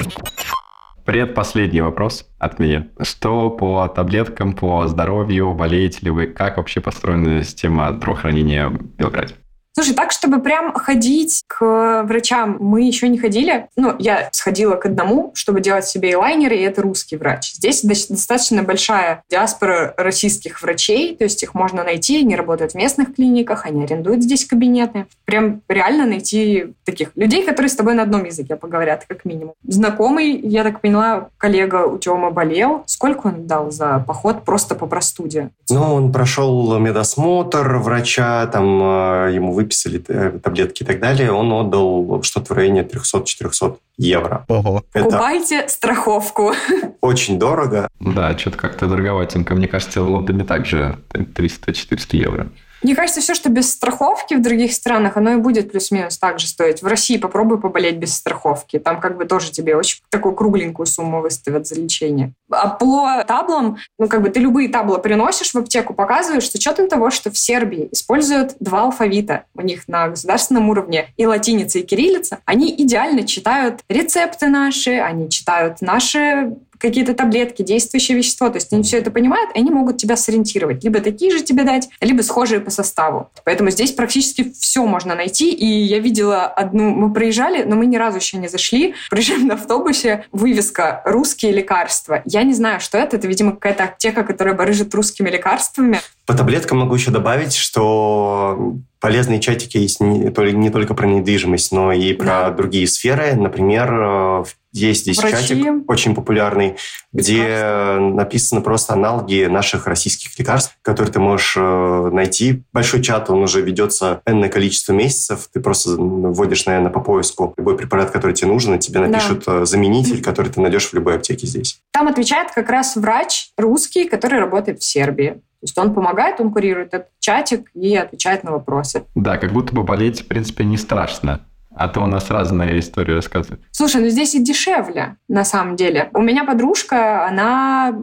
Предпоследний 1.04 1.80
вопрос 1.80 2.26
от 2.38 2.58
меня. 2.58 2.88
Что 3.00 3.50
по 3.50 3.88
таблеткам, 3.88 4.54
по 4.54 4.86
здоровью, 4.86 5.52
болеете 5.54 5.98
ли 6.02 6.10
вы? 6.10 6.26
Как 6.26 6.56
вообще 6.56 6.80
построена 6.80 7.42
система 7.42 7.92
здравоохранения 7.92 8.68
в 8.68 8.82
Белграде? 8.96 9.34
Слушай, 9.72 9.94
так, 9.94 10.10
чтобы 10.10 10.40
прям 10.40 10.72
ходить 10.74 11.42
к 11.46 12.02
врачам, 12.04 12.56
мы 12.60 12.82
еще 12.82 13.08
не 13.08 13.18
ходили. 13.18 13.68
Ну, 13.76 13.94
я 13.98 14.28
сходила 14.32 14.74
к 14.74 14.86
одному, 14.86 15.30
чтобы 15.34 15.60
делать 15.60 15.86
себе 15.86 16.16
лайнеры, 16.16 16.56
и 16.56 16.62
это 16.62 16.82
русский 16.82 17.16
врач. 17.16 17.54
Здесь 17.54 17.82
достаточно 17.82 18.62
большая 18.62 19.22
диаспора 19.30 19.94
российских 19.96 20.60
врачей, 20.62 21.16
то 21.16 21.24
есть 21.24 21.42
их 21.42 21.54
можно 21.54 21.84
найти, 21.84 22.20
они 22.20 22.34
работают 22.34 22.72
в 22.72 22.74
местных 22.74 23.14
клиниках, 23.14 23.64
они 23.64 23.84
арендуют 23.84 24.22
здесь 24.22 24.44
кабинеты. 24.44 25.06
Прям 25.24 25.62
реально 25.68 26.06
найти 26.06 26.74
таких 26.84 27.12
людей, 27.14 27.44
которые 27.44 27.70
с 27.70 27.76
тобой 27.76 27.94
на 27.94 28.02
одном 28.02 28.24
языке 28.24 28.56
поговорят, 28.56 29.04
как 29.06 29.24
минимум. 29.24 29.54
Знакомый, 29.62 30.36
я 30.40 30.64
так 30.64 30.80
поняла, 30.80 31.28
коллега 31.38 31.86
у 31.86 31.98
Тёмы 31.98 32.32
болел. 32.32 32.82
Сколько 32.86 33.28
он 33.28 33.46
дал 33.46 33.70
за 33.70 34.02
поход 34.06 34.44
просто 34.44 34.74
по 34.74 34.86
простуде? 34.86 35.50
Ну, 35.70 35.94
он 35.94 36.12
прошел 36.12 36.76
медосмотр 36.78 37.76
врача, 37.76 38.46
там 38.48 38.80
э, 38.82 39.32
ему 39.34 39.52
выписали 39.60 40.02
э, 40.08 40.38
таблетки 40.42 40.82
и 40.82 40.86
так 40.86 41.00
далее, 41.00 41.32
он 41.32 41.52
отдал 41.52 42.22
что-то 42.22 42.54
в 42.54 42.56
районе 42.56 42.82
300-400 42.82 43.76
евро. 43.98 44.44
Ого. 44.48 44.82
Это 44.94 45.04
Купайте 45.04 45.68
страховку. 45.68 46.52
очень 47.00 47.38
дорого. 47.38 47.88
Да, 48.00 48.36
что-то 48.38 48.56
как-то 48.56 48.86
дороговатенько. 48.86 49.54
Мне 49.54 49.68
кажется, 49.68 50.02
в 50.02 50.08
Лондоне 50.08 50.44
также 50.44 50.98
300-400 51.12 52.16
евро. 52.16 52.48
Мне 52.82 52.94
кажется, 52.94 53.20
все, 53.20 53.34
что 53.34 53.50
без 53.50 53.70
страховки 53.70 54.34
в 54.34 54.42
других 54.42 54.72
странах, 54.72 55.16
оно 55.16 55.32
и 55.32 55.36
будет 55.36 55.70
плюс-минус 55.70 56.18
так 56.18 56.38
же 56.38 56.46
стоить. 56.46 56.82
В 56.82 56.86
России 56.86 57.18
попробуй 57.18 57.60
поболеть 57.60 57.96
без 57.96 58.14
страховки. 58.14 58.78
Там 58.78 59.00
как 59.00 59.16
бы 59.16 59.26
тоже 59.26 59.50
тебе 59.50 59.76
очень 59.76 60.00
такую 60.08 60.34
кругленькую 60.34 60.86
сумму 60.86 61.20
выставят 61.20 61.66
за 61.66 61.74
лечение. 61.74 62.32
А 62.50 62.68
по 62.68 63.22
таблам, 63.26 63.76
ну 63.98 64.08
как 64.08 64.22
бы 64.22 64.30
ты 64.30 64.40
любые 64.40 64.68
таблы 64.68 64.98
приносишь 64.98 65.52
в 65.52 65.58
аптеку, 65.58 65.94
показываешь 65.94 66.50
с 66.50 66.54
учетом 66.54 66.88
того, 66.88 67.10
что 67.10 67.30
в 67.30 67.38
Сербии 67.38 67.88
используют 67.92 68.56
два 68.60 68.82
алфавита. 68.82 69.44
У 69.54 69.60
них 69.60 69.86
на 69.86 70.08
государственном 70.08 70.68
уровне 70.70 71.12
и 71.16 71.26
латиница, 71.26 71.80
и 71.80 71.82
кириллица. 71.82 72.38
Они 72.44 72.74
идеально 72.76 73.26
читают 73.26 73.80
рецепты 73.88 74.48
наши, 74.48 74.92
они 74.92 75.28
читают 75.28 75.82
наши 75.82 76.56
какие-то 76.80 77.14
таблетки, 77.14 77.62
действующее 77.62 78.16
вещество. 78.16 78.48
То 78.48 78.56
есть 78.56 78.72
они 78.72 78.82
все 78.82 78.98
это 78.98 79.10
понимают, 79.10 79.50
и 79.54 79.58
они 79.58 79.70
могут 79.70 79.98
тебя 79.98 80.16
сориентировать. 80.16 80.82
Либо 80.82 81.00
такие 81.00 81.30
же 81.30 81.42
тебе 81.42 81.64
дать, 81.64 81.88
либо 82.00 82.22
схожие 82.22 82.60
по 82.60 82.70
составу. 82.70 83.30
Поэтому 83.44 83.70
здесь 83.70 83.92
практически 83.92 84.52
все 84.58 84.84
можно 84.86 85.14
найти. 85.14 85.52
И 85.52 85.66
я 85.66 85.98
видела 85.98 86.46
одну... 86.46 86.90
Мы 86.90 87.12
проезжали, 87.12 87.62
но 87.62 87.76
мы 87.76 87.86
ни 87.86 87.96
разу 87.96 88.18
еще 88.18 88.38
не 88.38 88.48
зашли. 88.48 88.94
Проезжаем 89.10 89.46
на 89.46 89.54
автобусе. 89.54 90.24
Вывеска 90.32 91.02
«Русские 91.04 91.52
лекарства». 91.52 92.22
Я 92.24 92.42
не 92.42 92.54
знаю, 92.54 92.80
что 92.80 92.98
это. 92.98 93.16
Это, 93.16 93.28
видимо, 93.28 93.52
какая-то 93.52 93.84
аптека, 93.84 94.24
которая 94.24 94.54
барыжит 94.54 94.94
русскими 94.94 95.28
лекарствами. 95.28 96.00
По 96.26 96.34
таблеткам 96.34 96.78
могу 96.78 96.94
еще 96.94 97.10
добавить, 97.10 97.54
что 97.54 98.76
полезные 99.00 99.40
чатики 99.40 99.76
есть 99.78 100.00
не, 100.00 100.18
не 100.52 100.70
только 100.70 100.94
про 100.94 101.06
недвижимость, 101.06 101.72
но 101.72 101.92
и 101.92 102.12
про 102.12 102.26
Да. 102.26 102.50
другие 102.50 102.86
сферы. 102.86 103.34
Например, 103.34 103.88
э, 103.92 104.44
есть 104.72 105.00
здесь 105.02 105.18
Врачи. 105.18 105.48
чатик 105.48 105.90
очень 105.90 106.14
популярный, 106.14 106.76
где 107.12 107.96
написаны 107.98 108.60
просто 108.60 108.92
аналоги 108.92 109.46
наших 109.50 109.86
российских 109.88 110.38
лекарств, 110.38 110.76
которые 110.82 111.12
ты 111.12 111.18
можешь 111.18 111.54
э, 111.56 112.10
найти. 112.12 112.62
Большой 112.72 113.02
чат, 113.02 113.30
он 113.30 113.42
уже 113.42 113.62
ведется 113.62 114.20
энное 114.26 114.48
количество 114.48 114.92
месяцев. 114.92 115.48
Ты 115.52 115.60
просто 115.60 115.90
вводишь, 115.96 116.66
наверное, 116.66 116.90
по 116.92 117.00
поиску 117.00 117.52
любой 117.56 117.76
препарат, 117.76 118.10
который 118.12 118.32
тебе 118.32 118.48
нужен, 118.48 118.74
и 118.74 118.78
тебе 118.78 119.00
Да. 119.00 119.06
напишут 119.08 119.44
э, 119.48 119.64
заменитель, 119.66 120.22
который 120.22 120.52
ты 120.52 120.60
найдешь 120.60 120.86
в 120.88 120.94
любой 120.94 121.16
аптеке 121.16 121.46
здесь. 121.48 121.80
Там 121.92 122.06
отвечает 122.06 122.52
как 122.52 122.68
раз 122.70 122.94
врач 122.96 123.50
русский, 123.56 124.04
который 124.08 124.38
работает 124.38 124.80
в 124.80 124.84
Сербии. 124.84 125.40
То 125.60 125.64
есть 125.64 125.78
он 125.78 125.92
помогает, 125.92 126.40
он 126.40 126.50
курирует 126.52 126.94
этот 126.94 127.10
чатик 127.18 127.70
и 127.74 127.94
отвечает 127.94 128.44
на 128.44 128.52
вопросы. 128.52 129.04
Да, 129.14 129.36
как 129.36 129.52
будто 129.52 129.74
бы 129.74 129.82
болеть, 129.82 130.22
в 130.22 130.26
принципе, 130.26 130.64
не 130.64 130.78
страшно. 130.78 131.40
А 131.74 131.88
то 131.88 132.00
у 132.00 132.06
нас 132.06 132.30
разные 132.30 132.78
истории 132.80 133.12
рассказывают. 133.12 133.62
Слушай, 133.70 134.02
ну 134.02 134.08
здесь 134.08 134.34
и 134.34 134.42
дешевле, 134.42 135.16
на 135.28 135.44
самом 135.44 135.76
деле. 135.76 136.10
У 136.14 136.20
меня 136.22 136.44
подружка, 136.44 137.26
она, 137.26 137.94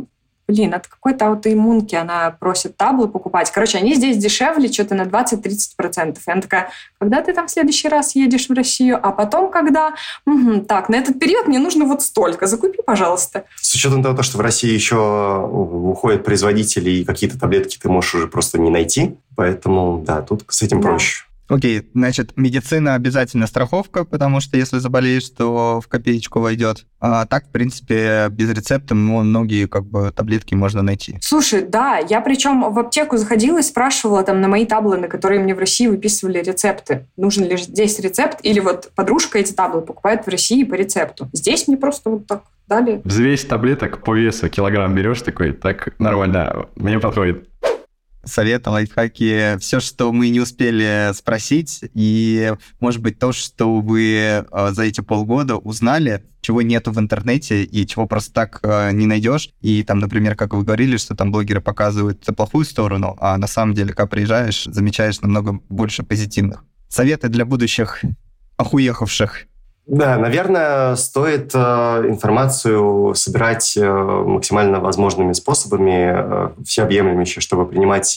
блин, 0.48 0.74
от 0.74 0.88
какой-то 0.88 1.28
аутоиммунки 1.28 1.96
она 1.96 2.32
просит 2.32 2.78
таблы 2.78 3.08
покупать. 3.10 3.52
Короче, 3.52 3.78
они 3.78 3.96
здесь 3.96 4.18
дешевле 4.18 4.72
что-то 4.72 4.96
на 4.96 5.02
20-30%. 5.04 6.18
И 6.26 6.32
она 6.32 6.42
такая, 6.42 6.70
когда 7.00 7.22
ты 7.22 7.34
там 7.34 7.48
в 7.48 7.52
следующий 7.52 7.90
раз 7.90 8.16
едешь 8.16 8.48
в 8.50 8.54
Россию? 8.54 9.00
А 9.02 9.12
потом 9.12 9.52
когда? 9.52 9.94
«Мгм, 10.26 10.66
так, 10.66 10.90
на 10.90 10.96
этот 10.96 11.20
период 11.20 11.48
мне 11.48 11.60
нужно 11.60 11.86
вот 11.86 12.02
столько. 12.02 12.48
Закупи, 12.48 12.80
пожалуйста. 12.86 13.44
С 13.62 13.74
учетом 13.76 14.02
того, 14.04 14.22
что 14.24 14.38
в 14.38 14.42
России 14.42 14.72
еще 14.72 14.96
уходят 15.52 16.24
производители, 16.24 16.90
и 16.90 17.04
какие-то 17.04 17.40
таблетки 17.40 17.78
ты 17.82 17.90
можешь 17.90 18.16
уже 18.16 18.28
просто 18.28 18.60
не 18.60 18.70
найти. 18.70 19.18
Поэтому, 19.36 20.02
да, 20.06 20.22
тут 20.22 20.44
с 20.48 20.62
этим 20.62 20.82
Да. 20.82 20.90
проще. 20.90 21.26
Окей, 21.50 21.90
значит, 21.94 22.34
медицина 22.36 22.96
обязательно 22.96 23.48
страховка, 23.48 24.04
потому 24.04 24.40
что 24.42 24.58
если 24.58 24.80
заболеешь, 24.80 25.30
то 25.30 25.80
в 25.82 25.88
копеечку 25.88 26.40
войдет. 26.40 26.86
А 27.00 27.26
так, 27.26 27.46
в 27.46 27.52
принципе, 27.52 28.28
без 28.30 28.50
рецепта 28.50 28.96
ну, 28.96 29.24
многие 29.24 29.68
как 29.68 29.86
бы 29.86 30.12
таблетки 30.12 30.56
можно 30.56 30.82
найти. 30.82 31.18
Слушай, 31.22 31.62
да, 31.62 31.98
я 31.98 32.22
причем 32.22 32.72
в 32.74 32.80
аптеку 32.80 33.18
заходила 33.18 33.60
и 33.60 33.64
спрашивала 33.64 34.24
там 34.24 34.42
на 34.42 34.48
мои 34.48 34.66
таблы, 34.66 34.98
на 34.98 35.08
которые 35.08 35.40
мне 35.40 35.56
в 35.56 35.60
России 35.60 35.88
выписывали 35.88 36.40
рецепты. 36.40 37.06
Нужен 37.16 37.46
ли 37.46 37.56
здесь 37.58 38.00
рецепт? 38.00 38.40
Или 38.44 38.60
вот 38.60 38.92
подружка 38.96 39.40
эти 39.40 39.54
таблы 39.54 39.82
покупает 39.82 40.26
в 40.26 40.30
России 40.30 40.64
по 40.64 40.74
рецепту. 40.74 41.30
Здесь 41.34 41.68
мне 41.68 41.78
просто 41.78 42.10
вот 42.10 42.28
так 42.28 42.44
дали. 42.68 43.02
Взвесь 43.04 43.46
таблеток 43.46 44.04
по 44.04 44.16
весу 44.16 44.50
килограмм 44.50 44.94
берешь 44.94 45.22
такой, 45.22 45.54
так 45.54 45.98
нормально, 46.00 46.68
мне 46.76 47.00
подходит. 47.00 47.48
Советы, 48.28 48.70
лайфхаки, 48.70 49.58
все, 49.60 49.80
что 49.80 50.12
мы 50.12 50.30
не 50.30 50.40
успели 50.40 51.12
спросить, 51.14 51.82
и, 51.94 52.54
может 52.80 53.02
быть, 53.02 53.20
то, 53.20 53.32
что 53.32 53.80
вы 53.80 54.16
э, 54.16 54.44
за 54.72 54.84
эти 54.84 55.02
полгода 55.02 55.56
узнали, 55.56 56.26
чего 56.42 56.62
нету 56.62 56.92
в 56.92 57.00
интернете 57.00 57.64
и 57.64 57.88
чего 57.88 58.06
просто 58.06 58.34
так 58.34 58.60
э, 58.64 58.92
не 58.92 59.06
найдешь. 59.06 59.50
И 59.62 59.84
там, 59.84 60.00
например, 60.00 60.36
как 60.36 60.54
вы 60.54 60.64
говорили, 60.64 60.98
что 60.98 61.16
там 61.16 61.32
блогеры 61.32 61.62
показывают 61.62 62.26
плохую 62.36 62.66
сторону, 62.66 63.18
а 63.20 63.38
на 63.38 63.48
самом 63.48 63.74
деле, 63.74 63.94
когда 63.94 64.08
приезжаешь, 64.08 64.66
замечаешь 64.66 65.22
намного 65.22 65.60
больше 65.70 66.04
позитивных. 66.04 66.64
Советы 66.90 67.30
для 67.30 67.46
будущих 67.46 68.02
охуехавших. 68.58 69.48
Да, 69.88 70.18
наверное, 70.18 70.98
стоит 70.98 71.52
э, 71.56 71.58
информацию 72.10 73.16
собирать 73.16 73.78
э, 73.78 73.90
максимально 73.90 74.82
возможными 74.82 75.32
способами, 75.32 76.12
э, 76.14 76.50
всеобъемлющими, 76.66 77.40
чтобы 77.40 77.66
принимать 77.66 78.14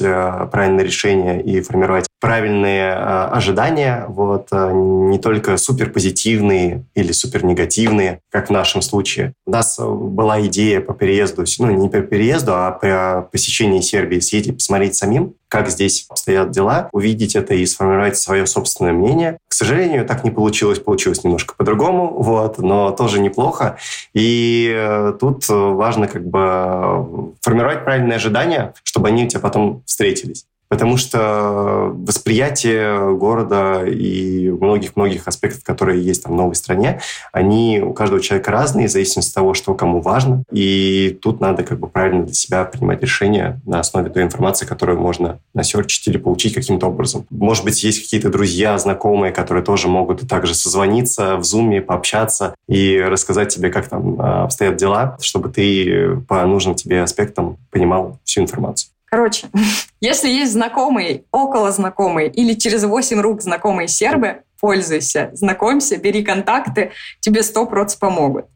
правильные 0.51 0.85
решения 0.85 1.41
и 1.41 1.61
формировать 1.61 2.09
правильные 2.21 2.91
э, 2.91 2.95
ожидания, 3.33 4.05
вот, 4.09 4.49
э, 4.53 4.71
не 4.73 5.18
только 5.18 5.57
суперпозитивные 5.57 6.85
или 6.95 7.12
супернегативные, 7.12 8.21
как 8.31 8.49
в 8.49 8.53
нашем 8.53 8.83
случае. 8.83 9.33
У 9.47 9.51
нас 9.51 9.79
э, 9.79 9.85
была 9.85 10.41
идея 10.47 10.81
по 10.81 10.93
переезду, 10.93 11.45
ну, 11.59 11.71
не 11.71 11.89
по 11.89 12.01
переезду, 12.03 12.53
а 12.55 12.73
по 12.73 13.29
посещении 13.33 13.81
Сербии, 13.81 14.21
съездить, 14.21 14.57
посмотреть 14.57 14.97
самим, 14.97 15.35
как 15.49 15.71
здесь 15.71 16.07
обстоят 16.11 16.51
дела, 16.51 16.91
увидеть 16.93 17.35
это 17.35 17.55
и 17.55 17.64
сформировать 17.64 18.16
свое 18.18 18.47
собственное 18.47 18.93
мнение. 18.93 19.39
К 19.49 19.55
сожалению, 19.55 20.07
так 20.07 20.23
не 20.23 20.31
получилось, 20.31 20.79
получилось 20.79 21.25
немножко 21.25 21.55
по-другому, 21.57 22.23
вот, 22.23 22.59
но 22.59 22.91
тоже 22.93 23.18
неплохо. 23.18 23.79
И 24.14 25.12
тут 25.18 25.49
важно 25.49 26.07
как 26.07 26.25
бы 26.25 27.35
формировать 27.41 27.85
правильные 27.85 28.16
ожидания, 28.16 28.75
чтобы 28.85 29.09
они 29.09 29.25
у 29.25 29.29
тебя 29.29 29.41
потом 29.41 29.83
встретились. 29.87 30.47
Потому 30.71 30.97
что 30.97 31.91
восприятие 31.93 33.16
города 33.16 33.85
и 33.85 34.49
многих-многих 34.51 35.27
аспектов, 35.27 35.64
которые 35.64 36.01
есть 36.01 36.23
там 36.23 36.33
в 36.33 36.37
новой 36.37 36.55
стране, 36.55 37.01
они 37.33 37.83
у 37.85 37.93
каждого 37.93 38.23
человека 38.23 38.53
разные, 38.53 38.87
в 38.87 38.91
зависимости 38.91 39.31
от 39.31 39.35
того, 39.35 39.53
что 39.53 39.75
кому 39.75 40.01
важно. 40.01 40.45
И 40.53 41.18
тут 41.21 41.41
надо 41.41 41.64
как 41.64 41.81
бы 41.81 41.89
правильно 41.89 42.25
для 42.25 42.35
себя 42.35 42.64
принимать 42.64 43.03
решения 43.03 43.61
на 43.66 43.81
основе 43.81 44.11
той 44.11 44.23
информации, 44.23 44.64
которую 44.64 45.01
можно 45.01 45.41
насерчить 45.55 46.07
или 46.07 46.18
получить 46.18 46.55
каким-то 46.55 46.87
образом. 46.87 47.27
Может 47.31 47.64
быть, 47.64 47.83
есть 47.83 48.05
какие-то 48.05 48.31
друзья, 48.31 48.79
знакомые, 48.79 49.33
которые 49.33 49.64
тоже 49.64 49.89
могут 49.89 50.29
также 50.29 50.55
созвониться 50.55 51.37
в 51.37 51.43
зуме, 51.43 51.83
пообщаться 51.83 52.55
и 52.68 52.97
рассказать 53.01 53.49
тебе, 53.49 53.71
как 53.71 53.89
там 53.89 54.21
а, 54.21 54.45
обстоят 54.45 54.77
дела, 54.77 55.18
чтобы 55.21 55.49
ты 55.49 56.16
по 56.29 56.47
нужным 56.47 56.77
тебе 56.77 57.03
аспектам 57.03 57.57
понимал 57.73 58.21
всю 58.23 58.43
информацию. 58.43 58.93
Короче, 59.11 59.48
если 60.00 60.28
есть 60.28 60.52
знакомые, 60.52 61.24
около 61.32 61.72
знакомые 61.72 62.30
или 62.30 62.54
через 62.54 62.84
8 62.84 63.20
рук 63.20 63.42
знакомые 63.42 63.88
сербы, 63.88 64.42
пользуйся, 64.61 65.30
знакомься, 65.32 65.96
бери 65.96 66.22
контакты, 66.22 66.92
тебе 67.20 67.40
100% 67.40 67.98
помогут. 67.98 68.46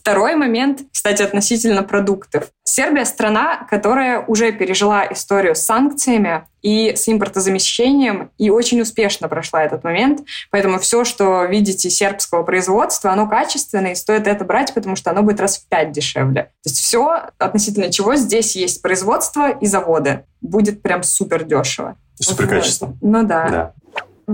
Второй 0.00 0.34
момент, 0.34 0.80
кстати, 0.90 1.20
относительно 1.20 1.82
продуктов. 1.82 2.48
Сербия– 2.64 3.04
страна, 3.04 3.66
которая 3.68 4.20
уже 4.20 4.50
пережила 4.50 5.06
историю 5.12 5.54
с 5.54 5.60
санкциями 5.60 6.44
и 6.62 6.94
с 6.96 7.06
импортозамещением, 7.06 8.30
и 8.38 8.48
очень 8.48 8.80
успешно 8.80 9.28
прошла 9.28 9.62
этот 9.62 9.84
момент. 9.84 10.22
Поэтому 10.50 10.78
все, 10.78 11.04
что 11.04 11.44
видите 11.44 11.90
сербского 11.90 12.44
производства, 12.44 13.12
оно 13.12 13.28
качественное, 13.28 13.92
и 13.92 13.94
стоит 13.94 14.26
это 14.26 14.42
брать, 14.46 14.72
потому 14.72 14.96
что 14.96 15.10
оно 15.10 15.22
будет 15.22 15.38
раз 15.38 15.58
в 15.58 15.68
пять 15.68 15.92
дешевле. 15.92 16.44
То 16.62 16.70
есть 16.70 16.78
все, 16.78 17.24
относительно 17.36 17.92
чего 17.92 18.16
здесь 18.16 18.56
есть 18.56 18.80
производство 18.80 19.50
и 19.50 19.66
заводы. 19.66 20.24
Будет 20.40 20.80
прям 20.80 21.02
супер 21.02 21.44
дешево. 21.44 21.96
Супер 22.18 22.48
качественно. 22.48 22.92
Вот. 22.92 23.02
Ну 23.02 23.22
да. 23.24 23.48
Да. 23.48 23.72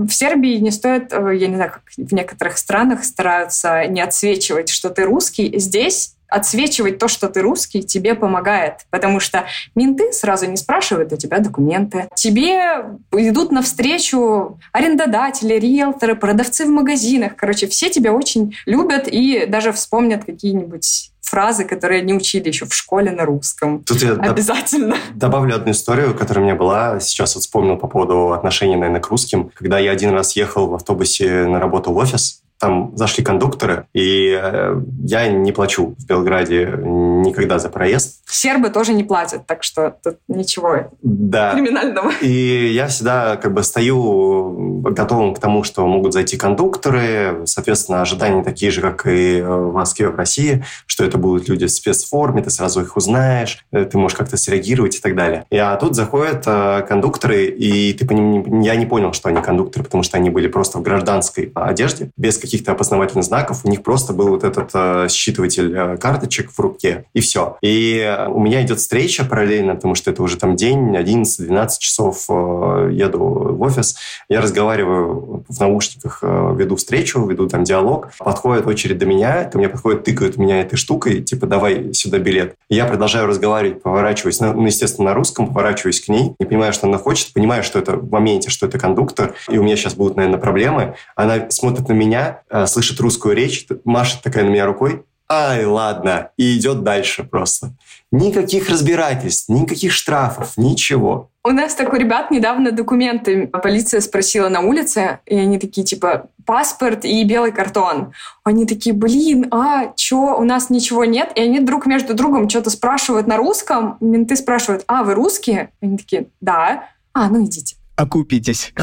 В 0.05 0.11
Сербии 0.11 0.57
не 0.57 0.71
стоит, 0.71 1.11
э, 1.11 1.35
я 1.35 1.47
не 1.47 1.55
знаю, 1.55 1.71
как 1.71 1.83
в 1.97 2.13
некоторых 2.13 2.57
странах 2.57 3.03
стараются 3.03 3.85
не 3.87 4.01
отсвечивать, 4.01 4.69
что 4.69 4.89
ты 4.89 5.03
русский. 5.03 5.57
Здесь 5.59 6.13
отсвечивать 6.29 6.99
то, 6.99 7.07
что 7.07 7.29
ты 7.29 7.41
русский, 7.41 7.83
тебе 7.83 8.13
помогает. 8.13 8.85
Потому 8.89 9.19
что 9.19 9.45
менты 9.75 10.11
сразу 10.11 10.45
не 10.45 10.57
спрашивают 10.57 11.13
у 11.13 11.17
тебя 11.17 11.39
документы. 11.39 12.09
Тебе 12.15 12.83
идут 13.13 13.51
навстречу 13.51 14.59
арендодатели, 14.71 15.55
риэлторы, 15.55 16.15
продавцы 16.15 16.65
в 16.65 16.69
магазинах. 16.69 17.35
Короче, 17.35 17.67
все 17.67 17.89
тебя 17.89 18.13
очень 18.13 18.55
любят 18.65 19.07
и 19.07 19.45
даже 19.47 19.71
вспомнят 19.71 20.25
какие-нибудь 20.25 21.11
фразы, 21.27 21.65
которые 21.65 22.01
они 22.01 22.13
учили 22.13 22.47
еще 22.47 22.65
в 22.65 22.73
школе 22.73 23.11
на 23.11 23.25
русском. 23.25 23.83
Тут 23.83 24.01
я 24.01 24.13
Обязательно. 24.13 24.95
добавлю 25.13 25.55
одну 25.55 25.71
историю, 25.71 26.15
которая 26.15 26.43
у 26.43 26.47
меня 26.47 26.55
была. 26.55 26.99
Сейчас 26.99 27.35
вот 27.35 27.41
вспомнил 27.41 27.77
по 27.77 27.87
поводу 27.87 28.33
отношений, 28.33 28.75
наверное, 28.75 29.01
к 29.01 29.09
русским. 29.09 29.51
Когда 29.53 29.79
я 29.79 29.91
один 29.91 30.11
раз 30.11 30.35
ехал 30.35 30.67
в 30.67 30.75
автобусе 30.75 31.45
на 31.45 31.59
работу 31.59 31.91
в 31.91 31.97
офис, 31.97 32.41
там 32.59 32.91
зашли 32.95 33.23
кондукторы, 33.23 33.85
и 33.93 34.37
э, 34.41 34.81
я 35.03 35.27
не 35.27 35.51
плачу 35.51 35.95
в 35.97 36.05
Белграде 36.07 36.65
никогда 36.83 37.59
за 37.59 37.69
проезд. 37.69 38.21
Сербы 38.29 38.69
тоже 38.69 38.93
не 38.93 39.03
платят, 39.03 39.45
так 39.45 39.63
что 39.63 39.95
тут 40.03 40.17
ничего 40.27 40.91
Да. 41.01 41.53
криминального. 41.53 42.11
И 42.21 42.71
я 42.73 42.87
всегда 42.87 43.37
как 43.37 43.53
бы 43.53 43.63
стою 43.63 44.81
готовым 44.81 45.33
к 45.33 45.39
тому, 45.39 45.63
что 45.63 45.85
могут 45.85 46.13
зайти 46.13 46.37
кондукторы. 46.37 47.41
Соответственно, 47.45 48.01
ожидания 48.01 48.43
такие 48.43 48.71
же, 48.71 48.81
как 48.81 49.05
и 49.07 49.41
в 49.41 49.73
Москве, 49.73 50.09
в 50.09 50.15
России, 50.15 50.63
что 50.85 51.03
это 51.03 51.17
будут 51.17 51.47
люди 51.49 51.65
в 51.65 51.71
спецформе, 51.71 52.41
ты 52.43 52.49
сразу 52.49 52.81
их 52.81 52.97
узнаешь, 52.97 53.65
э, 53.71 53.85
ты 53.85 53.97
можешь 53.97 54.17
как-то 54.17 54.37
среагировать 54.37 54.95
и 54.95 54.99
так 54.99 55.15
далее. 55.15 55.45
И, 55.49 55.57
а 55.57 55.75
тут 55.77 55.95
заходят 55.95 56.43
э, 56.47 56.81
кондукторы, 56.87 57.45
и 57.45 57.93
ты 57.93 58.05
по 58.07 58.13
ним, 58.13 58.43
не- 58.61 58.67
я 58.67 58.75
не 58.75 58.85
понял, 58.85 59.13
что 59.13 59.29
они 59.29 59.41
кондукторы, 59.41 59.83
потому 59.85 60.03
что 60.03 60.17
они 60.17 60.29
были 60.29 60.47
просто 60.47 60.79
в 60.79 60.81
гражданской 60.81 61.51
одежде, 61.55 62.11
без 62.17 62.37
каких-то 62.47 62.71
опознавательных 62.71 63.25
знаков. 63.25 63.61
У 63.63 63.69
них 63.69 63.83
просто 63.83 64.13
был 64.13 64.29
вот 64.29 64.43
этот 64.43 64.71
э, 64.73 65.07
считыватель 65.09 65.75
э, 65.75 65.97
карточек 65.97 66.51
в 66.51 66.59
руке, 66.59 67.05
и 67.13 67.19
все. 67.19 67.57
И 67.61 67.99
э, 67.99 68.27
у 68.27 68.39
меня 68.39 68.61
идет 68.63 68.79
встреча 68.79 69.25
параллельно, 69.25 69.75
потому 69.75 69.95
что 69.95 70.11
это 70.11 70.23
уже 70.23 70.37
там 70.37 70.55
день, 70.55 70.95
11-12 70.95 71.69
часов 71.79 72.25
э, 72.29 72.89
еду 72.93 73.19
в 73.19 73.61
офис. 73.61 73.97
Я 74.29 74.41
разговариваю 74.41 75.45
в 75.47 75.59
наушниках, 75.59 76.19
э, 76.21 76.55
веду 76.57 76.77
встречу, 76.77 77.25
веду 77.25 77.47
там 77.47 77.63
диалог. 77.63 78.09
Подходит 78.17 78.65
очередь 78.65 78.97
до 78.97 79.05
меня, 79.05 79.45
ко 79.45 79.57
мне 79.57 79.69
подходит, 79.69 80.03
тыкают 80.03 80.37
меня 80.37 80.61
этой 80.61 80.77
штукой, 80.77 81.21
типа, 81.21 81.47
давай 81.47 81.93
сюда 81.93 82.19
билет. 82.19 82.55
Я 82.69 82.85
продолжаю 82.85 83.27
разговаривать, 83.27 83.81
поворачиваюсь, 83.81 84.39
ну, 84.39 84.65
естественно, 84.65 85.09
на 85.09 85.13
русском, 85.13 85.47
поворачиваюсь 85.47 86.01
к 86.01 86.07
ней, 86.07 86.33
не 86.39 86.45
понимаю, 86.45 86.73
что 86.73 86.87
она 86.87 86.97
хочет, 86.97 87.33
понимаю, 87.33 87.63
что 87.63 87.79
это 87.79 87.97
в 87.97 88.09
моменте, 88.09 88.49
что 88.49 88.65
это 88.65 88.79
кондуктор, 88.79 89.35
и 89.49 89.57
у 89.57 89.63
меня 89.63 89.75
сейчас 89.75 89.95
будут, 89.95 90.15
наверное, 90.15 90.39
проблемы. 90.39 90.95
Она 91.15 91.49
смотрит 91.49 91.87
на 91.89 91.93
меня, 91.93 92.36
э, 92.49 92.65
слышит 92.67 92.99
русскую 92.99 93.35
речь, 93.35 93.67
машет 93.83 94.21
такая 94.21 94.43
на 94.43 94.49
меня 94.49 94.65
рукой, 94.65 95.03
ай, 95.29 95.65
ладно, 95.65 96.31
и 96.37 96.57
идет 96.57 96.83
дальше 96.83 97.23
просто. 97.23 97.73
Никаких 98.11 98.69
разбирательств, 98.69 99.49
никаких 99.49 99.91
штрафов, 99.91 100.53
ничего. 100.57 101.29
У 101.43 101.49
нас 101.49 101.75
так 101.75 101.93
у 101.93 101.95
ребят 101.95 102.31
недавно 102.31 102.71
документы 102.71 103.47
полиция 103.47 104.01
спросила 104.01 104.49
на 104.49 104.61
улице, 104.61 105.19
и 105.25 105.37
они 105.37 105.59
такие, 105.59 105.85
типа, 105.85 106.29
паспорт 106.45 107.05
и 107.05 107.23
белый 107.23 107.51
картон. 107.51 108.13
Они 108.43 108.65
такие, 108.65 108.93
блин, 108.93 109.47
а, 109.51 109.93
чё, 109.95 110.37
у 110.37 110.43
нас 110.43 110.69
ничего 110.69 111.05
нет? 111.05 111.31
И 111.35 111.41
они 111.41 111.59
друг 111.59 111.85
между 111.85 112.13
другом 112.13 112.49
что-то 112.49 112.69
спрашивают 112.69 113.27
на 113.27 113.37
русском. 113.37 113.97
Менты 113.99 114.35
спрашивают, 114.35 114.83
а, 114.87 115.03
вы 115.03 115.13
русские? 115.13 115.71
Они 115.81 115.97
такие, 115.97 116.27
да. 116.41 116.89
А, 117.13 117.29
ну 117.29 117.43
идите. 117.45 117.75
Окупитесь. 117.95 118.73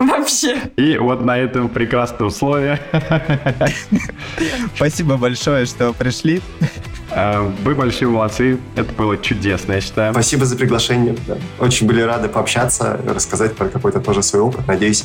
Вообще. 0.00 0.56
И 0.76 0.96
вот 0.98 1.22
на 1.24 1.36
этом 1.38 1.68
прекрасном 1.68 2.28
условии 2.28 2.78
Спасибо 4.74 5.16
большое, 5.16 5.66
что 5.66 5.92
пришли. 5.92 6.40
э, 7.10 7.40
вы 7.64 7.74
большие 7.74 8.08
молодцы. 8.08 8.58
Это 8.76 8.92
было 8.94 9.16
чудесно, 9.18 9.74
я 9.74 9.80
считаю. 9.80 10.12
Спасибо 10.12 10.46
за 10.46 10.56
приглашение. 10.56 11.16
Очень 11.58 11.86
были 11.86 12.00
рады 12.00 12.28
пообщаться, 12.28 12.98
рассказать 13.06 13.54
про 13.56 13.68
какой-то 13.68 14.00
тоже 14.00 14.22
свой 14.22 14.42
опыт. 14.42 14.66
Надеюсь, 14.66 15.04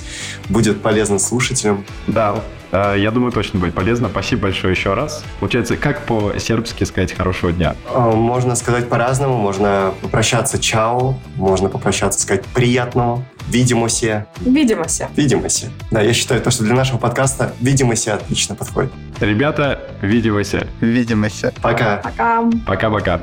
будет 0.50 0.82
полезно 0.82 1.20
слушателям. 1.20 1.86
Да, 2.08 2.36
э, 2.72 2.96
я 2.98 3.12
думаю, 3.12 3.32
точно 3.32 3.60
будет 3.60 3.74
полезно. 3.74 4.08
Спасибо 4.10 4.44
большое 4.44 4.74
еще 4.74 4.94
раз. 4.94 5.24
Получается, 5.40 5.76
как 5.78 6.06
по-сербски 6.06 6.84
сказать 6.86 7.12
«хорошего 7.14 7.52
дня»? 7.52 7.76
А, 7.94 8.12
Можно 8.12 8.56
сказать 8.56 8.88
по-разному. 8.88 9.36
Можно 9.38 9.94
попрощаться 10.02 10.58
чао, 10.58 11.16
можно 11.36 11.68
попрощаться 11.70 12.22
сказать 12.22 12.46
приятного, 12.46 13.26
видимося, 13.50 14.26
Видимося. 14.42 15.10
видимося. 15.16 15.68
Да, 15.92 16.02
я 16.02 16.14
считаю, 16.14 16.42
то, 16.42 16.52
что 16.52 16.64
для 16.64 16.76
нашего 16.76 16.98
подкаста 16.98 17.54
видимося 17.62 18.16
отлично 18.16 18.56
подходит. 18.56 18.92
Ребята, 19.20 19.80
видимся. 20.02 20.68
Увидимся. 20.82 21.54
Пока. 21.62 21.98
Пока. 21.98 22.44
Пока-пока. 22.66 23.22